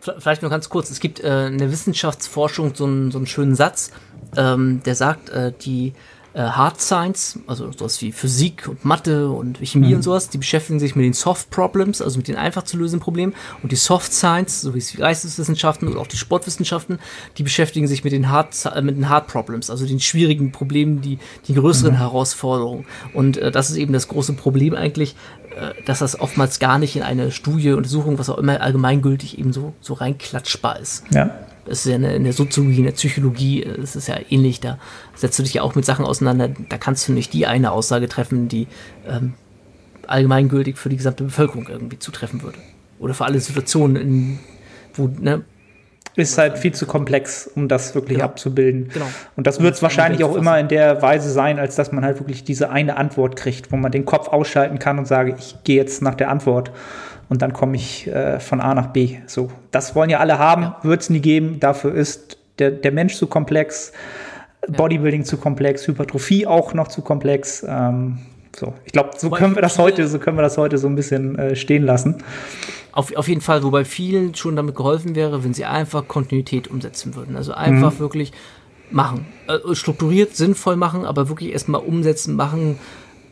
[0.00, 3.54] Vielleicht nur ganz kurz, es gibt äh, in der Wissenschaftsforschung so einen, so einen schönen
[3.54, 3.90] Satz,
[4.34, 5.92] ähm, der sagt, äh, die
[6.32, 9.96] äh, Hard Science, also sowas wie Physik und Mathe und Chemie mhm.
[9.96, 13.02] und sowas, die beschäftigen sich mit den Soft Problems, also mit den einfach zu lösenden
[13.02, 13.34] Problemen.
[13.62, 16.98] Und die Soft Science, so wie es die Geisteswissenschaften oder auch die Sportwissenschaften,
[17.38, 21.00] die beschäftigen sich mit den Hard, äh, mit den Hard Problems, also den schwierigen Problemen,
[21.00, 21.98] die, die größeren mhm.
[21.98, 22.86] Herausforderungen.
[23.12, 25.16] Und äh, das ist eben das große Problem eigentlich,
[25.56, 29.52] äh, dass das oftmals gar nicht in eine Studie, Untersuchung, was auch immer allgemeingültig eben
[29.52, 31.04] so, so reinklatschbar ist.
[31.12, 31.30] Ja.
[31.66, 34.60] Das ist ja in der Soziologie, in der Psychologie, es ist ja ähnlich.
[34.60, 34.78] Da
[35.14, 36.48] setzt du dich ja auch mit Sachen auseinander.
[36.68, 38.66] Da kannst du nicht die eine Aussage treffen, die
[39.06, 39.34] ähm,
[40.06, 42.58] allgemeingültig für die gesamte Bevölkerung irgendwie zutreffen würde.
[42.98, 44.38] Oder für alle Situationen, in,
[44.94, 45.44] wo, ne,
[46.16, 48.28] ist halt viel zu komplex, um das wirklich genau.
[48.28, 48.88] abzubilden.
[48.92, 49.06] Genau.
[49.36, 52.18] Und das wird es wahrscheinlich auch immer in der Weise sein, als dass man halt
[52.18, 55.76] wirklich diese eine Antwort kriegt, wo man den Kopf ausschalten kann und sage, ich gehe
[55.76, 56.72] jetzt nach der Antwort
[57.30, 59.18] und dann komme ich äh, von A nach B.
[59.26, 60.78] So, das wollen ja alle haben, ja.
[60.82, 61.60] wird es nie geben.
[61.60, 63.92] Dafür ist der, der Mensch zu komplex,
[64.68, 64.76] ja.
[64.76, 67.64] Bodybuilding zu komplex, Hypertrophie auch noch zu komplex.
[67.66, 68.18] Ähm,
[68.54, 70.96] so, ich glaube, so können wir das heute, so können wir das heute so ein
[70.96, 72.16] bisschen äh, stehen lassen.
[72.92, 77.14] Auf, auf jeden Fall, wobei vielen schon damit geholfen wäre, wenn sie einfach Kontinuität umsetzen
[77.14, 77.36] würden.
[77.36, 77.98] Also einfach mhm.
[78.00, 78.32] wirklich
[78.90, 79.26] machen.
[79.46, 82.80] Äh, strukturiert, sinnvoll machen, aber wirklich erstmal umsetzen, machen,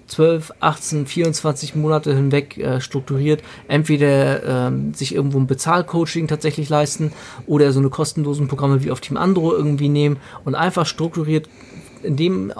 [0.08, 7.12] 12, 18, 24 Monate hinweg äh, strukturiert entweder ähm, sich irgendwo ein Bezahlcoaching tatsächlich leisten
[7.46, 11.48] oder so eine kostenlosen Programme wie auf Team Andro irgendwie nehmen und einfach strukturiert
[12.02, 12.54] in dem äh,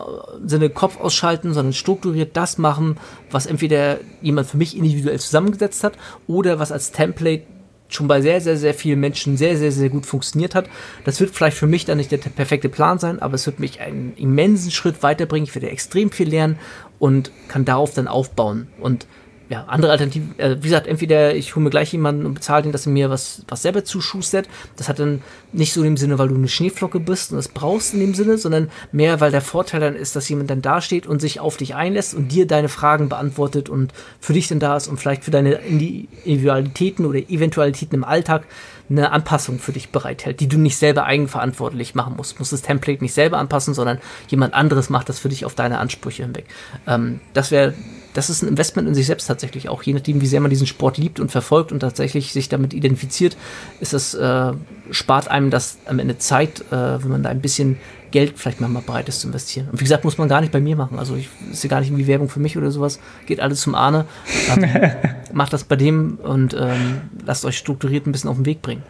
[0.44, 2.96] Sinne Kopf ausschalten, sondern strukturiert das machen,
[3.30, 5.94] was entweder jemand für mich individuell zusammengesetzt hat
[6.26, 7.42] oder was als Template
[7.88, 10.68] schon bei sehr, sehr, sehr vielen Menschen sehr, sehr, sehr gut funktioniert hat.
[11.04, 13.80] Das wird vielleicht für mich dann nicht der perfekte Plan sein, aber es wird mich
[13.80, 15.48] einen immensen Schritt weiterbringen.
[15.48, 16.58] Ich werde extrem viel lernen
[16.98, 18.68] und kann darauf dann aufbauen.
[18.78, 19.06] Und
[19.48, 22.72] ja, andere Alternativen, äh, wie gesagt, entweder ich hole mir gleich jemanden und bezahle den,
[22.72, 24.46] dass er mir was, was selber zuschustert.
[24.76, 25.22] Das hat dann
[25.52, 28.12] nicht so in dem Sinne, weil du eine Schneeflocke bist und das brauchst in dem
[28.12, 31.56] Sinne, sondern mehr, weil der Vorteil dann ist, dass jemand dann dasteht und sich auf
[31.56, 35.24] dich einlässt und dir deine Fragen beantwortet und für dich dann da ist und vielleicht
[35.24, 38.44] für deine Individualitäten oder Eventualitäten im Alltag
[38.90, 42.34] eine Anpassung für dich bereithält, die du nicht selber eigenverantwortlich machen musst.
[42.34, 43.98] Du musst das Template nicht selber anpassen, sondern
[44.28, 46.46] jemand anderes macht das für dich auf deine Ansprüche hinweg.
[46.86, 47.74] Ähm, das wäre
[48.18, 49.84] das ist ein Investment in sich selbst tatsächlich auch.
[49.84, 53.36] Je nachdem, wie sehr man diesen Sport liebt und verfolgt und tatsächlich sich damit identifiziert,
[53.78, 54.52] ist das, äh,
[54.90, 57.78] spart einem das am Ende Zeit, äh, wenn man da ein bisschen
[58.10, 59.68] Geld vielleicht mal bereit ist zu investieren.
[59.70, 60.98] Und wie gesagt, muss man gar nicht bei mir machen.
[60.98, 62.98] Also ich ist ja gar nicht irgendwie Werbung für mich oder sowas.
[63.26, 64.06] Geht alles zum Ahne.
[64.48, 64.68] Ähm,
[65.32, 68.82] macht das bei dem und ähm, lasst euch strukturiert ein bisschen auf den Weg bringen.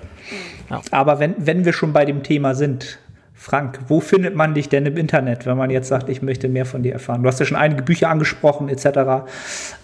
[0.70, 0.80] Ja.
[0.90, 2.98] Aber wenn, wenn wir schon bei dem Thema sind,
[3.40, 6.66] Frank, wo findet man dich denn im Internet, wenn man jetzt sagt, ich möchte mehr
[6.66, 7.22] von dir erfahren?
[7.22, 9.30] Du hast ja schon einige Bücher angesprochen, etc.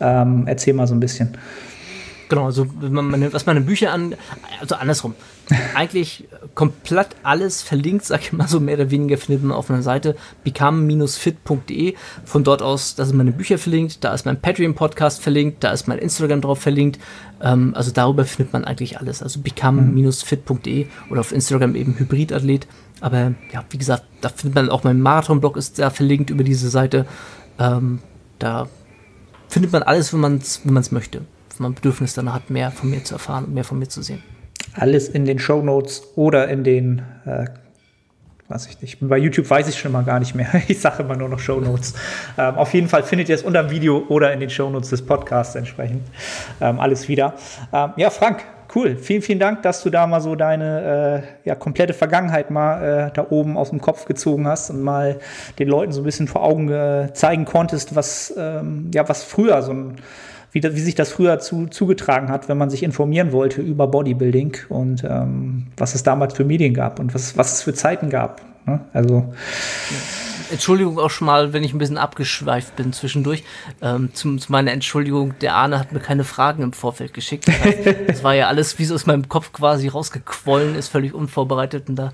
[0.01, 1.39] Ähm, erzähl mal so ein bisschen.
[2.29, 4.17] Genau, also was meine Bücher an,
[4.61, 5.15] also andersrum.
[5.75, 9.83] Eigentlich komplett alles verlinkt, sag ich mal so mehr oder weniger, findet man auf einer
[9.83, 11.95] Seite become-fit.de.
[12.25, 15.87] Von dort aus, da sind meine Bücher verlinkt, da ist mein Patreon-Podcast verlinkt, da ist
[15.87, 16.99] mein Instagram drauf verlinkt.
[17.41, 19.23] Ähm, also darüber findet man eigentlich alles.
[19.23, 22.67] Also become-fit.de oder auf Instagram eben Hybridathlet.
[23.05, 26.71] Aber ja, wie gesagt, da findet man auch mein Marathon-Blog ist da verlinkt über diese
[26.71, 27.05] Seite.
[27.59, 27.99] Ähm,
[28.39, 28.67] da
[29.47, 31.19] findet man alles, wenn man es wenn möchte.
[31.19, 34.01] Wenn man Bedürfnis danach hat, mehr von mir zu erfahren und mehr von mir zu
[34.01, 34.23] sehen.
[34.73, 37.45] Alles in den Show Notes oder in den äh,
[38.49, 38.97] weiß ich nicht.
[39.03, 40.49] Bei YouTube weiß ich schon mal gar nicht mehr.
[40.69, 41.93] Ich sage immer nur noch Show Notes.
[42.39, 44.89] Ähm, auf jeden Fall findet ihr es unter dem Video oder in den Show Notes
[44.89, 46.05] des Podcasts entsprechend
[46.63, 47.35] ähm, alles wieder.
[47.71, 48.45] Ähm, ja, Frank,
[48.75, 48.97] cool.
[48.97, 53.11] Vielen, vielen Dank, dass du da mal so deine äh, ja, komplette Vergangenheit mal äh,
[53.13, 55.19] da oben aus dem Kopf gezogen hast und mal
[55.59, 59.63] den Leuten so ein bisschen vor Augen äh, zeigen konntest, was, ähm, ja, was früher
[59.63, 59.97] so ein
[60.53, 64.57] wie, wie sich das früher zu, zugetragen hat, wenn man sich informieren wollte über Bodybuilding
[64.69, 68.41] und ähm, was es damals für Medien gab und was, was es für Zeiten gab.
[68.65, 68.81] Ne?
[68.93, 69.35] Also.
[70.55, 73.45] Entschuldigung auch schon mal, wenn ich ein bisschen abgeschweift bin zwischendurch.
[73.83, 77.49] Ähm, zum, zu meiner Entschuldigung, der Arne hat mir keine Fragen im Vorfeld geschickt.
[77.49, 77.79] Das, heißt,
[78.09, 81.89] das war ja alles, wie es aus meinem Kopf quasi rausgequollen ist, völlig unvorbereitet.
[81.89, 82.13] Und da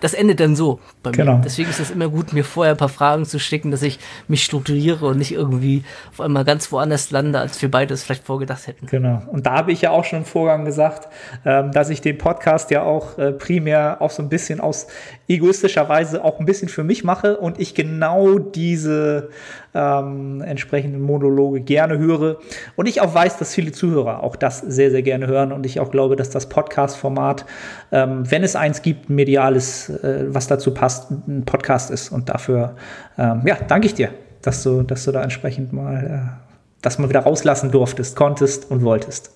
[0.00, 1.16] das endet dann so bei mir.
[1.16, 1.40] Genau.
[1.44, 3.98] Deswegen ist es immer gut, mir vorher ein paar Fragen zu schicken, dass ich
[4.28, 8.24] mich strukturiere und nicht irgendwie auf einmal ganz woanders lande, als wir beide es vielleicht
[8.24, 8.86] vorgedacht hätten.
[8.86, 9.22] Genau.
[9.30, 11.08] Und da habe ich ja auch schon im Vorgang gesagt,
[11.44, 14.86] ähm, dass ich den Podcast ja auch äh, primär auch so ein bisschen aus
[15.28, 19.30] egoistischer Weise auch ein bisschen für mich mache und ich genau diese
[19.74, 22.38] ähm, entsprechenden Monologe gerne höre.
[22.76, 25.52] Und ich auch weiß, dass viele Zuhörer auch das sehr, sehr gerne hören.
[25.52, 27.44] Und ich auch glaube, dass das Podcast-Format,
[27.92, 32.10] ähm, wenn es eins gibt, ein mediales, äh, was dazu passt, ein Podcast ist.
[32.10, 32.76] Und dafür,
[33.18, 34.10] ähm, ja, danke ich dir,
[34.42, 36.44] dass du, dass du da entsprechend mal äh,
[36.84, 39.32] das mal wieder rauslassen durftest, konntest und wolltest.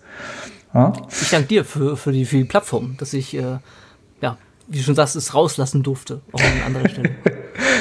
[0.75, 0.93] Ja?
[1.09, 3.59] Ich danke dir für, für, die, für die Plattform, dass ich, äh,
[4.69, 7.11] wie du schon sagst, es rauslassen durfte, auch an anderer Stelle.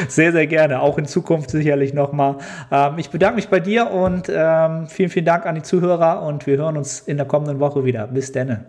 [0.08, 0.82] sehr, sehr gerne.
[0.82, 2.38] Auch in Zukunft sicherlich nochmal.
[2.72, 6.48] Ähm, ich bedanke mich bei dir und ähm, vielen, vielen Dank an die Zuhörer und
[6.48, 8.08] wir hören uns in der kommenden Woche wieder.
[8.08, 8.66] Bis dann.